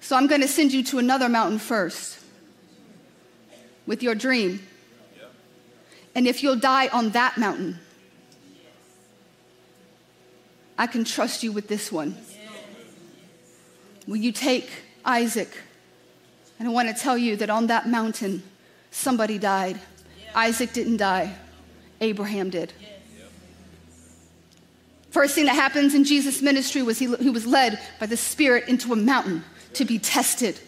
So 0.00 0.16
I'm 0.16 0.26
going 0.26 0.40
to 0.40 0.48
send 0.48 0.72
you 0.72 0.82
to 0.84 0.98
another 0.98 1.28
mountain 1.28 1.58
first 1.58 2.18
with 3.86 4.02
your 4.02 4.14
dream. 4.14 4.60
And 6.14 6.26
if 6.26 6.42
you'll 6.42 6.56
die 6.56 6.88
on 6.88 7.10
that 7.10 7.38
mountain, 7.38 7.78
I 10.76 10.86
can 10.86 11.04
trust 11.04 11.42
you 11.42 11.52
with 11.52 11.68
this 11.68 11.92
one. 11.92 12.16
Will 14.06 14.16
you 14.16 14.32
take 14.32 14.68
Isaac? 15.04 15.56
And 16.58 16.68
I 16.68 16.72
want 16.72 16.88
to 16.88 16.94
tell 16.94 17.16
you 17.16 17.36
that 17.36 17.48
on 17.48 17.68
that 17.68 17.88
mountain, 17.88 18.42
somebody 18.92 19.38
died. 19.38 19.80
Isaac 20.34 20.72
didn't 20.72 20.98
die, 20.98 21.34
Abraham 22.00 22.50
did. 22.50 22.72
First 25.10 25.34
thing 25.34 25.44
that 25.44 25.54
happens 25.54 25.94
in 25.94 26.04
Jesus' 26.04 26.40
ministry 26.40 26.80
was 26.80 26.98
he, 26.98 27.14
he 27.16 27.28
was 27.28 27.44
led 27.46 27.78
by 28.00 28.06
the 28.06 28.16
Spirit 28.16 28.68
into 28.68 28.92
a 28.92 28.96
mountain 28.96 29.44
to 29.74 29.84
be 29.84 29.98
tested, 29.98 30.58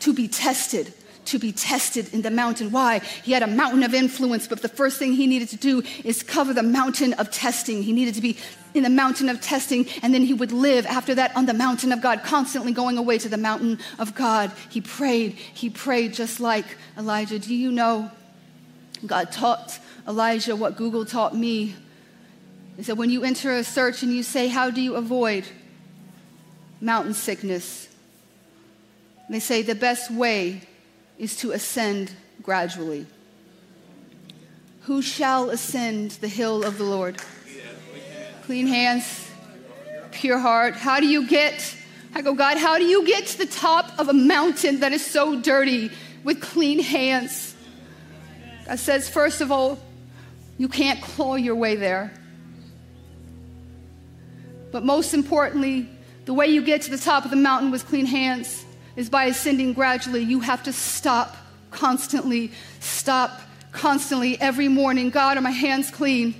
to 0.00 0.12
be 0.12 0.28
tested, 0.28 0.92
to 1.26 1.38
be 1.38 1.52
tested 1.52 2.12
in 2.12 2.22
the 2.22 2.30
mountain. 2.30 2.70
Why? 2.70 2.98
He 3.22 3.32
had 3.32 3.42
a 3.42 3.46
mountain 3.46 3.82
of 3.82 3.94
influence, 3.94 4.46
but 4.46 4.62
the 4.62 4.68
first 4.68 4.98
thing 4.98 5.12
he 5.12 5.26
needed 5.26 5.48
to 5.50 5.56
do 5.56 5.82
is 6.04 6.22
cover 6.22 6.52
the 6.52 6.62
mountain 6.62 7.12
of 7.14 7.30
testing. 7.30 7.82
He 7.82 7.92
needed 7.92 8.14
to 8.14 8.20
be 8.20 8.36
in 8.74 8.82
the 8.82 8.90
mountain 8.90 9.28
of 9.28 9.40
testing, 9.40 9.86
and 10.02 10.14
then 10.14 10.22
he 10.22 10.34
would 10.34 10.52
live 10.52 10.86
after 10.86 11.14
that 11.16 11.36
on 11.36 11.46
the 11.46 11.54
mountain 11.54 11.92
of 11.92 12.00
God, 12.00 12.22
constantly 12.22 12.72
going 12.72 12.98
away 12.98 13.18
to 13.18 13.28
the 13.28 13.36
mountain 13.36 13.78
of 13.98 14.14
God. 14.14 14.52
He 14.68 14.80
prayed. 14.80 15.32
He 15.32 15.70
prayed 15.70 16.14
just 16.14 16.40
like 16.40 16.66
Elijah. 16.96 17.38
Do 17.38 17.54
you 17.54 17.72
know 17.72 18.10
God 19.06 19.32
taught 19.32 19.78
Elijah 20.06 20.56
what 20.56 20.76
Google 20.76 21.04
taught 21.04 21.36
me? 21.36 21.74
is 22.80 22.86
that 22.86 22.94
when 22.94 23.10
you 23.10 23.24
enter 23.24 23.54
a 23.54 23.62
search 23.62 24.02
and 24.02 24.10
you 24.10 24.22
say, 24.22 24.48
How 24.48 24.70
do 24.70 24.80
you 24.80 24.96
avoid 24.96 25.44
mountain 26.80 27.12
sickness? 27.12 27.88
They 29.28 29.38
say 29.38 29.60
the 29.60 29.74
best 29.74 30.10
way 30.10 30.62
is 31.20 31.36
to 31.36 31.52
ascend 31.52 32.10
gradually. 32.42 33.06
Who 34.84 35.02
shall 35.02 35.50
ascend 35.50 36.12
the 36.12 36.28
hill 36.28 36.64
of 36.64 36.78
the 36.78 36.84
Lord? 36.84 37.18
Clean 38.44 38.66
hands, 38.66 39.30
pure 40.12 40.38
heart. 40.38 40.74
How 40.74 40.98
do 40.98 41.06
you 41.06 41.28
get? 41.28 41.76
I 42.14 42.22
go, 42.22 42.34
God, 42.34 42.56
how 42.56 42.78
do 42.78 42.84
you 42.84 43.06
get 43.06 43.26
to 43.26 43.38
the 43.38 43.46
top 43.46 43.92
of 43.98 44.08
a 44.08 44.14
mountain 44.14 44.80
that 44.80 44.92
is 44.92 45.04
so 45.04 45.38
dirty 45.38 45.90
with 46.24 46.40
clean 46.40 46.80
hands? 46.80 47.54
God 48.66 48.78
says, 48.78 49.08
first 49.08 49.42
of 49.42 49.52
all, 49.52 49.78
you 50.56 50.68
can't 50.68 51.02
claw 51.02 51.34
your 51.34 51.54
way 51.54 51.76
there. 51.76 52.14
But 54.72 54.84
most 54.84 55.12
importantly, 55.12 55.86
the 56.24 56.32
way 56.32 56.46
you 56.46 56.62
get 56.62 56.82
to 56.82 56.90
the 56.90 56.98
top 56.98 57.24
of 57.26 57.30
the 57.30 57.36
mountain 57.36 57.70
with 57.70 57.86
clean 57.86 58.06
hands 58.06 58.64
is 58.96 59.08
by 59.08 59.24
ascending 59.24 59.72
gradually. 59.72 60.22
You 60.22 60.40
have 60.40 60.62
to 60.64 60.72
stop 60.72 61.36
constantly, 61.70 62.52
stop 62.80 63.40
constantly 63.72 64.40
every 64.40 64.68
morning. 64.68 65.10
God, 65.10 65.36
are 65.36 65.40
my 65.40 65.50
hands 65.50 65.90
clean? 65.90 66.34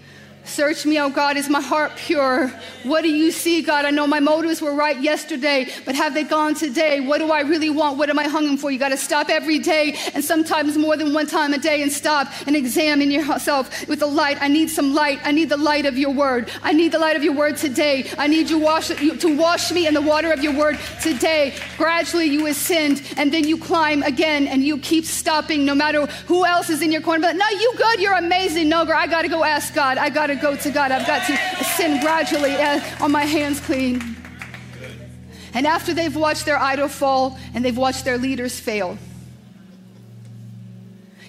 Search 0.44 0.86
me, 0.86 0.98
oh 0.98 1.10
God, 1.10 1.36
is 1.36 1.48
my 1.48 1.60
heart 1.60 1.92
pure? 1.96 2.48
What 2.82 3.02
do 3.02 3.08
you 3.08 3.30
see, 3.30 3.62
God? 3.62 3.84
I 3.84 3.90
know 3.90 4.06
my 4.06 4.20
motives 4.20 4.62
were 4.62 4.74
right 4.74 4.98
yesterday, 5.00 5.68
but 5.84 5.94
have 5.94 6.14
they 6.14 6.24
gone 6.24 6.54
today? 6.54 7.00
What 7.00 7.18
do 7.18 7.30
I 7.30 7.42
really 7.42 7.70
want? 7.70 7.98
What 7.98 8.08
am 8.08 8.18
I 8.18 8.24
hungering 8.26 8.56
for? 8.56 8.70
You 8.70 8.78
got 8.78 8.88
to 8.88 8.96
stop 8.96 9.28
every 9.28 9.58
day 9.58 9.96
and 10.14 10.24
sometimes 10.24 10.78
more 10.78 10.96
than 10.96 11.12
one 11.12 11.26
time 11.26 11.52
a 11.52 11.58
day 11.58 11.82
and 11.82 11.92
stop 11.92 12.26
and 12.46 12.56
examine 12.56 13.10
yourself 13.10 13.86
with 13.86 14.00
the 14.00 14.06
light. 14.06 14.40
I 14.40 14.48
need 14.48 14.70
some 14.70 14.94
light. 14.94 15.20
I 15.24 15.30
need 15.30 15.50
the 15.50 15.56
light 15.56 15.84
of 15.84 15.98
your 15.98 16.10
word. 16.10 16.50
I 16.62 16.72
need 16.72 16.92
the 16.92 16.98
light 16.98 17.16
of 17.16 17.22
your 17.22 17.34
word 17.34 17.56
today. 17.56 18.10
I 18.18 18.26
need 18.26 18.48
you, 18.50 18.58
wash, 18.58 18.90
you 19.00 19.16
to 19.16 19.36
wash 19.36 19.70
me 19.70 19.86
in 19.86 19.94
the 19.94 20.00
water 20.02 20.32
of 20.32 20.42
your 20.42 20.56
word 20.56 20.78
today. 21.02 21.54
Gradually 21.76 22.26
you 22.26 22.46
ascend 22.46 23.02
and 23.18 23.32
then 23.32 23.46
you 23.46 23.58
climb 23.58 24.02
again 24.02 24.48
and 24.48 24.64
you 24.64 24.78
keep 24.78 25.04
stopping 25.04 25.64
no 25.64 25.74
matter 25.74 26.06
who 26.26 26.44
else 26.46 26.70
is 26.70 26.82
in 26.82 26.90
your 26.90 27.02
corner. 27.02 27.20
But 27.20 27.36
no, 27.36 27.48
you 27.50 27.72
good. 27.76 28.00
You're 28.00 28.16
amazing. 28.16 28.68
No, 28.68 28.84
girl, 28.86 28.96
I 28.96 29.06
got 29.06 29.22
to 29.22 29.28
go 29.28 29.44
ask 29.44 29.74
God. 29.74 29.98
I 29.98 30.08
got 30.08 30.28
to 30.28 30.39
go 30.40 30.56
to 30.56 30.70
God. 30.70 30.90
I've 30.90 31.06
got 31.06 31.26
to 31.26 31.64
sin 31.64 32.00
gradually 32.00 32.54
uh, 32.54 32.80
on 33.00 33.12
my 33.12 33.24
hands 33.24 33.60
clean. 33.60 34.16
And 35.52 35.66
after 35.66 35.92
they've 35.92 36.14
watched 36.14 36.46
their 36.46 36.58
idol 36.58 36.88
fall 36.88 37.38
and 37.54 37.64
they've 37.64 37.76
watched 37.76 38.04
their 38.04 38.18
leaders 38.18 38.58
fail, 38.58 38.98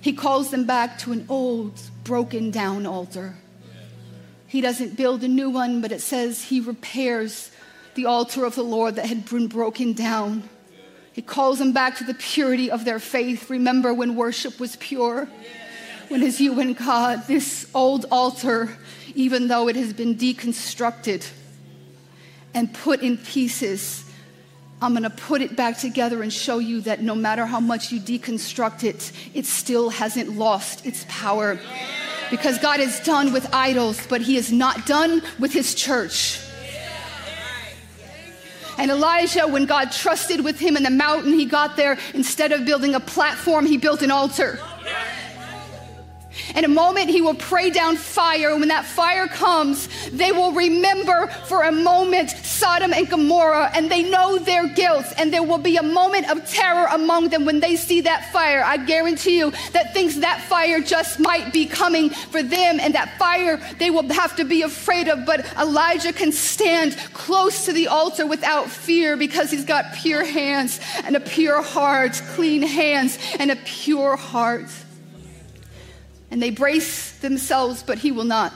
he 0.01 0.13
calls 0.13 0.49
them 0.49 0.65
back 0.65 0.97
to 0.99 1.11
an 1.11 1.25
old, 1.29 1.79
broken 2.03 2.51
down 2.51 2.85
altar. 2.85 3.35
He 4.47 4.61
doesn't 4.61 4.97
build 4.97 5.23
a 5.23 5.27
new 5.27 5.49
one, 5.49 5.81
but 5.81 5.91
it 5.91 6.01
says 6.01 6.43
he 6.43 6.59
repairs 6.59 7.51
the 7.95 8.05
altar 8.05 8.45
of 8.45 8.55
the 8.55 8.63
Lord 8.63 8.95
that 8.95 9.05
had 9.05 9.29
been 9.29 9.47
broken 9.47 9.93
down. 9.93 10.43
He 11.13 11.21
calls 11.21 11.59
them 11.59 11.71
back 11.71 11.97
to 11.97 12.03
the 12.03 12.13
purity 12.13 12.71
of 12.71 12.85
their 12.85 12.99
faith. 12.99 13.49
Remember 13.49 13.93
when 13.93 14.15
worship 14.15 14.59
was 14.59 14.75
pure? 14.77 15.27
When 16.07 16.23
it's 16.23 16.41
you 16.41 16.59
and 16.59 16.75
God, 16.75 17.27
this 17.27 17.69
old 17.73 18.05
altar 18.11 18.77
even 19.15 19.47
though 19.47 19.67
it 19.67 19.75
has 19.75 19.93
been 19.93 20.15
deconstructed 20.15 21.29
and 22.53 22.73
put 22.73 23.01
in 23.01 23.17
pieces. 23.17 24.05
I'm 24.81 24.93
going 24.93 25.03
to 25.03 25.09
put 25.09 25.41
it 25.41 25.55
back 25.55 25.77
together 25.77 26.23
and 26.23 26.33
show 26.33 26.59
you 26.59 26.81
that 26.81 27.01
no 27.01 27.13
matter 27.13 27.45
how 27.45 27.59
much 27.59 27.91
you 27.91 27.99
deconstruct 27.99 28.83
it, 28.83 29.11
it 29.33 29.45
still 29.45 29.89
hasn't 29.89 30.37
lost 30.37 30.85
its 30.85 31.05
power. 31.07 31.59
Because 32.31 32.57
God 32.57 32.79
is 32.79 32.99
done 33.01 33.31
with 33.31 33.53
idols, 33.53 34.05
but 34.07 34.21
He 34.21 34.37
is 34.37 34.51
not 34.51 34.85
done 34.85 35.21
with 35.37 35.53
His 35.53 35.75
church. 35.75 36.39
And 38.77 38.89
Elijah, 38.89 39.47
when 39.47 39.65
God 39.65 39.91
trusted 39.91 40.43
with 40.43 40.57
him 40.57 40.75
in 40.75 40.81
the 40.81 40.89
mountain, 40.89 41.33
he 41.33 41.45
got 41.45 41.75
there. 41.75 41.99
Instead 42.15 42.51
of 42.51 42.65
building 42.65 42.95
a 42.95 42.99
platform, 42.99 43.67
he 43.67 43.77
built 43.77 44.01
an 44.01 44.09
altar. 44.09 44.59
In 46.55 46.65
a 46.65 46.67
moment, 46.67 47.09
he 47.09 47.21
will 47.21 47.35
pray 47.35 47.69
down 47.69 47.95
fire. 47.95 48.51
And 48.51 48.59
when 48.59 48.69
that 48.69 48.85
fire 48.85 49.27
comes, 49.27 49.87
they 50.11 50.31
will 50.31 50.51
remember 50.51 51.27
for 51.45 51.63
a 51.63 51.71
moment 51.71 52.29
Sodom 52.29 52.93
and 52.93 53.09
Gomorrah, 53.09 53.71
and 53.73 53.89
they 53.89 54.03
know 54.03 54.37
their 54.37 54.67
guilt. 54.67 55.05
And 55.17 55.33
there 55.33 55.43
will 55.43 55.57
be 55.57 55.77
a 55.77 55.83
moment 55.83 56.29
of 56.29 56.47
terror 56.47 56.87
among 56.91 57.29
them 57.29 57.45
when 57.45 57.59
they 57.59 57.75
see 57.75 58.01
that 58.01 58.31
fire. 58.31 58.63
I 58.63 58.77
guarantee 58.77 59.37
you 59.37 59.51
that 59.71 59.93
thinks 59.93 60.17
that 60.17 60.41
fire 60.41 60.81
just 60.81 61.19
might 61.19 61.53
be 61.53 61.65
coming 61.65 62.09
for 62.09 62.43
them, 62.43 62.79
and 62.79 62.93
that 62.95 63.17
fire 63.17 63.57
they 63.79 63.89
will 63.89 64.07
have 64.09 64.35
to 64.35 64.45
be 64.45 64.61
afraid 64.61 65.07
of. 65.07 65.25
But 65.25 65.45
Elijah 65.57 66.13
can 66.13 66.31
stand 66.31 66.97
close 67.13 67.65
to 67.65 67.73
the 67.73 67.87
altar 67.87 68.25
without 68.25 68.69
fear 68.69 69.17
because 69.17 69.51
he's 69.51 69.65
got 69.65 69.93
pure 69.93 70.25
hands 70.25 70.79
and 71.03 71.15
a 71.15 71.19
pure 71.19 71.61
heart, 71.61 72.13
clean 72.33 72.61
hands 72.61 73.17
and 73.39 73.51
a 73.51 73.55
pure 73.55 74.15
heart 74.15 74.67
and 76.31 76.41
they 76.41 76.49
brace 76.49 77.11
themselves, 77.19 77.83
but 77.83 77.99
he 77.99 78.11
will 78.11 78.23
not. 78.23 78.53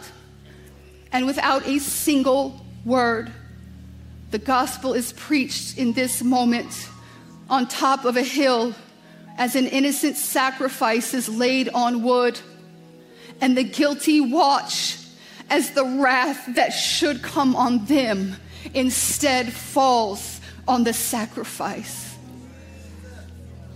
And 1.11 1.25
without 1.25 1.67
a 1.67 1.79
single 1.79 2.65
word, 2.85 3.31
the 4.31 4.39
gospel 4.39 4.93
is 4.93 5.13
preached 5.13 5.77
in 5.77 5.93
this 5.93 6.23
moment 6.23 6.89
on 7.49 7.67
top 7.67 8.05
of 8.05 8.17
a 8.17 8.23
hill 8.23 8.73
as 9.37 9.55
an 9.55 9.67
innocent 9.67 10.15
sacrifice 10.15 11.13
is 11.13 11.27
laid 11.27 11.69
on 11.69 12.01
wood, 12.01 12.39
and 13.41 13.57
the 13.57 13.63
guilty 13.63 14.21
watch 14.21 14.97
as 15.49 15.71
the 15.71 15.83
wrath 15.83 16.55
that 16.55 16.69
should 16.69 17.21
come 17.21 17.55
on 17.55 17.85
them 17.85 18.35
instead 18.73 19.51
falls 19.51 20.39
on 20.67 20.83
the 20.83 20.93
sacrifice. 20.93 22.15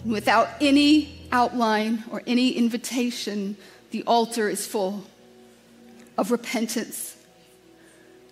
Without 0.06 0.50
any 0.62 1.28
outline 1.32 2.04
or 2.10 2.24
any 2.26 2.52
invitation, 2.52 3.58
the 3.92 4.04
altar 4.04 4.50
is 4.50 4.68
full 4.68 5.04
of 6.18 6.32
repentance. 6.32 7.16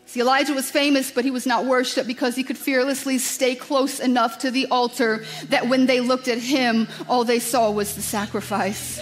See, 0.06 0.22
Elijah 0.22 0.54
was 0.54 0.72
famous, 0.72 1.12
but 1.12 1.26
he 1.26 1.32
was 1.32 1.46
not 1.46 1.66
worshiped 1.66 2.08
because 2.08 2.36
he 2.36 2.44
could 2.44 2.58
fearlessly 2.58 3.18
stay 3.18 3.56
close 3.56 4.00
enough 4.00 4.40
to 4.40 4.52
the 4.52 4.68
altar 4.68 5.26
that 5.50 5.68
when 5.68 5.86
they 5.86 6.00
looked 6.00 6.30
at 6.30 6.38
him, 6.38 6.88
all 7.10 7.26
they 7.26 7.40
saw 7.40 7.70
was 7.72 7.94
the 7.96 8.02
sacrifice. 8.02 9.02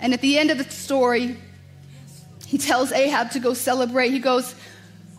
And 0.00 0.14
at 0.14 0.20
the 0.22 0.38
end 0.38 0.50
of 0.50 0.58
the 0.58 0.64
story, 0.64 1.36
he 2.46 2.58
tells 2.58 2.92
Ahab 2.92 3.32
to 3.32 3.38
go 3.38 3.52
celebrate. 3.52 4.10
He 4.10 4.18
goes, 4.18 4.54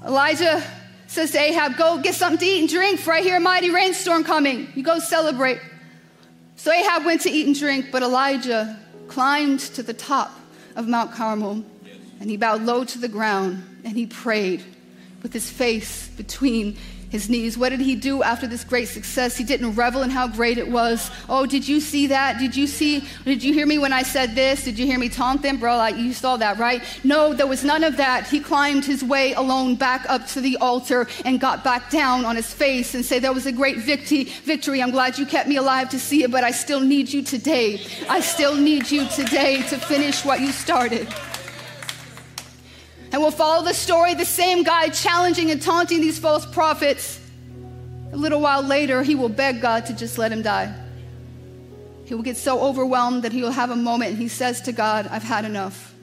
Elijah 0.04 0.64
says 1.08 1.32
to 1.32 1.40
Ahab, 1.40 1.78
Go 1.78 2.00
get 2.00 2.16
something 2.16 2.40
to 2.40 2.46
eat 2.46 2.60
and 2.62 2.70
drink, 2.70 3.00
for 3.00 3.14
I 3.14 3.22
hear 3.22 3.38
a 3.38 3.40
mighty 3.40 3.70
rainstorm 3.70 4.24
coming. 4.24 4.70
You 4.76 4.84
go 4.84 5.00
celebrate. 5.00 5.60
So 6.56 6.72
Ahab 6.72 7.06
went 7.06 7.22
to 7.22 7.30
eat 7.30 7.46
and 7.46 7.58
drink, 7.58 7.88
but 7.92 8.02
Elijah 8.02 8.80
climbed 9.08 9.60
to 9.60 9.84
the 9.84 9.94
top 9.94 10.32
of 10.76 10.88
Mount 10.88 11.12
Carmel 11.12 11.64
and 12.20 12.30
he 12.30 12.38
bowed 12.38 12.62
low 12.64 12.84
to 12.84 13.00
the 13.00 13.08
ground 13.08 13.64
and 13.84 13.96
he 13.96 14.06
prayed 14.06 14.64
with 15.24 15.34
his 15.34 15.50
face 15.50 16.08
between 16.10 16.78
his 17.10 17.30
knees. 17.30 17.58
What 17.58 17.70
did 17.70 17.80
he 17.80 17.96
do 17.96 18.24
after 18.24 18.48
this 18.48 18.64
great 18.64 18.88
success? 18.88 19.38
He 19.38 19.44
didn't 19.44 19.76
revel 19.76 20.04
in 20.04 20.10
how 20.10 20.28
great 20.28 20.58
it 20.58 20.70
was. 20.70 21.10
Oh, 21.30 21.46
did 21.46 21.68
you 21.68 21.80
see 21.80 22.08
that? 22.08 22.40
Did 22.40 22.56
you 22.56 22.68
see? 22.68 23.08
Did 23.26 23.44
you 23.44 23.54
hear 23.54 23.66
me 23.66 23.78
when 23.78 23.94
I 23.94 24.04
said 24.04 24.36
this? 24.36 24.64
Did 24.64 24.78
you 24.78 24.86
hear 24.86 25.00
me 25.00 25.10
taunt 25.10 25.42
them, 25.42 25.58
bro? 25.58 25.78
Like 25.78 25.98
you 25.98 26.14
saw 26.14 26.38
that, 26.38 26.58
right? 26.58 26.82
No, 27.04 27.34
there 27.34 27.48
was 27.48 27.64
none 27.64 27.84
of 27.84 27.98
that. 27.98 28.28
He 28.28 28.40
climbed 28.40 28.86
his 28.86 29.04
way 29.04 29.34
alone 29.34 29.76
back 29.76 30.06
up 30.10 30.28
to 30.28 30.42
the 30.42 30.58
altar 30.58 31.08
and 31.26 31.40
got 31.40 31.64
back 31.64 31.90
down 31.90 32.26
on 32.26 32.36
his 32.36 32.52
face 32.52 32.94
and 32.96 33.06
say, 33.06 33.20
"There 33.20 33.34
was 33.34 33.46
a 33.46 33.52
great 33.52 33.78
victory. 33.78 34.26
Victory. 34.44 34.82
I'm 34.82 34.92
glad 34.92 35.18
you 35.18 35.26
kept 35.26 35.48
me 35.48 35.58
alive 35.58 35.90
to 35.90 36.00
see 36.00 36.24
it, 36.24 36.32
but 36.32 36.44
I 36.44 36.52
still 36.52 36.80
need 36.80 37.12
you 37.12 37.22
today. 37.22 37.82
I 38.10 38.20
still 38.22 38.56
need 38.56 38.90
you 38.92 39.08
today 39.08 39.62
to 39.70 39.78
finish 39.78 40.26
what 40.26 40.42
you 40.42 40.52
started." 40.52 41.08
And 43.12 43.22
we'll 43.22 43.32
follow 43.32 43.64
the 43.64 43.74
story 43.74 44.14
the 44.14 44.26
same 44.26 44.64
guy 44.64 44.90
challenging 44.90 45.52
and 45.52 45.62
taunting 45.62 46.02
these 46.02 46.20
false 46.20 46.46
prophets. 46.46 47.20
A 48.12 48.18
little 48.18 48.42
while 48.42 48.62
later, 48.62 49.04
he 49.04 49.16
will 49.16 49.30
beg 49.30 49.62
God 49.62 49.86
to 49.88 49.94
just 49.94 50.18
let 50.18 50.32
him 50.32 50.42
die. 50.42 50.74
He 52.06 52.14
will 52.14 52.24
get 52.24 52.38
so 52.38 52.62
overwhelmed 52.62 53.24
that 53.24 53.34
he 53.34 53.42
will 53.42 53.52
have 53.52 53.70
a 53.70 53.76
moment 53.76 54.12
and 54.12 54.18
he 54.18 54.28
says 54.30 54.62
to 54.62 54.72
God, 54.72 55.08
I've 55.12 55.24
had 55.24 55.44
enough. 55.46 55.94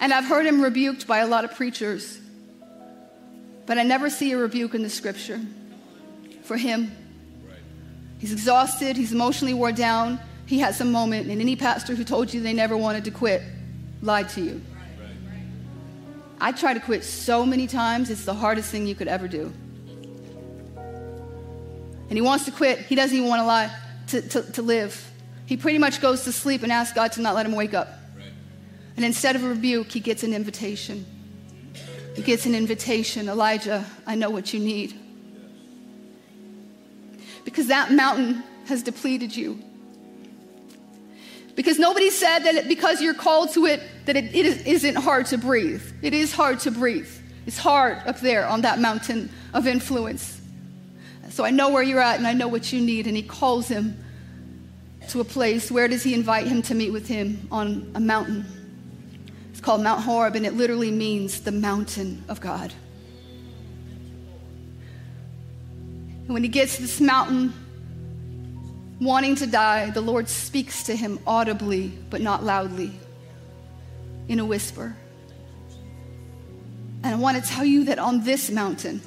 And 0.00 0.12
I've 0.12 0.24
heard 0.24 0.46
him 0.46 0.60
rebuked 0.60 1.06
by 1.06 1.18
a 1.18 1.26
lot 1.26 1.44
of 1.44 1.54
preachers, 1.54 2.18
but 3.66 3.78
I 3.78 3.82
never 3.82 4.10
see 4.10 4.32
a 4.32 4.36
rebuke 4.36 4.74
in 4.74 4.82
the 4.82 4.90
scripture 4.90 5.40
for 6.42 6.56
him. 6.56 6.92
He's 8.18 8.32
exhausted, 8.32 8.96
he's 8.96 9.12
emotionally 9.12 9.54
wore 9.54 9.72
down. 9.72 10.18
He 10.46 10.58
has 10.58 10.80
a 10.80 10.84
moment, 10.84 11.30
and 11.30 11.40
any 11.40 11.56
pastor 11.56 11.94
who 11.94 12.04
told 12.04 12.32
you 12.32 12.40
they 12.42 12.52
never 12.52 12.76
wanted 12.76 13.04
to 13.04 13.10
quit 13.10 13.42
lied 14.02 14.28
to 14.30 14.40
you. 14.42 14.60
I 16.44 16.52
try 16.52 16.74
to 16.74 16.80
quit 16.80 17.04
so 17.04 17.46
many 17.46 17.66
times, 17.66 18.10
it's 18.10 18.26
the 18.26 18.34
hardest 18.34 18.70
thing 18.70 18.86
you 18.86 18.94
could 18.94 19.08
ever 19.08 19.28
do. 19.28 19.50
And 20.76 22.12
he 22.12 22.20
wants 22.20 22.44
to 22.44 22.50
quit. 22.50 22.80
He 22.80 22.94
doesn't 22.94 23.16
even 23.16 23.30
want 23.30 23.40
to 23.40 23.46
lie 23.46 23.74
to, 24.08 24.20
to, 24.20 24.42
to 24.52 24.60
live. 24.60 25.10
He 25.46 25.56
pretty 25.56 25.78
much 25.78 26.02
goes 26.02 26.24
to 26.24 26.32
sleep 26.32 26.62
and 26.62 26.70
asks 26.70 26.94
God 26.94 27.12
to 27.12 27.22
not 27.22 27.34
let 27.34 27.46
him 27.46 27.52
wake 27.52 27.72
up. 27.72 27.88
And 28.94 29.06
instead 29.06 29.36
of 29.36 29.42
a 29.42 29.48
rebuke, 29.48 29.90
he 29.90 30.00
gets 30.00 30.22
an 30.22 30.34
invitation. 30.34 31.06
He 32.14 32.20
gets 32.20 32.44
an 32.44 32.54
invitation 32.54 33.26
Elijah, 33.30 33.86
I 34.06 34.14
know 34.14 34.28
what 34.28 34.52
you 34.52 34.60
need. 34.60 34.92
Because 37.46 37.68
that 37.68 37.90
mountain 37.90 38.44
has 38.66 38.82
depleted 38.82 39.34
you. 39.34 39.62
Because 41.54 41.78
nobody 41.78 42.10
said 42.10 42.40
that 42.40 42.68
because 42.68 43.00
you're 43.00 43.14
called 43.14 43.52
to 43.54 43.66
it, 43.66 43.80
that 44.06 44.16
it, 44.16 44.34
it 44.34 44.66
isn't 44.66 44.96
hard 44.96 45.26
to 45.26 45.38
breathe. 45.38 45.82
It 46.02 46.12
is 46.12 46.32
hard 46.32 46.60
to 46.60 46.70
breathe. 46.70 47.08
It's 47.46 47.58
hard 47.58 47.98
up 48.06 48.20
there 48.20 48.46
on 48.46 48.62
that 48.62 48.80
mountain 48.80 49.30
of 49.52 49.66
influence. 49.66 50.40
So 51.30 51.44
I 51.44 51.50
know 51.50 51.70
where 51.70 51.82
you're 51.82 52.00
at 52.00 52.18
and 52.18 52.26
I 52.26 52.32
know 52.32 52.48
what 52.48 52.72
you 52.72 52.80
need. 52.80 53.06
And 53.06 53.16
he 53.16 53.22
calls 53.22 53.68
him 53.68 54.02
to 55.10 55.20
a 55.20 55.24
place. 55.24 55.70
Where 55.70 55.86
does 55.88 56.02
he 56.02 56.14
invite 56.14 56.46
him 56.46 56.62
to 56.62 56.74
meet 56.74 56.90
with 56.90 57.06
him? 57.06 57.46
On 57.52 57.90
a 57.94 58.00
mountain. 58.00 58.44
It's 59.50 59.60
called 59.60 59.82
Mount 59.82 60.02
Horeb, 60.02 60.34
and 60.34 60.44
it 60.44 60.54
literally 60.54 60.90
means 60.90 61.42
the 61.42 61.52
mountain 61.52 62.24
of 62.28 62.40
God. 62.40 62.72
And 66.24 66.32
when 66.32 66.42
he 66.42 66.48
gets 66.48 66.76
to 66.76 66.82
this 66.82 67.00
mountain, 67.00 67.52
wanting 69.00 69.36
to 69.36 69.46
die, 69.46 69.90
the 69.90 70.00
Lord 70.00 70.28
speaks 70.28 70.84
to 70.84 70.96
him 70.96 71.18
audibly, 71.26 71.88
but 72.10 72.20
not 72.20 72.44
loudly, 72.44 72.92
in 74.28 74.38
a 74.38 74.44
whisper. 74.44 74.96
And 77.02 77.14
I 77.14 77.18
want 77.18 77.42
to 77.42 77.50
tell 77.50 77.64
you 77.64 77.84
that 77.84 77.98
on 77.98 78.24
this 78.24 78.50
mountain, 78.50 79.00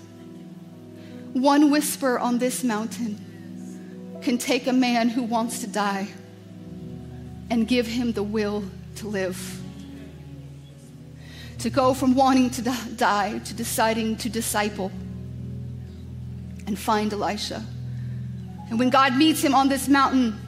one 1.33 1.71
whisper 1.71 2.19
on 2.19 2.37
this 2.37 2.63
mountain 2.63 4.19
can 4.21 4.37
take 4.37 4.67
a 4.67 4.73
man 4.73 5.09
who 5.09 5.23
wants 5.23 5.61
to 5.61 5.67
die 5.67 6.07
and 7.49 7.67
give 7.67 7.87
him 7.87 8.11
the 8.11 8.23
will 8.23 8.63
to 8.95 9.07
live. 9.07 9.61
To 11.59 11.69
go 11.69 11.93
from 11.93 12.13
wanting 12.13 12.49
to 12.51 12.61
die 12.61 13.39
to 13.39 13.53
deciding 13.53 14.17
to 14.17 14.29
disciple 14.29 14.91
and 16.67 16.77
find 16.77 17.11
Elisha. 17.13 17.63
And 18.69 18.79
when 18.79 18.89
God 18.89 19.15
meets 19.15 19.41
him 19.41 19.55
on 19.55 19.69
this 19.69 19.87
mountain, 19.87 20.39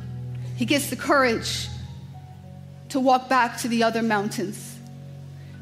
he 0.55 0.65
gets 0.65 0.89
the 0.89 0.95
courage 0.95 1.67
to 2.89 2.99
walk 2.99 3.29
back 3.29 3.57
to 3.59 3.67
the 3.67 3.83
other 3.83 4.01
mountains 4.01 4.69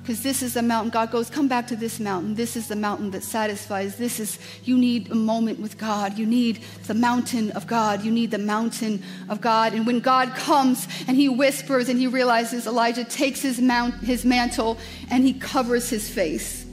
because 0.07 0.23
this 0.23 0.41
is 0.41 0.53
the 0.53 0.61
mountain. 0.61 0.89
God 0.89 1.11
goes, 1.11 1.29
Come 1.29 1.49
back 1.49 1.67
to 1.67 1.75
this 1.75 1.99
mountain. 1.99 2.33
This 2.33 2.55
is 2.55 2.69
the 2.69 2.77
mountain 2.77 3.11
that 3.11 3.25
satisfies. 3.25 3.97
This 3.97 4.21
is, 4.21 4.39
you 4.63 4.77
need 4.77 5.11
a 5.11 5.15
moment 5.15 5.59
with 5.59 5.77
God. 5.77 6.17
You 6.17 6.25
need 6.25 6.63
the 6.85 6.93
mountain 6.93 7.51
of 7.51 7.67
God. 7.67 8.05
You 8.05 8.11
need 8.13 8.31
the 8.31 8.37
mountain 8.37 9.03
of 9.27 9.41
God. 9.41 9.73
And 9.73 9.85
when 9.85 9.99
God 9.99 10.33
comes 10.33 10.87
and 11.09 11.17
he 11.17 11.27
whispers 11.27 11.89
and 11.89 11.99
he 11.99 12.07
realizes 12.07 12.67
Elijah 12.67 13.03
takes 13.03 13.41
his, 13.41 13.59
mount, 13.59 13.95
his 13.95 14.23
mantle 14.23 14.77
and 15.11 15.25
he 15.25 15.33
covers 15.33 15.89
his 15.89 16.09
face. 16.09 16.65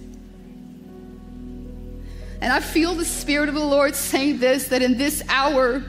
And 2.44 2.52
I 2.52 2.60
feel 2.60 2.92
the 2.92 3.06
Spirit 3.06 3.48
of 3.48 3.54
the 3.54 3.64
Lord 3.64 3.94
saying 3.94 4.38
this 4.38 4.68
that 4.68 4.82
in 4.82 4.98
this 4.98 5.22
hour, 5.30 5.82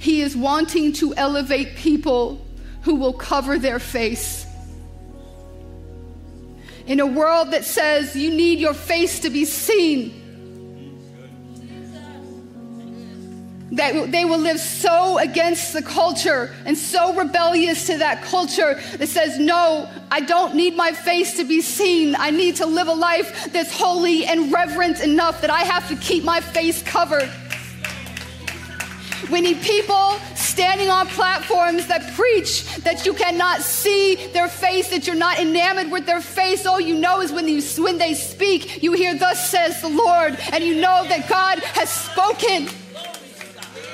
He 0.00 0.20
is 0.20 0.36
wanting 0.36 0.94
to 0.94 1.14
elevate 1.14 1.76
people 1.76 2.44
who 2.82 2.96
will 2.96 3.12
cover 3.12 3.56
their 3.56 3.78
face 3.78 4.44
in 6.88 6.98
a 6.98 7.06
world 7.06 7.52
that 7.52 7.64
says 7.64 8.16
you 8.16 8.30
need 8.30 8.58
your 8.58 8.74
face 8.74 9.20
to 9.20 9.30
be 9.30 9.44
seen. 9.44 10.23
That 13.72 14.12
they 14.12 14.24
will 14.24 14.38
live 14.38 14.60
so 14.60 15.18
against 15.18 15.72
the 15.72 15.82
culture 15.82 16.54
and 16.64 16.76
so 16.76 17.14
rebellious 17.14 17.86
to 17.86 17.98
that 17.98 18.22
culture 18.22 18.80
that 18.98 19.08
says, 19.08 19.38
No, 19.38 19.88
I 20.10 20.20
don't 20.20 20.54
need 20.54 20.76
my 20.76 20.92
face 20.92 21.36
to 21.38 21.44
be 21.44 21.60
seen. 21.60 22.14
I 22.16 22.30
need 22.30 22.56
to 22.56 22.66
live 22.66 22.88
a 22.88 22.92
life 22.92 23.52
that's 23.52 23.76
holy 23.76 24.26
and 24.26 24.52
reverent 24.52 25.00
enough 25.00 25.40
that 25.40 25.50
I 25.50 25.60
have 25.60 25.88
to 25.88 25.96
keep 25.96 26.24
my 26.24 26.40
face 26.40 26.82
covered. 26.82 27.30
We 29.30 29.40
need 29.40 29.62
people 29.62 30.18
standing 30.34 30.90
on 30.90 31.08
platforms 31.08 31.86
that 31.86 32.12
preach 32.12 32.76
that 32.84 33.04
you 33.06 33.14
cannot 33.14 33.62
see 33.62 34.16
their 34.28 34.48
face, 34.48 34.90
that 34.90 35.06
you're 35.06 35.16
not 35.16 35.40
enamored 35.40 35.90
with 35.90 36.06
their 36.06 36.20
face. 36.20 36.66
All 36.66 36.80
you 36.80 36.94
know 36.94 37.20
is 37.20 37.32
when, 37.32 37.48
you, 37.48 37.62
when 37.82 37.98
they 37.98 38.14
speak, 38.14 38.82
you 38.82 38.92
hear, 38.92 39.18
Thus 39.18 39.50
says 39.50 39.80
the 39.80 39.88
Lord, 39.88 40.38
and 40.52 40.62
you 40.62 40.76
know 40.80 41.04
that 41.08 41.28
God 41.28 41.58
has 41.60 41.90
spoken. 41.90 42.68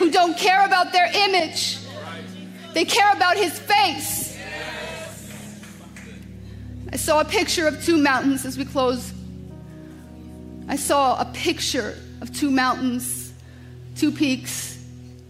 Who 0.00 0.10
don't 0.10 0.36
care 0.36 0.66
about 0.66 0.92
their 0.92 1.08
image, 1.28 1.78
they 2.74 2.84
care 2.84 3.12
about 3.12 3.36
his 3.36 3.56
face. 3.56 4.36
I 6.92 6.96
saw 6.96 7.20
a 7.20 7.24
picture 7.24 7.68
of 7.68 7.84
two 7.84 7.96
mountains 7.96 8.44
as 8.44 8.58
we 8.58 8.64
close. 8.64 9.12
I 10.66 10.74
saw 10.74 11.20
a 11.20 11.24
picture 11.26 11.96
of 12.20 12.34
two 12.34 12.50
mountains, 12.50 13.32
two 13.94 14.10
peaks 14.10 14.70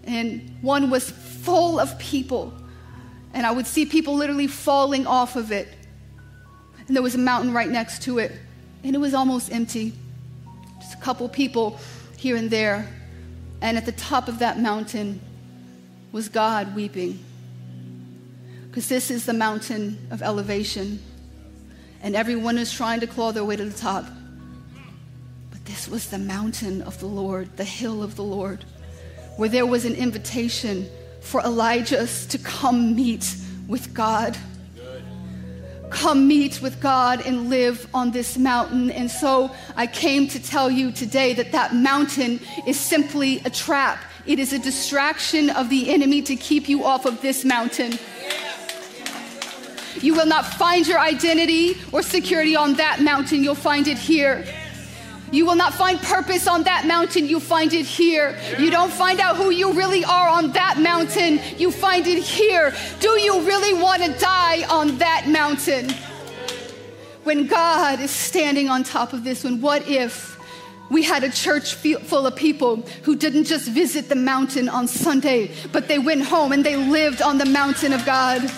and 0.04 0.56
one 0.60 0.90
was 0.90 1.10
full 1.10 1.78
of 1.78 1.98
people. 1.98 2.52
And 3.32 3.46
I 3.46 3.52
would 3.52 3.66
see 3.66 3.86
people 3.86 4.14
literally 4.14 4.48
falling 4.48 5.06
off 5.06 5.36
of 5.36 5.52
it. 5.52 5.68
And 6.86 6.96
there 6.96 7.02
was 7.02 7.14
a 7.14 7.18
mountain 7.18 7.52
right 7.52 7.68
next 7.68 8.02
to 8.02 8.18
it, 8.18 8.32
and 8.82 8.96
it 8.96 8.98
was 8.98 9.14
almost 9.14 9.52
empty. 9.52 9.92
Just 10.80 10.94
a 10.94 10.96
couple 10.96 11.28
people 11.28 11.78
here 12.16 12.36
and 12.36 12.50
there. 12.50 12.88
And 13.61 13.76
at 13.76 13.86
the 13.86 13.92
top 13.92 14.28
of 14.28 14.38
that 14.38 14.58
mountain 14.58 15.20
was 16.12 16.28
God 16.28 16.74
weeping. 16.74 17.22
Because 18.68 18.88
this 18.88 19.11
is 19.11 19.26
the 19.26 19.32
mountain 19.32 20.06
of 20.11 20.22
elevation. 20.22 21.00
And 22.02 22.16
everyone 22.16 22.58
is 22.58 22.72
trying 22.72 23.00
to 23.00 23.06
claw 23.06 23.32
their 23.32 23.44
way 23.44 23.56
to 23.56 23.64
the 23.64 23.76
top. 23.76 24.06
But 25.50 25.64
this 25.64 25.88
was 25.88 26.08
the 26.08 26.18
mountain 26.18 26.82
of 26.82 26.98
the 27.00 27.06
Lord, 27.06 27.56
the 27.56 27.64
hill 27.64 28.02
of 28.02 28.16
the 28.16 28.24
Lord 28.24 28.64
where 29.40 29.48
there 29.48 29.64
was 29.64 29.86
an 29.86 29.94
invitation 29.94 30.86
for 31.22 31.40
Elijah 31.40 32.06
to 32.06 32.38
come 32.38 32.94
meet 32.94 33.34
with 33.68 33.94
God. 33.94 34.36
Come 35.91 36.28
meet 36.28 36.62
with 36.62 36.80
God 36.80 37.26
and 37.26 37.51
live 37.51 37.86
on 37.93 38.12
this 38.12 38.38
mountain. 38.38 38.91
And 38.91 39.11
so 39.11 39.51
I 39.76 39.86
came 39.86 40.28
to 40.28 40.43
tell 40.43 40.70
you 40.70 40.93
today 40.93 41.34
that 41.34 41.53
that 41.53 41.74
mountain 41.74 42.41
is 42.66 42.78
simply 42.78 43.41
a 43.45 43.51
trap. 43.51 43.99
It 44.26 44.38
is 44.38 44.53
a 44.53 44.59
distraction 44.59 45.51
of 45.51 45.68
the 45.68 45.91
enemy 45.91 46.22
to 46.22 46.36
keep 46.36 46.68
you 46.68 46.84
off 46.84 47.07
of 47.07 47.20
this 47.20 47.45
mountain. 47.45 47.99
You 50.01 50.14
will 50.14 50.26
not 50.26 50.47
find 50.47 50.86
your 50.86 50.99
identity 50.99 51.76
or 51.93 52.03
security 52.03 52.57
on 52.57 52.74
that 52.74 53.01
mountain. 53.03 53.43
You'll 53.45 53.55
find 53.55 53.86
it 53.88 53.99
here. 53.99 54.47
You 55.32 55.46
will 55.46 55.54
not 55.54 55.74
find 55.74 56.00
purpose 56.00 56.48
on 56.48 56.64
that 56.64 56.86
mountain, 56.86 57.26
you 57.26 57.38
find 57.38 57.72
it 57.72 57.86
here. 57.86 58.38
You 58.58 58.70
don't 58.70 58.92
find 58.92 59.20
out 59.20 59.36
who 59.36 59.50
you 59.50 59.72
really 59.72 60.04
are 60.04 60.28
on 60.28 60.52
that 60.52 60.78
mountain, 60.78 61.40
you 61.56 61.70
find 61.70 62.06
it 62.06 62.22
here. 62.22 62.74
Do 62.98 63.10
you 63.10 63.42
really 63.42 63.80
want 63.80 64.02
to 64.02 64.12
die 64.18 64.64
on 64.68 64.98
that 64.98 65.28
mountain? 65.28 65.90
When 67.22 67.46
God 67.46 68.00
is 68.00 68.10
standing 68.10 68.68
on 68.68 68.82
top 68.82 69.12
of 69.12 69.24
this 69.24 69.44
one, 69.44 69.60
what 69.60 69.86
if 69.86 70.38
we 70.90 71.04
had 71.04 71.22
a 71.22 71.30
church 71.30 71.74
full 71.74 72.26
of 72.26 72.34
people 72.34 72.84
who 73.04 73.14
didn't 73.14 73.44
just 73.44 73.68
visit 73.68 74.08
the 74.08 74.16
mountain 74.16 74.68
on 74.68 74.88
Sunday, 74.88 75.52
but 75.70 75.86
they 75.86 76.00
went 76.00 76.22
home 76.22 76.50
and 76.50 76.64
they 76.64 76.76
lived 76.76 77.22
on 77.22 77.38
the 77.38 77.46
mountain 77.46 77.92
of 77.92 78.04
God? 78.04 78.50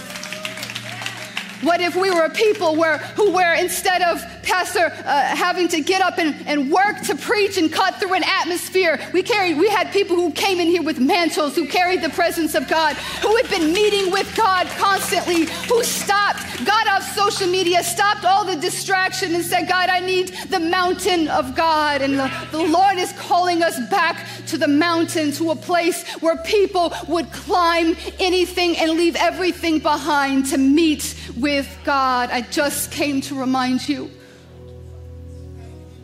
What 1.63 1.81
if 1.81 1.95
we 1.95 2.11
were 2.11 2.25
a 2.25 2.31
people 2.31 2.77
where, 2.77 2.99
who 2.99 3.33
were, 3.33 3.55
instead 3.55 4.03
of 4.03 4.21
pastor 4.43 4.87
uh, 4.87 5.23
having 5.37 5.69
to 5.69 5.81
get 5.81 6.03
up 6.03 6.19
and, 6.19 6.35
and 6.47 6.71
work 6.73 7.01
to 7.03 7.15
preach 7.15 7.57
and 7.57 7.73
cut 7.73 8.01
through 8.01 8.15
an 8.15 8.25
atmosphere, 8.25 8.99
we 9.13 9.23
carried, 9.23 9.57
we 9.57 9.69
had 9.69 9.93
people 9.93 10.17
who 10.17 10.33
came 10.33 10.59
in 10.59 10.67
here 10.67 10.83
with 10.83 10.99
mantles, 10.99 11.55
who 11.55 11.69
carried 11.69 12.03
the 12.03 12.11
presence 12.11 12.57
of 12.57 12.69
God, 12.69 12.97
who 12.97 13.37
had 13.37 13.49
been 13.49 13.73
meeting 13.73 14.11
with 14.11 14.35
God 14.37 14.67
constantly, 14.79 15.45
who 15.69 15.85
stopped, 15.85 16.43
got 16.67 16.89
off 16.89 17.05
social 17.15 17.47
media, 17.47 17.83
stopped 17.85 18.25
all 18.25 18.45
the 18.45 18.57
distraction 18.57 19.35
and 19.35 19.45
said, 19.45 19.69
God, 19.69 19.89
I 19.89 20.01
need 20.01 20.29
the 20.49 20.61
mountain 20.61 21.29
of 21.29 21.55
God. 21.55 22.03
And 22.03 22.19
the, 22.19 22.31
the 22.51 22.63
Lord 22.63 22.99
is 22.99 23.13
calling 23.13 23.63
us 23.63 23.79
back 23.89 24.27
to 24.49 24.59
the 24.59 24.69
mountain, 24.69 25.31
to 25.33 25.53
a 25.53 25.57
place 25.57 26.09
where 26.17 26.37
people 26.39 26.93
would 27.07 27.31
climb 27.31 27.97
anything 28.19 28.77
and 28.79 28.93
leave 28.93 29.15
everything 29.15 29.79
behind 29.79 30.47
to 30.47 30.59
meet 30.59 31.15
with 31.37 31.52
God. 31.85 32.31
I 32.31 32.41
just 32.41 32.91
came 32.93 33.21
to 33.23 33.35
remind 33.35 33.89
you. 33.89 34.11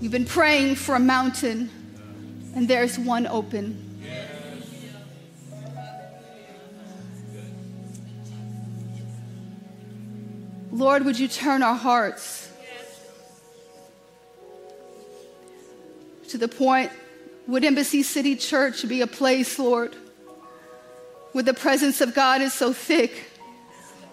You've 0.01 0.12
been 0.12 0.24
praying 0.24 0.74
for 0.76 0.94
a 0.94 1.01
mountain, 1.01 1.70
and 2.55 2.68
there's 2.68 2.99
one 2.99 3.26
open. 3.26 3.84
Lord, 10.70 11.05
would 11.05 11.18
you 11.18 11.28
turn 11.28 11.62
our 11.62 11.74
hearts 11.74 12.51
to 16.28 16.38
the 16.38 16.49
point, 16.49 16.92
would 17.46 17.64
Embassy 17.64 18.03
City 18.03 18.36
Church 18.36 18.86
be 18.86 19.01
a 19.01 19.07
place, 19.07 19.59
Lord, 19.59 19.96
where 21.32 21.42
the 21.42 21.55
presence 21.55 22.01
of 22.01 22.14
God 22.14 22.42
is 22.42 22.53
so 22.53 22.72
thick 22.72 23.24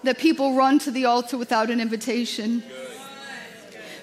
that 0.06 0.18
people 0.18 0.54
run 0.54 0.78
to 0.80 0.90
the 0.90 1.04
altar 1.04 1.36
without 1.36 1.70
an 1.70 1.80
invitation. 1.80 2.62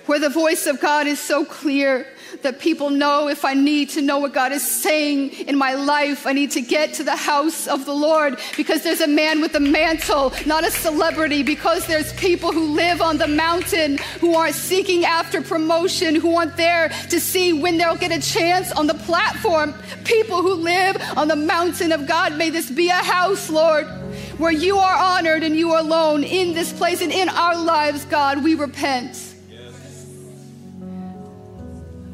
Where 0.06 0.20
the 0.20 0.30
voice 0.30 0.68
of 0.68 0.82
God 0.82 1.08
is 1.08 1.20
so 1.20 1.46
clear 1.46 2.08
that 2.42 2.60
people 2.60 2.90
know 2.90 3.30
if 3.30 3.46
I 3.46 3.54
need 3.54 3.90
to 3.92 4.02
know 4.02 4.20
what 4.20 4.34
God 4.34 4.52
is 4.52 4.68
saying 4.68 5.32
in 5.48 5.58
my 5.58 5.76
life, 5.76 6.28
I 6.28 6.34
need 6.34 6.52
to 6.52 6.62
get 6.62 6.94
to 6.96 7.04
the 7.04 7.16
house 7.16 7.68
of 7.68 7.86
the 7.86 7.94
Lord 7.94 8.38
because 8.58 8.84
there's 8.84 9.00
a 9.00 9.08
man 9.08 9.40
with 9.40 9.56
a 9.56 9.62
mantle, 9.62 10.34
not 10.46 10.66
a 10.66 10.72
celebrity, 10.72 11.42
because 11.42 11.88
there's 11.88 12.12
people 12.14 12.52
who 12.52 12.74
live 12.74 13.02
on 13.02 13.18
the 13.18 13.28
mountain 13.28 13.98
who 14.20 14.36
aren't 14.36 14.56
seeking 14.56 15.06
after 15.06 15.42
promotion, 15.42 16.16
who 16.16 16.36
aren't 16.36 16.58
there 16.58 16.90
to 17.10 17.20
see 17.20 17.54
when 17.54 17.78
they'll 17.78 17.96
get 17.96 18.12
a 18.12 18.20
chance 18.20 18.72
on 18.74 18.88
the 18.88 18.96
platform. 18.96 19.74
People 20.04 20.42
who 20.42 20.54
live 20.54 20.98
on 21.16 21.30
the 21.30 21.36
mountain 21.36 21.94
of 21.94 22.06
God. 22.08 22.36
May 22.38 22.50
this 22.50 22.70
be 22.70 22.90
a 22.90 22.94
house, 22.94 23.50
Lord 23.50 24.03
where 24.44 24.52
you 24.52 24.78
are 24.78 24.94
honored 24.94 25.42
and 25.42 25.56
you 25.56 25.72
are 25.72 25.80
alone 25.80 26.22
in 26.22 26.54
this 26.54 26.74
place 26.74 27.02
and 27.02 27.14
in 27.14 27.30
our 27.30 27.56
lives, 27.56 28.04
God, 28.04 28.44
we 28.44 28.56
repent. 28.56 29.36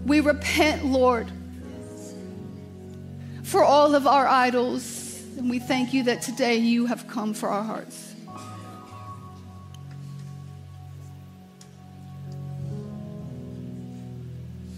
We 0.06 0.20
repent, 0.20 0.86
Lord, 0.86 1.28
for 3.42 3.64
all 3.64 3.96
of 3.96 4.06
our 4.06 4.28
idols. 4.28 5.24
And 5.40 5.50
we 5.50 5.58
thank 5.58 5.92
you 5.92 6.04
that 6.04 6.22
today 6.22 6.58
you 6.58 6.86
have 6.86 7.08
come 7.08 7.34
for 7.34 7.50
our 7.50 7.64
hearts. 7.64 8.14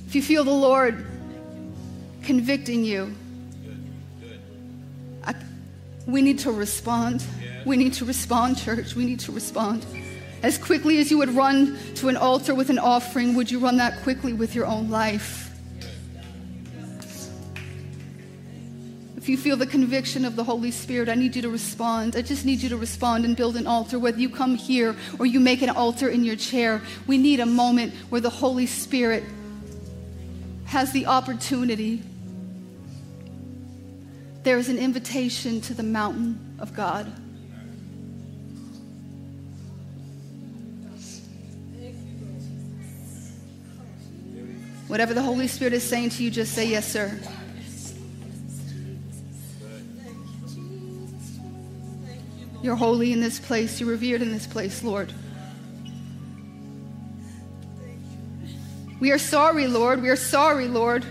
If 0.08 0.16
you 0.16 0.22
feel 0.22 0.45
the 0.45 0.52
Lord 0.52 1.06
convicting 2.24 2.86
you, 2.86 3.14
we 6.08 6.22
need 6.22 6.39
to 6.39 6.52
respond. 6.52 7.24
We 7.66 7.78
need 7.78 7.93
to 7.93 8.05
respond, 8.05 8.57
church. 8.57 8.95
We 8.95 9.05
need 9.05 9.20
to 9.22 9.32
respond. 9.32 9.86
As 10.43 10.57
quickly 10.57 10.97
as 10.97 11.12
you 11.12 11.20
would 11.20 11.30
run 11.30 11.78
to 11.95 12.09
an 12.09 12.18
altar 12.18 12.55
with 12.55 12.70
an 12.70 12.80
offering, 12.80 13.36
would 13.36 13.51
you 13.51 13.59
run 13.59 13.78
that 13.78 14.01
quickly 14.01 14.34
with 14.34 14.55
your 14.55 14.66
own 14.66 14.89
life? 14.89 15.49
If 19.16 19.30
you 19.30 19.38
feel 19.38 19.55
the 19.55 19.68
conviction 19.68 20.26
of 20.26 20.36
the 20.36 20.43
Holy 20.43 20.72
Spirit, 20.72 21.07
I 21.07 21.14
need 21.14 21.36
you 21.36 21.43
to 21.43 21.49
respond. 21.49 22.16
I 22.16 22.24
just 22.24 22.43
need 22.43 22.59
you 22.64 22.70
to 22.70 22.78
respond 22.78 23.24
and 23.24 23.38
build 23.38 23.55
an 23.55 23.68
altar, 23.68 23.99
whether 23.99 24.20
you 24.20 24.32
come 24.32 24.55
here 24.55 24.95
or 25.20 25.28
you 25.28 25.39
make 25.39 25.62
an 25.62 25.70
altar 25.70 26.09
in 26.09 26.24
your 26.24 26.36
chair. 26.36 26.82
We 27.05 27.20
need 27.20 27.39
a 27.39 27.45
moment 27.45 27.93
where 28.09 28.20
the 28.20 28.32
Holy 28.32 28.66
Spirit 28.66 29.24
has 30.66 30.91
the 30.91 31.05
opportunity. 31.05 32.01
There 34.41 34.57
is 34.57 34.70
an 34.70 34.80
invitation 34.80 35.62
to 35.62 35.76
the 35.76 35.84
mountain 35.84 36.55
of 36.57 36.74
God. 36.74 37.14
Whatever 44.92 45.14
the 45.14 45.22
Holy 45.22 45.48
Spirit 45.48 45.72
is 45.72 45.84
saying 45.84 46.10
to 46.10 46.24
you, 46.24 46.30
just 46.30 46.54
say, 46.54 46.68
Yes, 46.68 46.86
sir. 46.86 47.18
You're 52.62 52.76
holy 52.76 53.14
in 53.14 53.22
this 53.22 53.39
place. 53.39 53.80
You're 53.80 53.88
revered 53.88 54.22
in 54.22 54.34
this 54.34 54.46
place, 54.46 54.84
Lord. 54.84 55.14
We 59.00 59.14
are 59.14 59.18
sorry, 59.18 59.68
Lord. 59.68 60.02
We 60.02 60.10
are 60.10 60.18
sorry, 60.18 60.68
Lord. 60.68 61.06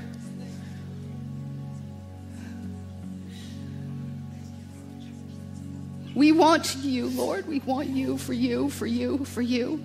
We 6.14 6.32
want 6.32 6.76
you, 6.76 7.06
Lord. 7.06 7.48
We 7.48 7.60
want 7.60 7.88
you 7.88 8.18
for 8.18 8.34
you, 8.34 8.68
for 8.68 8.84
you, 8.84 9.24
for 9.24 9.40
you. 9.40 9.82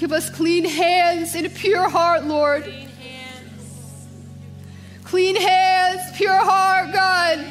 Give 0.00 0.12
us 0.12 0.30
clean 0.30 0.64
hands 0.64 1.34
and 1.34 1.44
a 1.44 1.50
pure 1.50 1.86
heart, 1.86 2.24
Lord. 2.24 2.62
Clean 2.62 2.88
hands, 2.88 4.06
clean 5.04 5.36
hands 5.36 6.16
pure 6.16 6.32
heart, 6.32 6.90
God. 6.90 7.44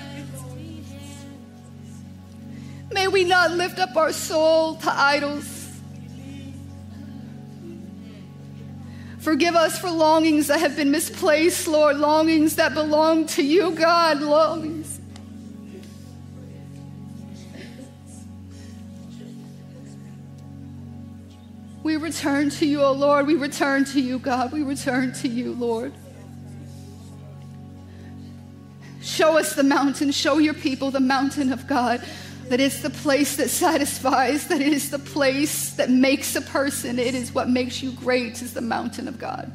May 2.91 3.07
we 3.07 3.23
not 3.23 3.51
lift 3.51 3.77
up 3.77 3.95
our 3.95 4.11
soul 4.11 4.77
to 4.77 4.91
idols. 4.91 5.69
Forgive 9.19 9.55
us 9.55 9.77
for 9.77 9.91
longings 9.91 10.47
that 10.47 10.59
have 10.59 10.75
been 10.75 10.89
misplaced, 10.89 11.67
Lord, 11.67 11.97
longings 11.97 12.55
that 12.55 12.73
belong 12.73 13.27
to 13.27 13.45
you, 13.45 13.69
God, 13.75 14.21
longings. 14.21 14.78
Return 21.99 22.49
to 22.51 22.65
you, 22.65 22.81
O 22.81 22.87
oh 22.87 22.91
Lord. 22.93 23.27
We 23.27 23.35
return 23.35 23.85
to 23.85 24.01
you, 24.01 24.19
God. 24.19 24.51
We 24.51 24.63
return 24.63 25.13
to 25.13 25.27
you, 25.27 25.53
Lord. 25.53 25.93
Show 29.01 29.37
us 29.37 29.53
the 29.53 29.63
mountain. 29.63 30.11
Show 30.11 30.39
your 30.39 30.53
people 30.53 30.91
the 30.91 30.99
mountain 30.99 31.53
of 31.53 31.67
God. 31.67 32.03
That 32.49 32.59
it's 32.59 32.81
the 32.81 32.89
place 32.89 33.35
that 33.35 33.49
satisfies, 33.49 34.47
that 34.47 34.59
it 34.59 34.73
is 34.73 34.89
the 34.89 34.97
place 34.97 35.73
that 35.73 35.91
makes 35.91 36.35
a 36.35 36.41
person. 36.41 36.97
It 36.97 37.13
is 37.13 37.31
what 37.31 37.47
makes 37.47 37.83
you 37.83 37.91
great, 37.91 38.41
is 38.41 38.55
the 38.55 38.61
mountain 38.61 39.07
of 39.07 39.19
God. 39.19 39.51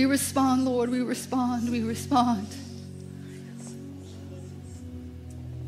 We 0.00 0.06
respond, 0.06 0.64
Lord. 0.64 0.88
We 0.88 1.02
respond. 1.02 1.68
We 1.68 1.82
respond. 1.82 2.48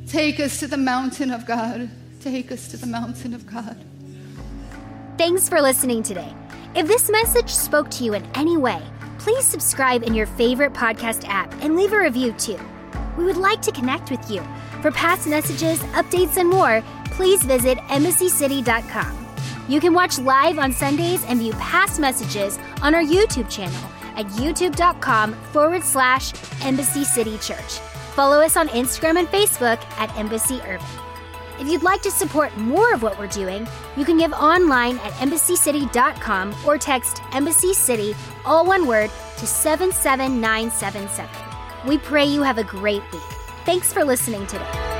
Take 0.09 0.41
us 0.41 0.59
to 0.61 0.67
the 0.67 0.79
mountain 0.79 1.31
of 1.31 1.45
God. 1.45 1.91
Take 2.23 2.51
us 2.51 2.69
to 2.69 2.79
the 2.79 2.87
mountain 2.87 3.35
of 3.35 3.45
God. 3.45 3.77
Thanks 5.19 5.51
for 5.51 5.61
listening 5.61 6.03
today. 6.03 6.35
If 6.75 6.89
this 6.89 7.11
message 7.11 7.51
spoke 7.51 7.91
to 7.91 8.05
you 8.05 8.15
in 8.15 8.25
any 8.35 8.57
way, 8.57 8.83
please 9.19 9.45
subscribe 9.45 10.03
in 10.03 10.15
your 10.15 10.25
favorite 10.25 10.73
podcast 10.73 11.29
app 11.29 11.53
and 11.63 11.77
leave 11.77 11.93
a 11.93 12.01
review 12.01 12.33
too. 12.33 12.59
We 13.19 13.25
would 13.25 13.37
like 13.37 13.61
to 13.61 13.71
connect 13.71 14.11
with 14.11 14.31
you. 14.31 14.43
For 14.81 14.91
past 14.93 15.27
messages, 15.27 15.79
updates, 15.93 16.39
and 16.39 16.49
more, 16.49 16.83
please 17.11 17.43
visit 17.43 17.77
embassycity.com. 17.77 19.29
You 19.69 19.79
can 19.79 19.93
watch 19.93 20.19
live 20.19 20.59
on 20.59 20.73
Sundays 20.73 21.23
and 21.27 21.39
view 21.39 21.53
past 21.53 22.01
messages 22.01 22.59
on 22.81 22.95
our 22.95 23.03
YouTube 23.03 23.51
channel 23.51 23.91
at 24.17 24.27
youtube.com 24.27 25.35
forward 25.53 25.83
slash 25.83 26.33
Embassy 26.63 27.05
City 27.05 27.39
Church. 27.39 27.79
Follow 28.15 28.41
us 28.41 28.57
on 28.57 28.69
Instagram 28.69 29.19
and 29.19 29.29
Facebook 29.29 29.83
at 29.99 30.17
Embassy 30.19 30.61
Irving. 30.63 30.87
If 31.59 31.69
you'd 31.69 31.83
like 31.83 32.03
to 32.03 32.11
support 32.11 32.57
more 32.57 32.93
of 32.93 33.03
what 33.03 33.19
we're 33.19 33.27
doing, 33.29 33.69
you 33.97 34.05
can 34.05 34.19
give 34.19 34.33
online 34.33 34.99
at 34.99 35.13
embassycity.com 35.13 36.55
or 36.67 36.77
text 36.79 37.23
Embassy 37.33 37.73
City, 37.73 38.15
all 38.45 38.67
one 38.67 38.87
word, 38.87 39.11
to 39.39 39.47
77977. 39.47 41.31
We 41.87 41.99
pray 41.99 42.25
you 42.25 42.43
have 42.43 42.59
a 42.59 42.65
great 42.65 43.03
week. 43.13 43.23
Thanks 43.65 43.93
for 43.93 44.05
listening 44.05 44.47
today. 44.47 44.92